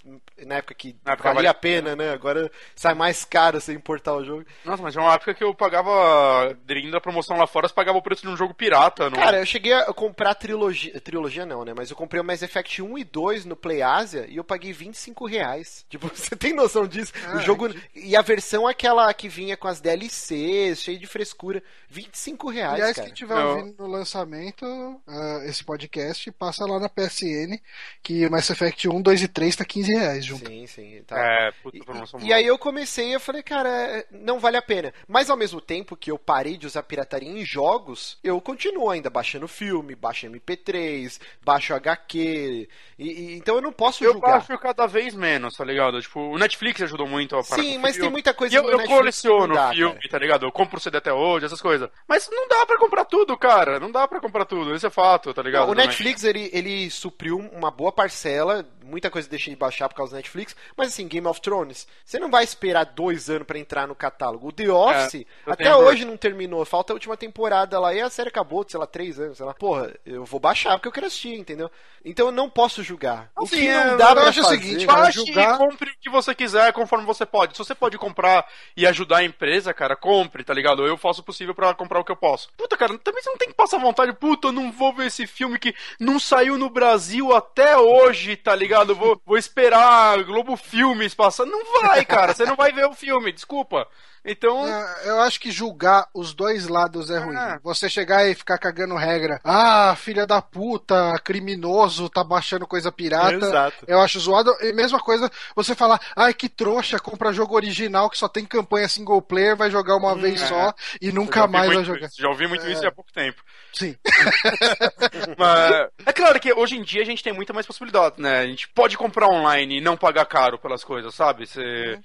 [0.45, 2.11] na época que na época valia a pena, né?
[2.11, 4.45] Agora sai mais caro você importar o jogo.
[4.67, 7.97] Nossa, mas é uma época que eu pagava, dentro da promoção lá fora, você pagava
[7.97, 9.09] o preço de um jogo pirata.
[9.09, 9.19] Não...
[9.19, 11.73] Cara, eu cheguei a comprar trilogia, trilogia não, né?
[11.75, 14.75] Mas eu comprei o Mass Effect 1 e 2 no Play Asia e eu paguei
[14.75, 15.87] 25 reais.
[15.89, 17.15] Tipo, você tem noção disso?
[17.27, 17.69] Ah, o jogo...
[17.69, 17.81] É que...
[17.95, 21.63] E a versão aquela que vinha com as DLCs, cheio de frescura.
[21.89, 23.07] 25 reais, Aliás, cara.
[23.07, 27.59] quem estiver ouvindo no lançamento, uh, esse podcast, passa lá na PSN,
[28.03, 30.49] que Mass Effect 1, 2 e 3 tá 15 reais junto.
[30.49, 31.03] Sim, sim.
[31.07, 31.19] Tá.
[31.19, 34.93] É, puta e, e aí eu comecei eu falei, cara, não vale a pena.
[35.07, 39.11] Mas ao mesmo tempo que eu parei de usar pirataria em jogos, eu continuo ainda
[39.11, 42.69] baixando filme, baixo MP3, baixo HQ.
[42.99, 44.29] E, e, então eu não posso eu julgar.
[44.29, 46.01] Eu baixo cada vez menos, tá ligado?
[46.01, 48.85] Tipo, o Netflix ajudou muito a parar Sim, mas tem muita coisa e eu, eu
[48.85, 50.09] coleciono dá, filme, cara.
[50.09, 50.47] tá ligado?
[50.47, 51.89] Eu compro o CD até hoje, essas coisas.
[52.07, 53.79] Mas não dá para comprar tudo, cara.
[53.79, 54.75] Não dá para comprar tudo.
[54.75, 55.71] Esse é fato, tá ligado?
[55.71, 58.67] O Netflix, ele, ele supriu uma boa parcela.
[58.89, 60.57] Muita coisa deixei de baixar por causa do Netflix.
[60.77, 64.49] Mas assim, Game of Thrones, você não vai esperar dois anos para entrar no catálogo.
[64.49, 66.65] O The Office, é, até hoje não terminou.
[66.65, 67.95] Falta a última temporada lá.
[67.95, 69.53] E a série acabou, sei lá, três anos, sei lá.
[69.55, 71.71] Porra, eu vou baixar porque eu quero assistir, entendeu?
[72.05, 73.31] Então eu não posso julgar.
[73.37, 74.41] Assim, o que não é, dá pra fazer...
[74.41, 75.55] o seguinte, baixe julgar...
[75.55, 77.57] e compre o que você quiser conforme você pode.
[77.57, 80.87] Se você pode comprar e ajudar a empresa, cara, compre, tá ligado?
[80.87, 82.49] Eu faço o possível para comprar o que eu posso.
[82.57, 84.13] Puta, cara, também você não tem que passar vontade.
[84.13, 88.55] Puta, eu não vou ver esse filme que não saiu no Brasil até hoje, tá
[88.55, 88.78] ligado?
[88.85, 91.47] Vou, vou esperar Globo Filmes passar.
[91.47, 92.35] Não vai, cara.
[92.35, 93.87] Você não vai ver o filme, desculpa.
[94.25, 94.67] Então.
[94.67, 97.37] É, eu acho que julgar os dois lados é ruim.
[97.37, 97.59] É.
[97.63, 99.41] Você chegar e ficar cagando regra.
[99.45, 103.35] Ah, filha da puta, criminoso, tá baixando coisa pirata.
[103.35, 103.85] Exato.
[103.87, 104.55] Eu acho zoado.
[104.61, 108.89] E mesma coisa, você falar, ai que trouxa, compra jogo original que só tem campanha
[108.89, 110.47] single player, vai jogar uma hum, vez é.
[110.47, 112.07] só e nunca mais vai jogar.
[112.07, 112.21] Isso.
[112.21, 113.43] Já ouvi muito isso há pouco tempo.
[113.73, 113.97] Sim.
[115.37, 118.41] Mas é claro que hoje em dia a gente tem muita mais possibilidade, né?
[118.41, 121.47] A gente pode comprar online e não pagar caro pelas coisas, sabe?
[121.47, 121.95] Você.
[121.95, 122.03] Uhum.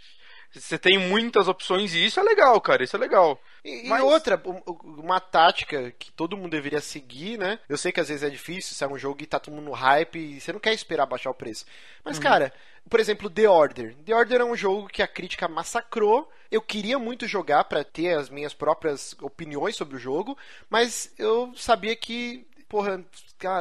[0.54, 2.84] Você tem muitas opções e isso é legal, cara.
[2.84, 3.42] Isso é legal.
[3.66, 4.02] E, Mas...
[4.02, 4.42] e, outra,
[4.84, 7.60] uma tática que todo mundo deveria seguir, né?
[7.68, 9.66] Eu sei que às vezes é difícil, se é um jogo e tá todo mundo
[9.66, 11.66] no hype e você não quer esperar baixar o preço.
[12.04, 12.24] Mas, uhum.
[12.24, 12.54] cara,
[12.88, 13.96] por exemplo, The Order.
[14.06, 16.30] The Order é um jogo que a crítica massacrou.
[16.52, 20.38] Eu queria muito jogar para ter as minhas próprias opiniões sobre o jogo,
[20.70, 23.04] mas eu sabia que, porra,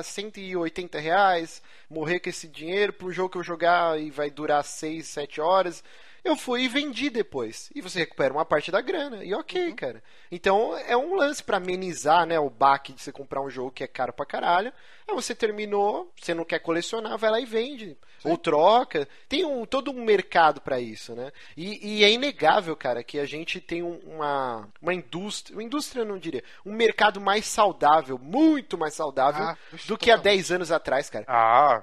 [0.05, 4.63] 180 reais, morrer com esse dinheiro para um jogo que eu jogar e vai durar
[4.63, 5.83] 6, 7 horas
[6.25, 7.71] eu fui e vendi depois.
[7.75, 9.25] E você recupera uma parte da grana.
[9.25, 9.77] E ok, uhum.
[9.77, 10.03] cara.
[10.31, 13.83] Então é um lance para amenizar, né, o baque de você comprar um jogo que
[13.83, 14.73] é caro pra caralho.
[15.09, 17.97] Aí você terminou, você não quer colecionar, vai lá e vende.
[18.21, 18.31] Sim.
[18.31, 19.09] Ou troca.
[19.29, 21.33] Tem um, todo um mercado para isso, né?
[21.57, 26.07] E, e, é inegável, cara, que a gente tem uma, uma indústria, uma indústria eu
[26.07, 30.71] não diria, um mercado mais saudável, muito mais saudável ah, do que há 10 anos
[30.71, 31.25] atrás, cara.
[31.27, 31.83] Ah.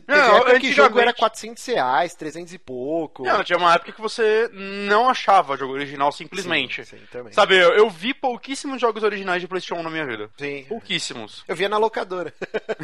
[0.00, 3.24] Teve não, época que jogo era 400 reais, 300 e pouco.
[3.24, 6.84] Não, tinha uma época que você não achava jogo original simplesmente.
[6.84, 7.32] Sim, sim também.
[7.32, 10.30] Sabe, eu, eu, vi pouquíssimos jogos originais de PlayStation 1 na minha vida.
[10.36, 10.64] Sim.
[10.68, 11.44] Pouquíssimos.
[11.46, 12.32] Eu via na locadora.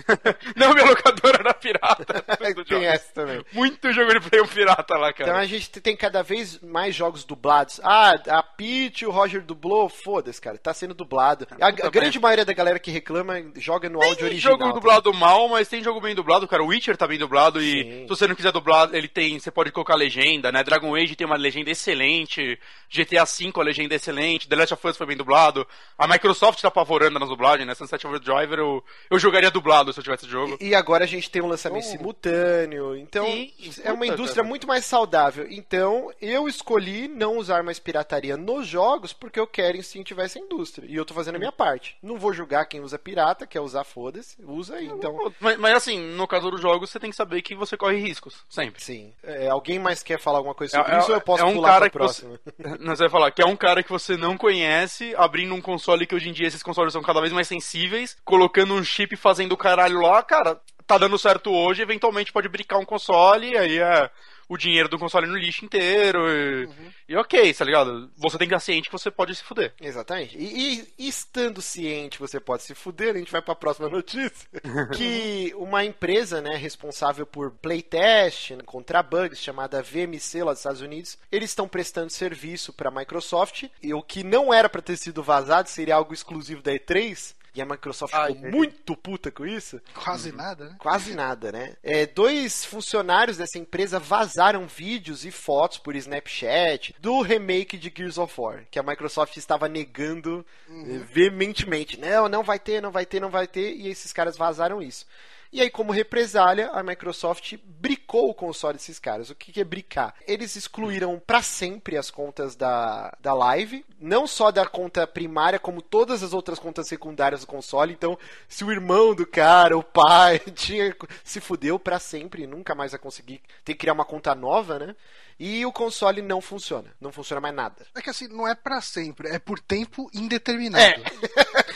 [0.56, 2.24] não, minha locadora era pirata.
[2.66, 3.44] tem essa também.
[3.52, 5.30] Muito jogo de Play 1 pirata lá, cara.
[5.30, 7.80] Então a gente tem cada vez mais jogos dublados.
[7.82, 11.46] Ah, a Peach, o Roger dublou, foda-se, cara, tá sendo dublado.
[11.60, 14.56] A, a grande maioria da galera que reclama joga no tem áudio original.
[14.56, 15.18] Tem jogo dublado tá?
[15.18, 16.62] mal, mas tem jogo bem dublado, cara.
[16.62, 18.02] O Witcher tá bem dublado e Sim.
[18.02, 20.62] se você não quiser dublar, ele tem, você pode colocar legenda, né?
[20.62, 22.58] Dragon Age tem uma legenda excelente,
[22.90, 25.66] GTA V a legenda é excelente, The Last of Us foi bem dublado.
[25.96, 27.74] A Microsoft tá apavorando nas dublagens, né?
[27.74, 30.56] Sunset Overdrive eu, eu jogaria dublado se eu tivesse jogo.
[30.60, 32.96] E, e agora a gente tem um lançamento oh, simultâneo.
[32.96, 33.52] Então, Sim,
[33.82, 35.46] é uma indústria muito mais saudável.
[35.50, 40.86] Então, eu escolhi não usar mais pirataria nos jogos porque eu quero incentivar essa indústria.
[40.88, 41.96] E eu tô fazendo a minha parte.
[42.02, 44.36] Não vou julgar quem usa pirata, quer usar, foda-se.
[44.44, 45.32] Usa aí, então.
[45.40, 48.44] Mas, mas assim, no caso dos jogos, você tem que saber que você corre riscos,
[48.48, 48.82] sempre.
[48.82, 49.12] Sim.
[49.22, 51.54] É, alguém mais quer falar alguma coisa sobre É- isso ou eu posso é um
[51.54, 52.26] pular cara que você-
[52.80, 56.14] você vai falar que é um cara que você não conhece, abrindo um console que
[56.14, 59.56] hoje em dia esses consoles são cada vez mais sensíveis, colocando um chip fazendo o
[59.56, 64.10] caralho lá, cara, tá dando certo hoje, eventualmente pode brincar um console, e aí é
[64.48, 66.90] o dinheiro do console no lixo inteiro, e, Uhum.
[67.08, 68.10] e ok, tá ligado?
[68.16, 69.74] Você tem que estar ciente que você pode se fuder.
[69.80, 70.36] Exatamente.
[70.38, 74.48] E, e- estando ciente, você pode se fuder, a gente vai pra próxima notícia.
[74.96, 81.18] que uma empresa, né, responsável por playtest contra bugs, chamada VMC lá dos Estados Unidos,
[81.30, 85.68] eles estão prestando serviço pra Microsoft, e o que não era pra ter sido vazado,
[85.68, 88.50] seria algo exclusivo da E3, e a Microsoft Ai, ficou ai.
[88.52, 89.80] muito puta com isso.
[89.92, 90.76] Quase nada, né?
[90.78, 91.74] Quase nada, né?
[91.82, 98.16] É, dois funcionários dessa empresa vazaram vídeos e fotos por Snapchat do remake de Gears
[98.16, 101.98] of War, que a Microsoft estava negando eh, veementemente.
[101.98, 105.04] Não, não vai ter, não vai ter, não vai ter, e esses caras vazaram isso.
[105.50, 109.30] E aí, como represália, a Microsoft bricou o console desses caras.
[109.30, 110.14] O que que é bricar?
[110.26, 115.80] Eles excluíram pra sempre as contas da, da Live, não só da conta primária, como
[115.80, 117.94] todas as outras contas secundárias do console.
[117.94, 120.94] Então, se o irmão do cara, o pai, tinha
[121.24, 123.40] se fudeu pra sempre, nunca mais vai conseguir.
[123.64, 124.94] Tem que criar uma conta nova, né?
[125.38, 126.92] E o console não funciona.
[127.00, 127.86] Não funciona mais nada.
[127.94, 130.82] É que assim, não é pra sempre, é por tempo indeterminado.
[130.84, 130.98] É.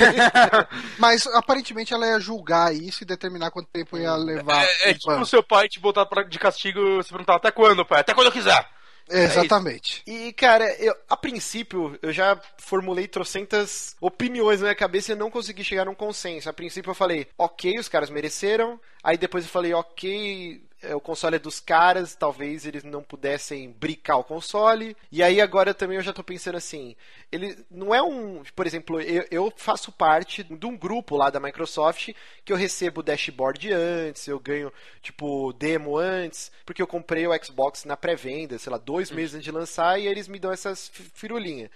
[0.99, 4.65] Mas aparentemente ela ia julgar isso e determinar quanto tempo ia levar.
[4.65, 7.85] É, é tipo o seu pai te botar pra- de castigo, você perguntar até quando,
[7.87, 8.01] pai?
[8.01, 8.69] Até quando eu quiser.
[9.09, 10.03] Exatamente.
[10.07, 15.19] E, cara, eu, a princípio, eu já formulei trocentas opiniões na minha cabeça e eu
[15.19, 16.49] não consegui chegar num consenso.
[16.49, 18.81] A princípio eu falei, ok, os caras mereceram.
[19.03, 23.71] Aí depois eu falei, ok, é, o console é dos caras, talvez eles não pudessem
[23.71, 24.97] brincar o console.
[25.11, 26.97] E aí agora também eu já tô pensando assim,
[27.31, 31.41] ele não é um, por exemplo, eu, eu faço parte de um grupo lá da
[31.41, 32.11] Microsoft
[32.45, 37.45] que eu recebo o dashboard antes, eu ganho tipo demo antes, porque eu comprei o
[37.45, 40.89] Xbox na pré-venda, sei lá, dois meses antes de lançar e eles me dão essas
[40.89, 41.71] fi- firulinha.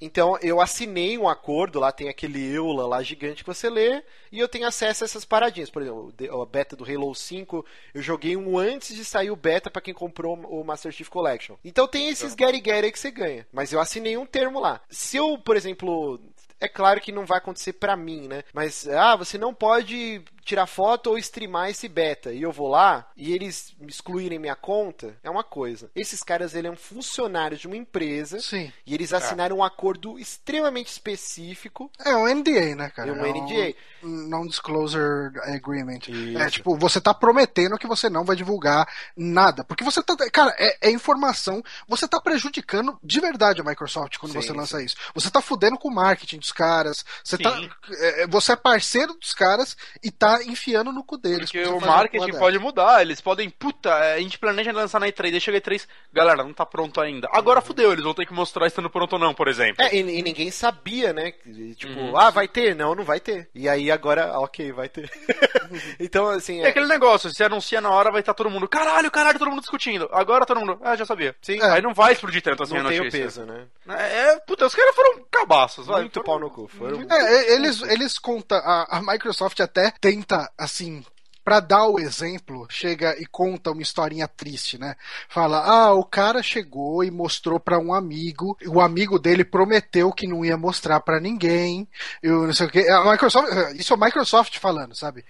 [0.00, 4.02] Então eu assinei um acordo, lá tem aquele EULA lá gigante que você lê,
[4.32, 5.70] e eu tenho acesso a essas paradinhas.
[5.70, 6.12] Por exemplo,
[6.42, 7.64] a beta do Halo 5,
[7.94, 11.56] eu joguei um antes de sair o beta pra quem comprou o Master Chief Collection.
[11.64, 13.46] Então tem esses Gary Gary aí que você ganha.
[13.52, 14.80] Mas eu assinei um termo lá.
[14.88, 16.20] Se eu, por exemplo.
[16.62, 18.44] É claro que não vai acontecer pra mim, né?
[18.52, 22.32] Mas, ah, você não pode tirar foto ou streamar esse beta.
[22.32, 25.90] E eu vou lá e eles me excluírem minha conta, é uma coisa.
[25.94, 28.40] Esses caras, eles são funcionários de uma empresa.
[28.40, 28.72] Sim.
[28.86, 31.90] E eles assinaram um acordo extremamente específico.
[32.04, 33.10] É um NDA, né, cara?
[33.10, 33.74] É um NDA.
[34.02, 36.00] Non-Disclosure Agreement.
[36.08, 36.38] Isso.
[36.38, 39.64] É tipo, você tá prometendo que você não vai divulgar nada.
[39.64, 40.16] Porque você tá.
[40.32, 41.62] Cara, é, é informação.
[41.88, 44.96] Você tá prejudicando de verdade a Microsoft quando Sim, você lança isso.
[45.14, 47.04] Você tá fudendo com o marketing dos caras.
[47.24, 47.70] Você, tá, Sim.
[47.98, 51.50] é, você é parceiro dos caras e tá enfiando no cu deles.
[51.50, 55.30] Porque o marketing pode mudar, eles podem, puta, é, a gente planeja lançar na E3,
[55.30, 57.28] deixa a E3, galera, não tá pronto ainda.
[57.32, 59.82] Agora fudeu, eles vão ter que mostrar estando pronto ou não, por exemplo.
[59.84, 61.32] É, e, e ninguém sabia, né?
[61.76, 62.16] Tipo, Uhum.
[62.16, 62.74] ah, vai ter?
[62.74, 63.48] Não, não vai ter.
[63.54, 65.10] E aí agora, ok, vai ter.
[65.98, 66.60] então, assim.
[66.62, 69.60] É aquele negócio, se anuncia na hora, vai estar todo mundo, caralho, caralho, todo mundo
[69.60, 70.08] discutindo.
[70.12, 71.34] Agora todo mundo, ah, já sabia.
[71.42, 71.60] Sim.
[71.62, 73.18] Aí não vai explodir tanto assim não a tem notícia.
[73.20, 73.66] o peso, né?
[73.88, 76.02] É, puta, os caras foram cabaços, vai.
[76.02, 76.68] Muito Foram- pau no cu.
[76.68, 77.06] Foram...
[77.10, 79.90] É, eles, eles contam, a, a Microsoft até
[80.20, 81.02] tenta, assim,
[81.42, 84.94] pra dar o exemplo, chega e conta uma historinha triste, né?
[85.28, 90.26] Fala, ah, o cara chegou e mostrou pra um amigo, o amigo dele prometeu que
[90.26, 91.88] não ia mostrar pra ninguém,
[92.22, 92.86] eu não sei o que.
[92.88, 95.24] A Microsoft, isso é a Microsoft falando, sabe?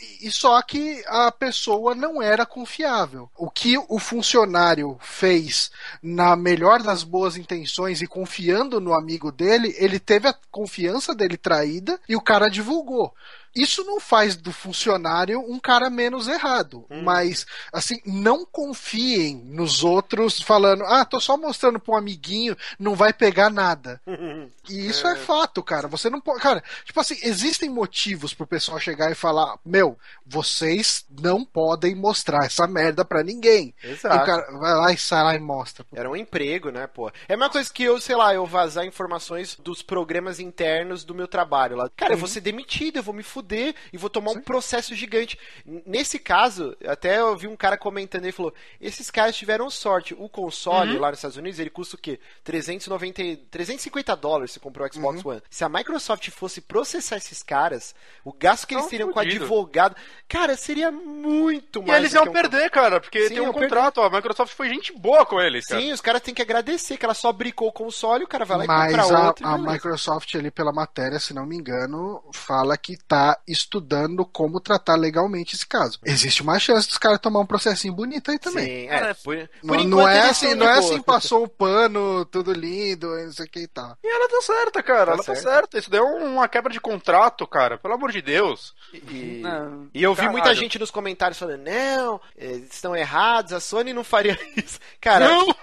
[0.00, 3.28] E, e só que a pessoa não era confiável.
[3.36, 5.70] O que o funcionário fez
[6.00, 11.36] na melhor das boas intenções e confiando no amigo dele, ele teve a confiança dele
[11.36, 13.12] traída e o cara divulgou.
[13.56, 20.40] Isso não faz do funcionário um cara menos errado, mas assim, não confiem nos outros
[20.40, 24.00] falando, ah, tô só mostrando pra um amiguinho, não vai pegar nada.
[24.68, 25.14] E isso é.
[25.16, 25.88] fato, cara.
[25.88, 26.40] Você não pode.
[26.40, 32.44] Cara, tipo assim, existem motivos pro pessoal chegar e falar: Meu, vocês não podem mostrar
[32.44, 33.72] essa merda pra ninguém.
[33.82, 34.16] Exato.
[34.16, 35.86] E o cara vai lá e sai lá e mostra.
[35.94, 37.08] Era um emprego, né, pô?
[37.28, 41.14] É a mesma coisa que eu, sei lá, eu vazar informações dos programas internos do
[41.14, 41.88] meu trabalho lá.
[41.96, 43.45] Cara, eu vou ser demitido, eu vou me fuder.
[43.46, 45.38] Fuder e vou tomar um processo gigante.
[45.86, 50.14] Nesse caso, até eu vi um cara comentando, ele falou, esses caras tiveram sorte.
[50.18, 52.18] O console lá nos Estados Unidos, ele custa o quê?
[52.42, 55.42] 390, e- 350 dólares se comprou o Xbox One.
[55.48, 57.94] Se a Microsoft fosse processar esses caras,
[58.24, 59.94] o gasto que eles teriam com advogado,
[60.28, 63.40] cara, seria muito E mais eles do que iam um- perder, cara, porque Sim, tem
[63.48, 65.80] um contrato, ó, a Microsoft foi gente boa com eles, cara.
[65.80, 68.58] Sim, os caras têm que agradecer que ela só bricou o console, o cara vai
[68.58, 69.44] lá e Mas compra a, outro.
[69.46, 69.58] e a.
[69.58, 75.54] Microsoft ali pela matéria, se não me engano, fala que tá estudando como tratar legalmente
[75.54, 75.98] esse caso.
[76.04, 78.64] Existe uma chance dos caras tomar um processinho bonito aí também.
[78.66, 82.24] Sim, é, por, por Não, enquanto não é assim, não é assim, passou o pano,
[82.26, 83.96] tudo lindo, não sei o que e tal.
[84.02, 85.42] E ela tá certa, cara, Tá ela certa.
[85.42, 85.78] tá certa.
[85.78, 88.74] Isso deu uma quebra de contrato, cara, pelo amor de Deus.
[88.92, 90.32] E, Não, e eu vi caralho.
[90.38, 94.78] muita gente nos comentários falando, não, eles estão errados, a Sony não faria isso.
[95.00, 95.54] Cara, Não!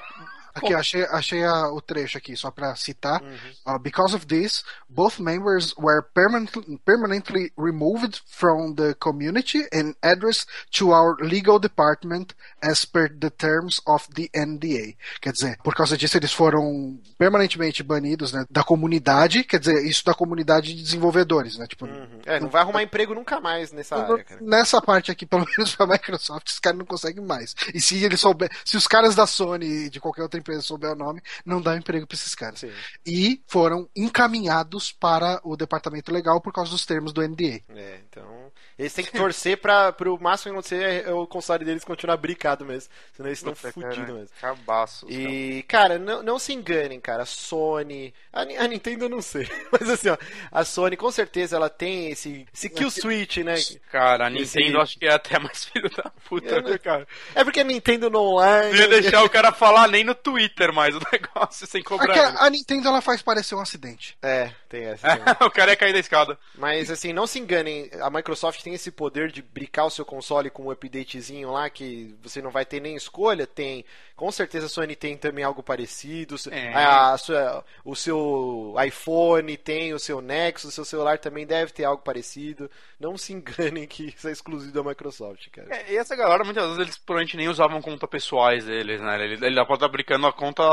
[0.54, 3.22] Aqui, achei, achei a- o trecho aqui, só pra citar.
[3.22, 3.76] Uhum.
[3.76, 10.48] Uh, because of this, both members were permanently, permanently removed from the community and addressed
[10.72, 14.96] to our legal department as per the terms of the NDA.
[15.22, 20.06] Quer dizer, por causa disso eles foram permanentemente banidos né, da comunidade, quer dizer, isso
[20.06, 21.66] da comunidade de desenvolvedores, né?
[21.68, 21.88] Tipo,
[22.26, 24.42] é, não vai arrumar emprego nunca mais nessa área, cara.
[24.42, 27.56] Nessa parte aqui, pelo menos pra Microsoft, os caras não conseguem mais.
[27.74, 30.91] E se eles souber, se os caras da Sony e de qualquer outra empresa souber
[30.91, 32.60] o nome, não dá emprego pra esses caras.
[32.60, 32.72] Sim.
[33.06, 37.61] E foram encaminhados para o departamento legal por causa dos termos do NDA.
[37.70, 38.52] É, então.
[38.78, 42.66] Eles têm que torcer pra, pro máximo que acontecer é o console deles continuar bricado
[42.66, 42.90] mesmo.
[43.16, 44.30] Senão eles estão cara, mesmo.
[44.41, 45.08] Cabaços.
[45.10, 47.24] E, cara, não, não se enganem, cara.
[47.24, 48.14] A Sony.
[48.32, 49.48] A, a Nintendo eu não sei.
[49.72, 50.18] Mas assim, ó.
[50.52, 53.56] A Sony com certeza ela tem esse, esse kill switch, né?
[53.91, 57.08] Cara, a Esse- Nintendo acho que é até mais filho da puta, não- né, cara?
[57.36, 58.72] É porque a Nintendo no online.
[58.72, 62.16] Não ia deixar o cara falar nem no Twitter mais o negócio sem É cobrar.
[62.16, 62.38] ele.
[62.38, 64.18] a, a Nintendo ela faz parecer um acidente.
[64.22, 65.08] É, tem essa.
[65.41, 66.38] o cara ia cair da escada.
[66.56, 70.49] Mas assim, não se enganem, a Microsoft tem esse poder de bricar o seu console
[70.49, 73.84] com um updatezinho lá que você não vai ter nem escolha, tem.
[74.15, 76.35] Com certeza a Sony tem também algo parecido.
[76.49, 76.73] É.
[76.73, 81.84] A sua- o seu iPhone tem, o seu Nexus, o seu celular também deve ter
[81.84, 82.69] algo parecido.
[82.99, 85.68] Não se enganem que isso é exclusivo da Microsoft, cara.
[85.76, 89.15] É, e essa galera, muitas vezes, eles provavelmente nem usavam conta pessoais deles, né?
[89.23, 90.64] Ele, ele pode estar brincando a conta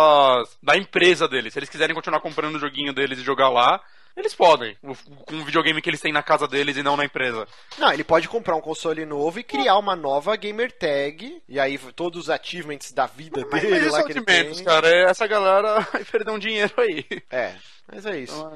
[0.63, 1.53] da empresa deles.
[1.53, 3.83] Se eles quiserem continuar comprando o joguinho deles e jogar lá,
[4.17, 4.77] eles podem.
[5.27, 7.47] Com o videogame que eles têm na casa deles e não na empresa.
[7.79, 11.43] Não, ele pode comprar um console novo e criar uma nova gamer tag.
[11.49, 14.25] E aí todos os achievements da vida Mas, dele mas isso lá é que ele
[14.27, 14.67] menos, tem.
[14.67, 14.89] cara.
[14.89, 17.05] É, Essa galera vai perder um dinheiro aí.
[17.31, 17.55] É,
[17.91, 18.53] mas é isso.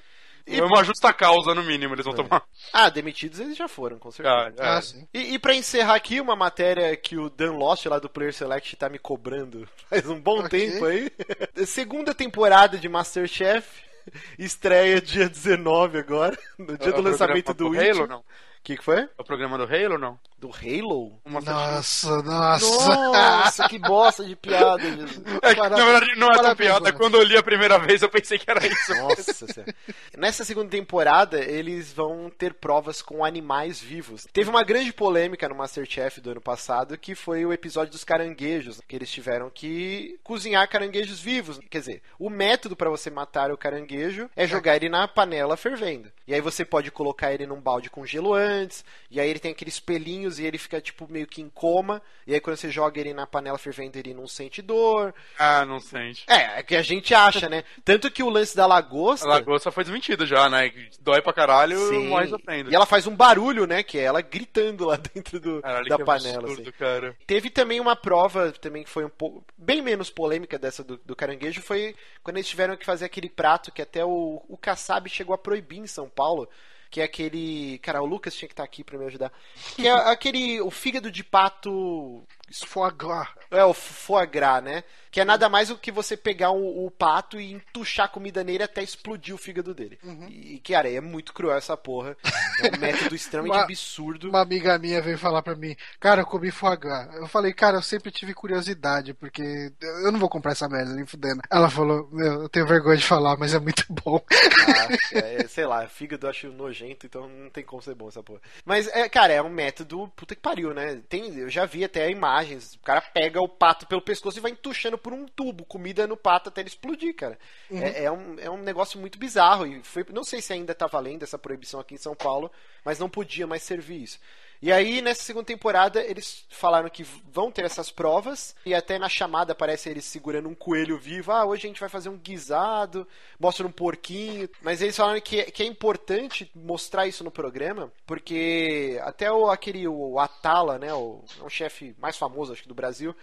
[0.47, 2.43] E uma justa causa, no mínimo, eles vão tomar.
[2.71, 4.37] Ah, demitidos eles já foram, com certeza.
[4.37, 4.77] Ah, é.
[4.77, 5.09] Ah, sim.
[5.15, 8.77] E, e para encerrar aqui, uma matéria que o Dan Lost lá do Player Select
[8.77, 10.51] tá me cobrando faz um bom Ok.
[10.71, 11.11] tempo aí.
[11.65, 13.84] Segunda temporada de Masterchef.
[14.39, 17.67] Estreia dia 19 agora, no dia É do lançamento do.
[17.69, 18.25] Halo, não?
[18.65, 19.01] O que, que foi?
[19.01, 20.19] É o programa do Halo, não?
[20.39, 21.21] Do Halo?
[21.23, 22.89] Uma Nossa, nossa.
[22.89, 25.21] Nossa, que bosta de piada, Jesus.
[25.43, 26.81] É que, na verdade, não é tão piada.
[26.81, 26.97] mano.
[26.97, 28.95] Quando eu li a primeira vez, eu pensei que era isso.
[28.95, 29.75] Nossa senhora.
[30.17, 34.27] Nessa segunda temporada, eles vão ter provas com animais vivos.
[34.33, 38.81] Teve uma grande polêmica no Masterchef do ano passado, que foi o episódio dos caranguejos,
[38.89, 41.61] que eles tiveram que cozinhar caranguejos vivos.
[41.69, 46.11] Quer dizer, o método para você matar o caranguejo é jogar ele na panela fervendo.
[46.27, 49.53] E aí você pode colocar ele num balde com gelo antes, e aí ele tem
[49.53, 53.01] aqueles pelinhos e ele fica tipo meio que em coma, e aí quando você joga
[53.01, 55.15] ele na panela fervendo, ele não sente dor.
[55.39, 56.25] Ah, não sente.
[56.27, 57.65] É, é que a gente acha, né?
[57.85, 59.27] Tanto que o lance da lagosta.
[59.27, 60.73] A lagosta foi desmentido já, né?
[61.01, 62.09] Dói pra caralho, Sim.
[62.09, 62.71] morre sofrendo.
[62.71, 63.83] E ela faz um barulho, né?
[63.83, 66.45] Que é ela gritando lá dentro do, Caralho, da panela.
[66.45, 66.79] absurdo, assim.
[66.79, 67.17] cara.
[67.27, 71.17] Teve também uma prova também que foi um pouco bem menos polêmica dessa do, do
[71.17, 75.35] caranguejo, foi quando eles tiveram que fazer aquele prato que até o, o Kassab chegou
[75.35, 76.49] a proibir em São Paulo,
[76.91, 79.33] que é aquele, cara, o Lucas tinha que estar aqui pra me ajudar,
[79.75, 83.29] que é aquele o fígado de pato Foie gras.
[83.51, 84.85] é, o foie gras, né?
[85.11, 88.65] Que é nada mais do que você pegar o, o pato e entuchar comida nele
[88.65, 89.97] até explodir o fígado dele.
[90.03, 90.27] Uhum.
[90.29, 92.17] E, cara, é muito cruel essa porra.
[92.61, 94.29] É um método extremamente Uma- absurdo.
[94.29, 97.15] Uma amiga minha veio falar pra mim, cara, eu comi foie gras.
[97.15, 101.07] Eu falei, cara, eu sempre tive curiosidade, porque eu não vou comprar essa merda, nem
[101.07, 101.43] fudendo.
[101.51, 104.21] Ela falou, meu, eu tenho vergonha de falar, mas é muito bom.
[104.33, 104.89] Ah,
[105.19, 108.41] é, sei lá, fígado eu acho nojento, então não tem como ser bom essa porra.
[108.65, 111.01] Mas, é, cara, é um método puta que pariu, né?
[111.09, 112.75] Tem, eu já vi até imagens.
[112.75, 116.17] O cara pega o pato pelo pescoço e vai entuchando por um tubo comida no
[116.17, 117.39] pato até ele explodir, cara.
[117.71, 119.67] É, é um, é um negócio muito bizarro.
[119.67, 122.51] E foi, não sei se ainda tá valendo essa proibição aqui em São Paulo,
[122.85, 124.19] mas não podia mais servir isso.
[124.65, 129.11] E aí, nessa segunda temporada, eles falaram que vão ter essas provas, e até na
[129.11, 131.33] chamada aparece eles segurando um coelho vivo.
[131.33, 133.07] Ah, hoje a gente vai fazer um guisado,
[133.39, 134.49] mostra um porquinho.
[134.63, 139.87] Mas eles falaram que, que é importante mostrar isso no programa, porque até o, aquele
[139.87, 143.15] o Atala, né, o, é um chefe mais famoso, acho que do Brasil,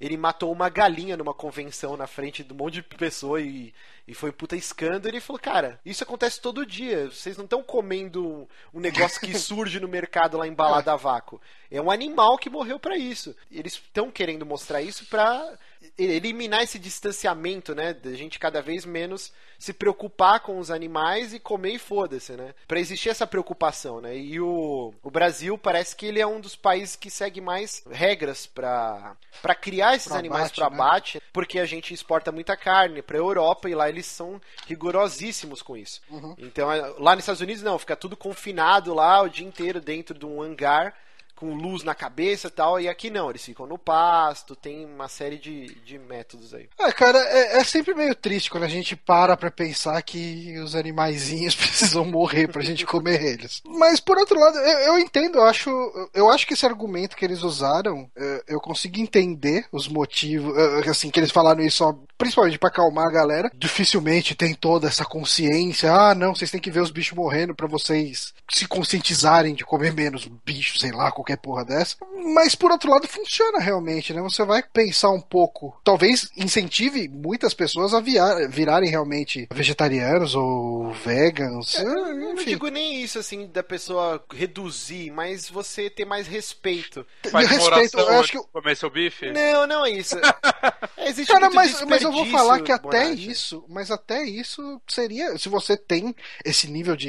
[0.00, 3.72] ele matou uma galinha numa convenção na frente de um monte de pessoa e,
[4.06, 5.06] e foi puta escândalo.
[5.06, 7.06] E ele falou, cara, isso acontece todo dia.
[7.06, 11.40] Vocês não estão comendo um negócio que surge no mercado lá embalado a vácuo.
[11.70, 13.34] É um animal que morreu para isso.
[13.50, 15.58] Eles estão querendo mostrar isso pra
[15.98, 17.92] eliminar esse distanciamento, né?
[17.94, 22.54] Da gente cada vez menos se preocupar com os animais e comer e foda-se, né?
[22.68, 24.16] Pra existir essa preocupação, né?
[24.16, 28.46] E o, o Brasil parece que ele é um dos países que segue mais regras
[28.46, 29.16] para
[29.60, 30.76] criar esses Pro animais abate, para né?
[30.76, 35.76] abate, porque a gente exporta muita carne pra Europa e lá eles são rigorosíssimos com
[35.76, 36.00] isso.
[36.10, 36.34] Uhum.
[36.38, 40.18] Então, é- lá nos Estados Unidos não, fica tudo confinado lá o dia inteiro dentro
[40.18, 40.94] de um hangar
[41.36, 45.06] com luz na cabeça e tal, e aqui não, eles ficam no pasto, tem uma
[45.06, 46.68] série de, de métodos aí.
[46.78, 50.74] É, cara, é, é sempre meio triste quando a gente para pra pensar que os
[50.74, 53.62] animaizinhos precisam morrer pra gente comer eles.
[53.66, 55.70] Mas por outro lado, eu, eu entendo, eu acho,
[56.14, 60.88] eu acho que esse argumento que eles usaram, é, eu consigo entender os motivos, é,
[60.88, 63.50] assim, que eles falaram isso só, principalmente pra acalmar a galera.
[63.54, 67.66] Dificilmente tem toda essa consciência, ah, não, vocês têm que ver os bichos morrendo pra
[67.66, 71.96] vocês se conscientizarem de comer menos bicho, sei lá, qualquer porra dessa.
[72.34, 74.20] Mas por outro lado, funciona realmente, né?
[74.20, 80.92] Você vai pensar um pouco, talvez incentive muitas pessoas a viar- virarem realmente vegetarianos ou
[80.92, 81.78] vegans.
[81.78, 87.06] Eu eh, não digo nem isso, assim, da pessoa reduzir, mas você ter mais respeito.
[87.30, 89.32] Faz Eu respeito, eu acho que comer seu bife?
[89.32, 90.16] Não, não é isso.
[90.98, 93.30] Existe Cara, muito mas, mas eu vou falar que até Bonatti.
[93.30, 97.08] isso, mas até isso seria, se você tem esse nível de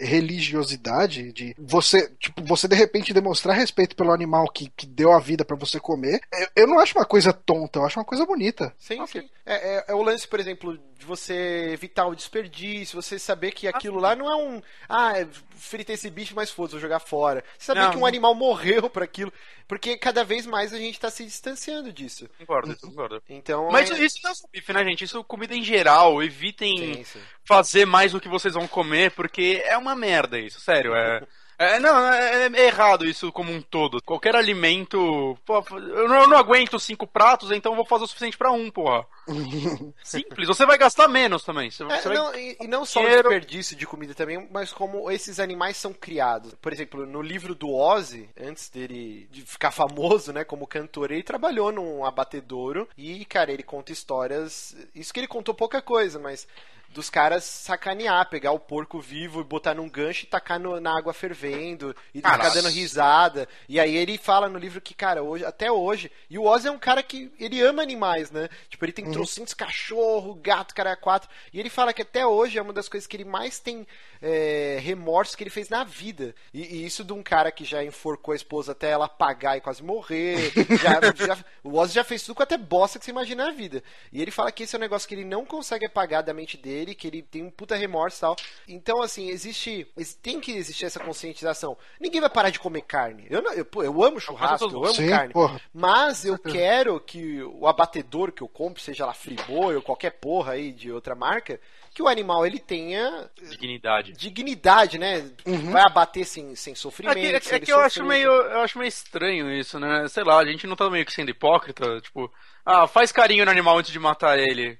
[0.00, 5.18] religiosidade, de você, tipo, você de repente demonstrar respeito pelo animal que, que deu a
[5.20, 8.26] vida pra você comer, eu, eu não acho uma coisa tonta, eu acho uma coisa
[8.26, 8.74] bonita.
[8.78, 9.28] Sim, sim.
[9.46, 13.68] É, é- é o lance, por exemplo, de você evitar o desperdício, você saber que
[13.68, 14.62] aquilo lá não é um.
[14.88, 15.26] Ah, é,
[15.56, 17.44] fritei esse bicho, mas foda-se, vou jogar fora.
[17.58, 17.90] Você saber Não.
[17.90, 19.32] que um animal morreu por aquilo.
[19.66, 22.28] Porque cada vez mais a gente tá se distanciando disso.
[22.38, 23.22] Concordo, concordo.
[23.28, 23.70] Então.
[23.70, 23.98] Mas é...
[24.04, 25.04] isso não é só bife, né, gente?
[25.04, 26.22] Isso é comida em geral.
[26.22, 27.20] Evitem Sim, sim.
[27.44, 30.94] fazer mais do que vocês vão comer, porque é uma merda isso, sério.
[30.94, 31.22] É,
[31.58, 34.02] é não, é, é errado isso como um todo.
[34.02, 35.36] Qualquer alimento.
[35.44, 38.50] Pô, eu, não, eu não aguento cinco pratos, então eu vou fazer o suficiente pra
[38.52, 39.06] um, porra.
[40.02, 40.48] Simples.
[40.48, 41.70] Você vai gastar menos também.
[41.70, 43.28] Você, É, você vai- não, e, e não só o dinheiro.
[43.28, 46.54] desperdício de comida também, mas como esses animais são criados.
[46.60, 51.22] Por exemplo, no livro do Ozzy, antes dele de ficar famoso, né, como cantor, ele
[51.22, 54.76] trabalhou num abatedouro e, cara, ele conta histórias.
[54.94, 56.46] Isso que ele contou pouca coisa, mas
[56.94, 60.96] dos caras sacanear, pegar o porco vivo e botar num gancho e tacar no- na
[60.96, 62.50] água fervendo e ficar Caraca.
[62.54, 63.48] dando risada.
[63.68, 66.70] E aí ele fala no livro que, cara, hoje, até hoje, e o Ozzy é
[66.70, 68.48] um cara que ele ama animais, né?
[68.70, 71.28] Tipo, ele tem trocentos cachorro, gato, cara é quatro.
[71.52, 73.86] E ele fala que até hoje é uma das coisas que ele mais tem
[74.22, 76.34] é, remorso que ele fez na vida.
[76.52, 79.60] E, e isso de um cara que já enforcou a esposa até ela apagar e
[79.60, 80.52] quase morrer.
[80.80, 83.82] Já- já- o Ozzy já fez tudo com até bosta que você imagina na vida.
[84.12, 86.56] E ele fala que esse é um negócio que ele não consegue apagar da mente
[86.56, 88.36] dele, que ele tem um puta remorso e tal.
[88.66, 89.86] Então, assim, existe.
[89.96, 91.78] ex- Tem que existir essa conscientização.
[92.00, 93.28] Ninguém vai parar de comer carne.
[93.30, 95.32] Eu, não- eu, eu amo churrasco, eu amo Sim, carne.
[95.32, 95.60] porra.
[95.72, 100.54] Mas eu quero que o abatedor que eu compro, seja lá Friboi ou qualquer porra
[100.54, 101.60] aí de outra marca,
[101.94, 104.12] que o animal ele tenha Dignidade.
[104.14, 105.30] dignidade, né?
[105.70, 107.14] Vai abater sem, sem É sofrimento.
[107.40, 108.08] que, é que eu acho sofrer.
[108.08, 110.08] meio eu acho meio estranho isso, né?
[110.08, 112.32] Sei lá, a gente não tá meio que sendo hipócrita, tipo,
[112.66, 114.78] ah, faz carinho no animal antes de matar ele.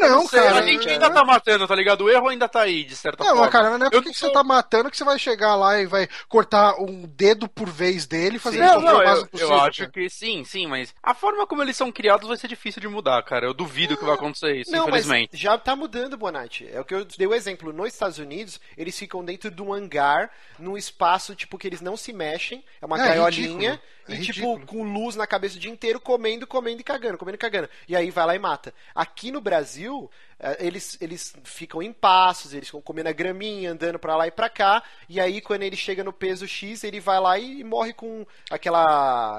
[0.00, 0.58] Não, Sei, cara.
[0.58, 2.02] a gente ainda tá matando, tá ligado?
[2.04, 3.42] O erro ainda tá aí, de certa Não, forma.
[3.44, 5.18] mas cara, não é Eu porque não que sou- você tá matando que você vai
[5.18, 8.98] chegar lá e vai cortar um dedo por vez dele e fazer Não, sofrer não,
[8.98, 9.90] o eu, eu acho cara.
[9.92, 13.22] que sim, sim, mas a forma como eles são criados vai ser difícil de mudar,
[13.22, 13.46] cara.
[13.46, 15.36] Eu duvido que vai acontecer isso, Não, mas infelizmente.
[15.36, 16.68] já tá mudando, Bonatti.
[16.72, 17.72] É o que eu dei o exemplo.
[17.72, 21.96] Nos Estados Unidos, eles ficam dentro de um hangar, num espaço, tipo, que eles não
[21.96, 22.64] se mexem.
[22.80, 23.70] É uma É, gaiolinha.
[23.72, 23.80] ridículo.
[24.08, 24.60] É e, ridículo.
[24.60, 27.68] tipo, com luz na cabeça o dia inteiro, comendo, comendo e cagando, comendo e cagando.
[27.88, 28.74] E aí vai lá e mata.
[28.94, 30.10] Aqui no Brasil,
[30.58, 34.48] eles, eles ficam em passos, eles ficam comendo a graminha, andando pra lá e pra
[34.48, 34.82] cá.
[35.08, 38.80] E aí, quando ele chega no peso X, ele vai lá e morre com aquela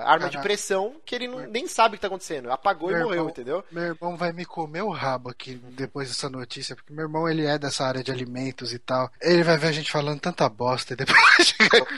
[0.04, 0.42] arma de Caraca.
[0.42, 2.52] pressão que ele não- nem sabe o que tá acontecendo.
[2.52, 3.64] Apagou e Meu morreu, irmão- entendeu?
[3.72, 7.46] Meu irmão vai me comer o rabo aqui depois dessa notícia, porque meu irmão ele
[7.46, 9.12] é dessa área de alimentos e tal.
[9.22, 11.54] Ele vai ver a gente falando tanta bosta e depois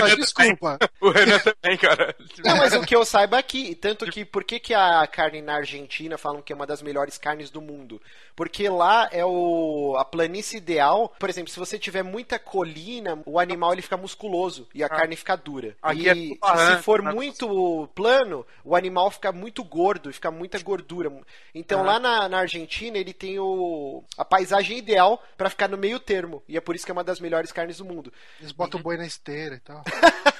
[0.00, 0.78] Mas desculpa.
[1.00, 2.14] O Renan também, cara.
[2.44, 5.40] Não, mas o que eu saiba é que, tanto que, por que, que a carne
[5.40, 7.97] na Argentina falam que é uma das melhores carnes do mundo?
[7.98, 8.28] Mundo.
[8.38, 11.12] Porque lá é o, a planície ideal.
[11.18, 15.16] Por exemplo, se você tiver muita colina, o animal ele fica musculoso e a carne
[15.16, 15.76] fica dura.
[15.82, 17.12] Aqui e é se for né?
[17.12, 21.10] muito plano, o animal fica muito gordo, fica muita gordura.
[21.52, 25.98] Então lá na, na Argentina ele tem o, a paisagem ideal pra ficar no meio
[25.98, 26.40] termo.
[26.46, 28.12] E é por isso que é uma das melhores carnes do mundo.
[28.38, 29.82] Eles botam o boi na esteira e tal.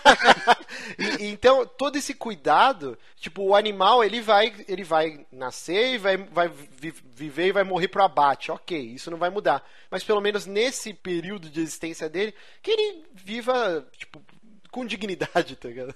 [1.21, 6.49] Então, todo esse cuidado, tipo, o animal, ele vai, ele vai nascer e vai, vai
[6.49, 8.51] vi- viver e vai morrer pro abate.
[8.51, 9.67] Ok, isso não vai mudar.
[9.91, 14.23] Mas pelo menos nesse período de existência dele, que ele viva, tipo,
[14.71, 15.95] com dignidade, tá ligado?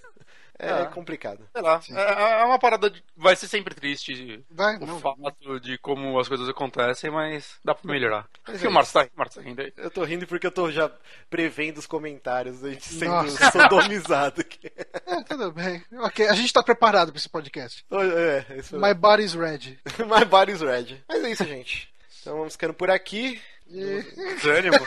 [0.63, 0.85] É É.
[0.87, 1.41] complicado.
[1.53, 1.81] Sei lá.
[1.91, 2.89] É, é uma parada.
[2.89, 3.03] De...
[3.17, 5.01] Vai ser sempre triste Vai, o não.
[5.01, 8.29] fato de como as coisas acontecem, mas dá pra melhorar.
[8.47, 9.73] Mas é o Marcos tá, Marcos tá rindo aí.
[9.77, 10.89] Eu tô rindo porque eu tô já
[11.29, 13.51] prevendo os comentários, a gente sendo Nossa.
[13.51, 14.71] sodomizado aqui.
[15.05, 15.83] É, tudo bem.
[15.99, 17.85] Ok, a gente tá preparado pra esse podcast.
[17.91, 19.81] É, isso My body's ready.
[19.99, 21.03] My body's red.
[21.09, 21.92] Mas é isso, gente.
[22.23, 23.39] Então vamos ficando por aqui.
[23.69, 24.03] E-
[24.37, 24.77] Desânimo.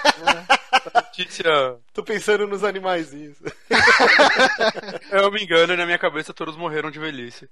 [0.93, 1.77] Notícia.
[1.93, 3.37] Tô pensando nos animaizinhos.
[5.11, 7.49] Eu me engano e na minha cabeça todos morreram de velhice.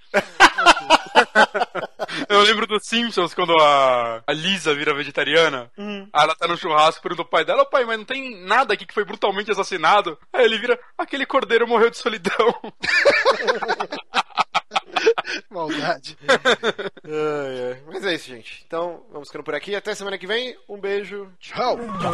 [2.30, 5.72] Eu lembro dos Simpsons quando a, a Lisa vira vegetariana.
[5.78, 8.74] Aí ela tá no churrasco pergunta ao pai dela: "Ô, pai, mas não tem nada
[8.74, 10.18] aqui que foi brutalmente assassinado.
[10.32, 12.34] Aí ele vira: aquele cordeiro morreu de solidão.
[15.50, 16.18] Maldade.
[16.28, 17.84] ai, ai.
[17.88, 18.64] Mas é isso, gente.
[18.68, 19.76] Então, vamos ficando por aqui.
[19.76, 20.58] Até semana que vem.
[20.68, 21.30] Um beijo.
[21.40, 21.78] Tchau.
[22.00, 22.14] Tchau.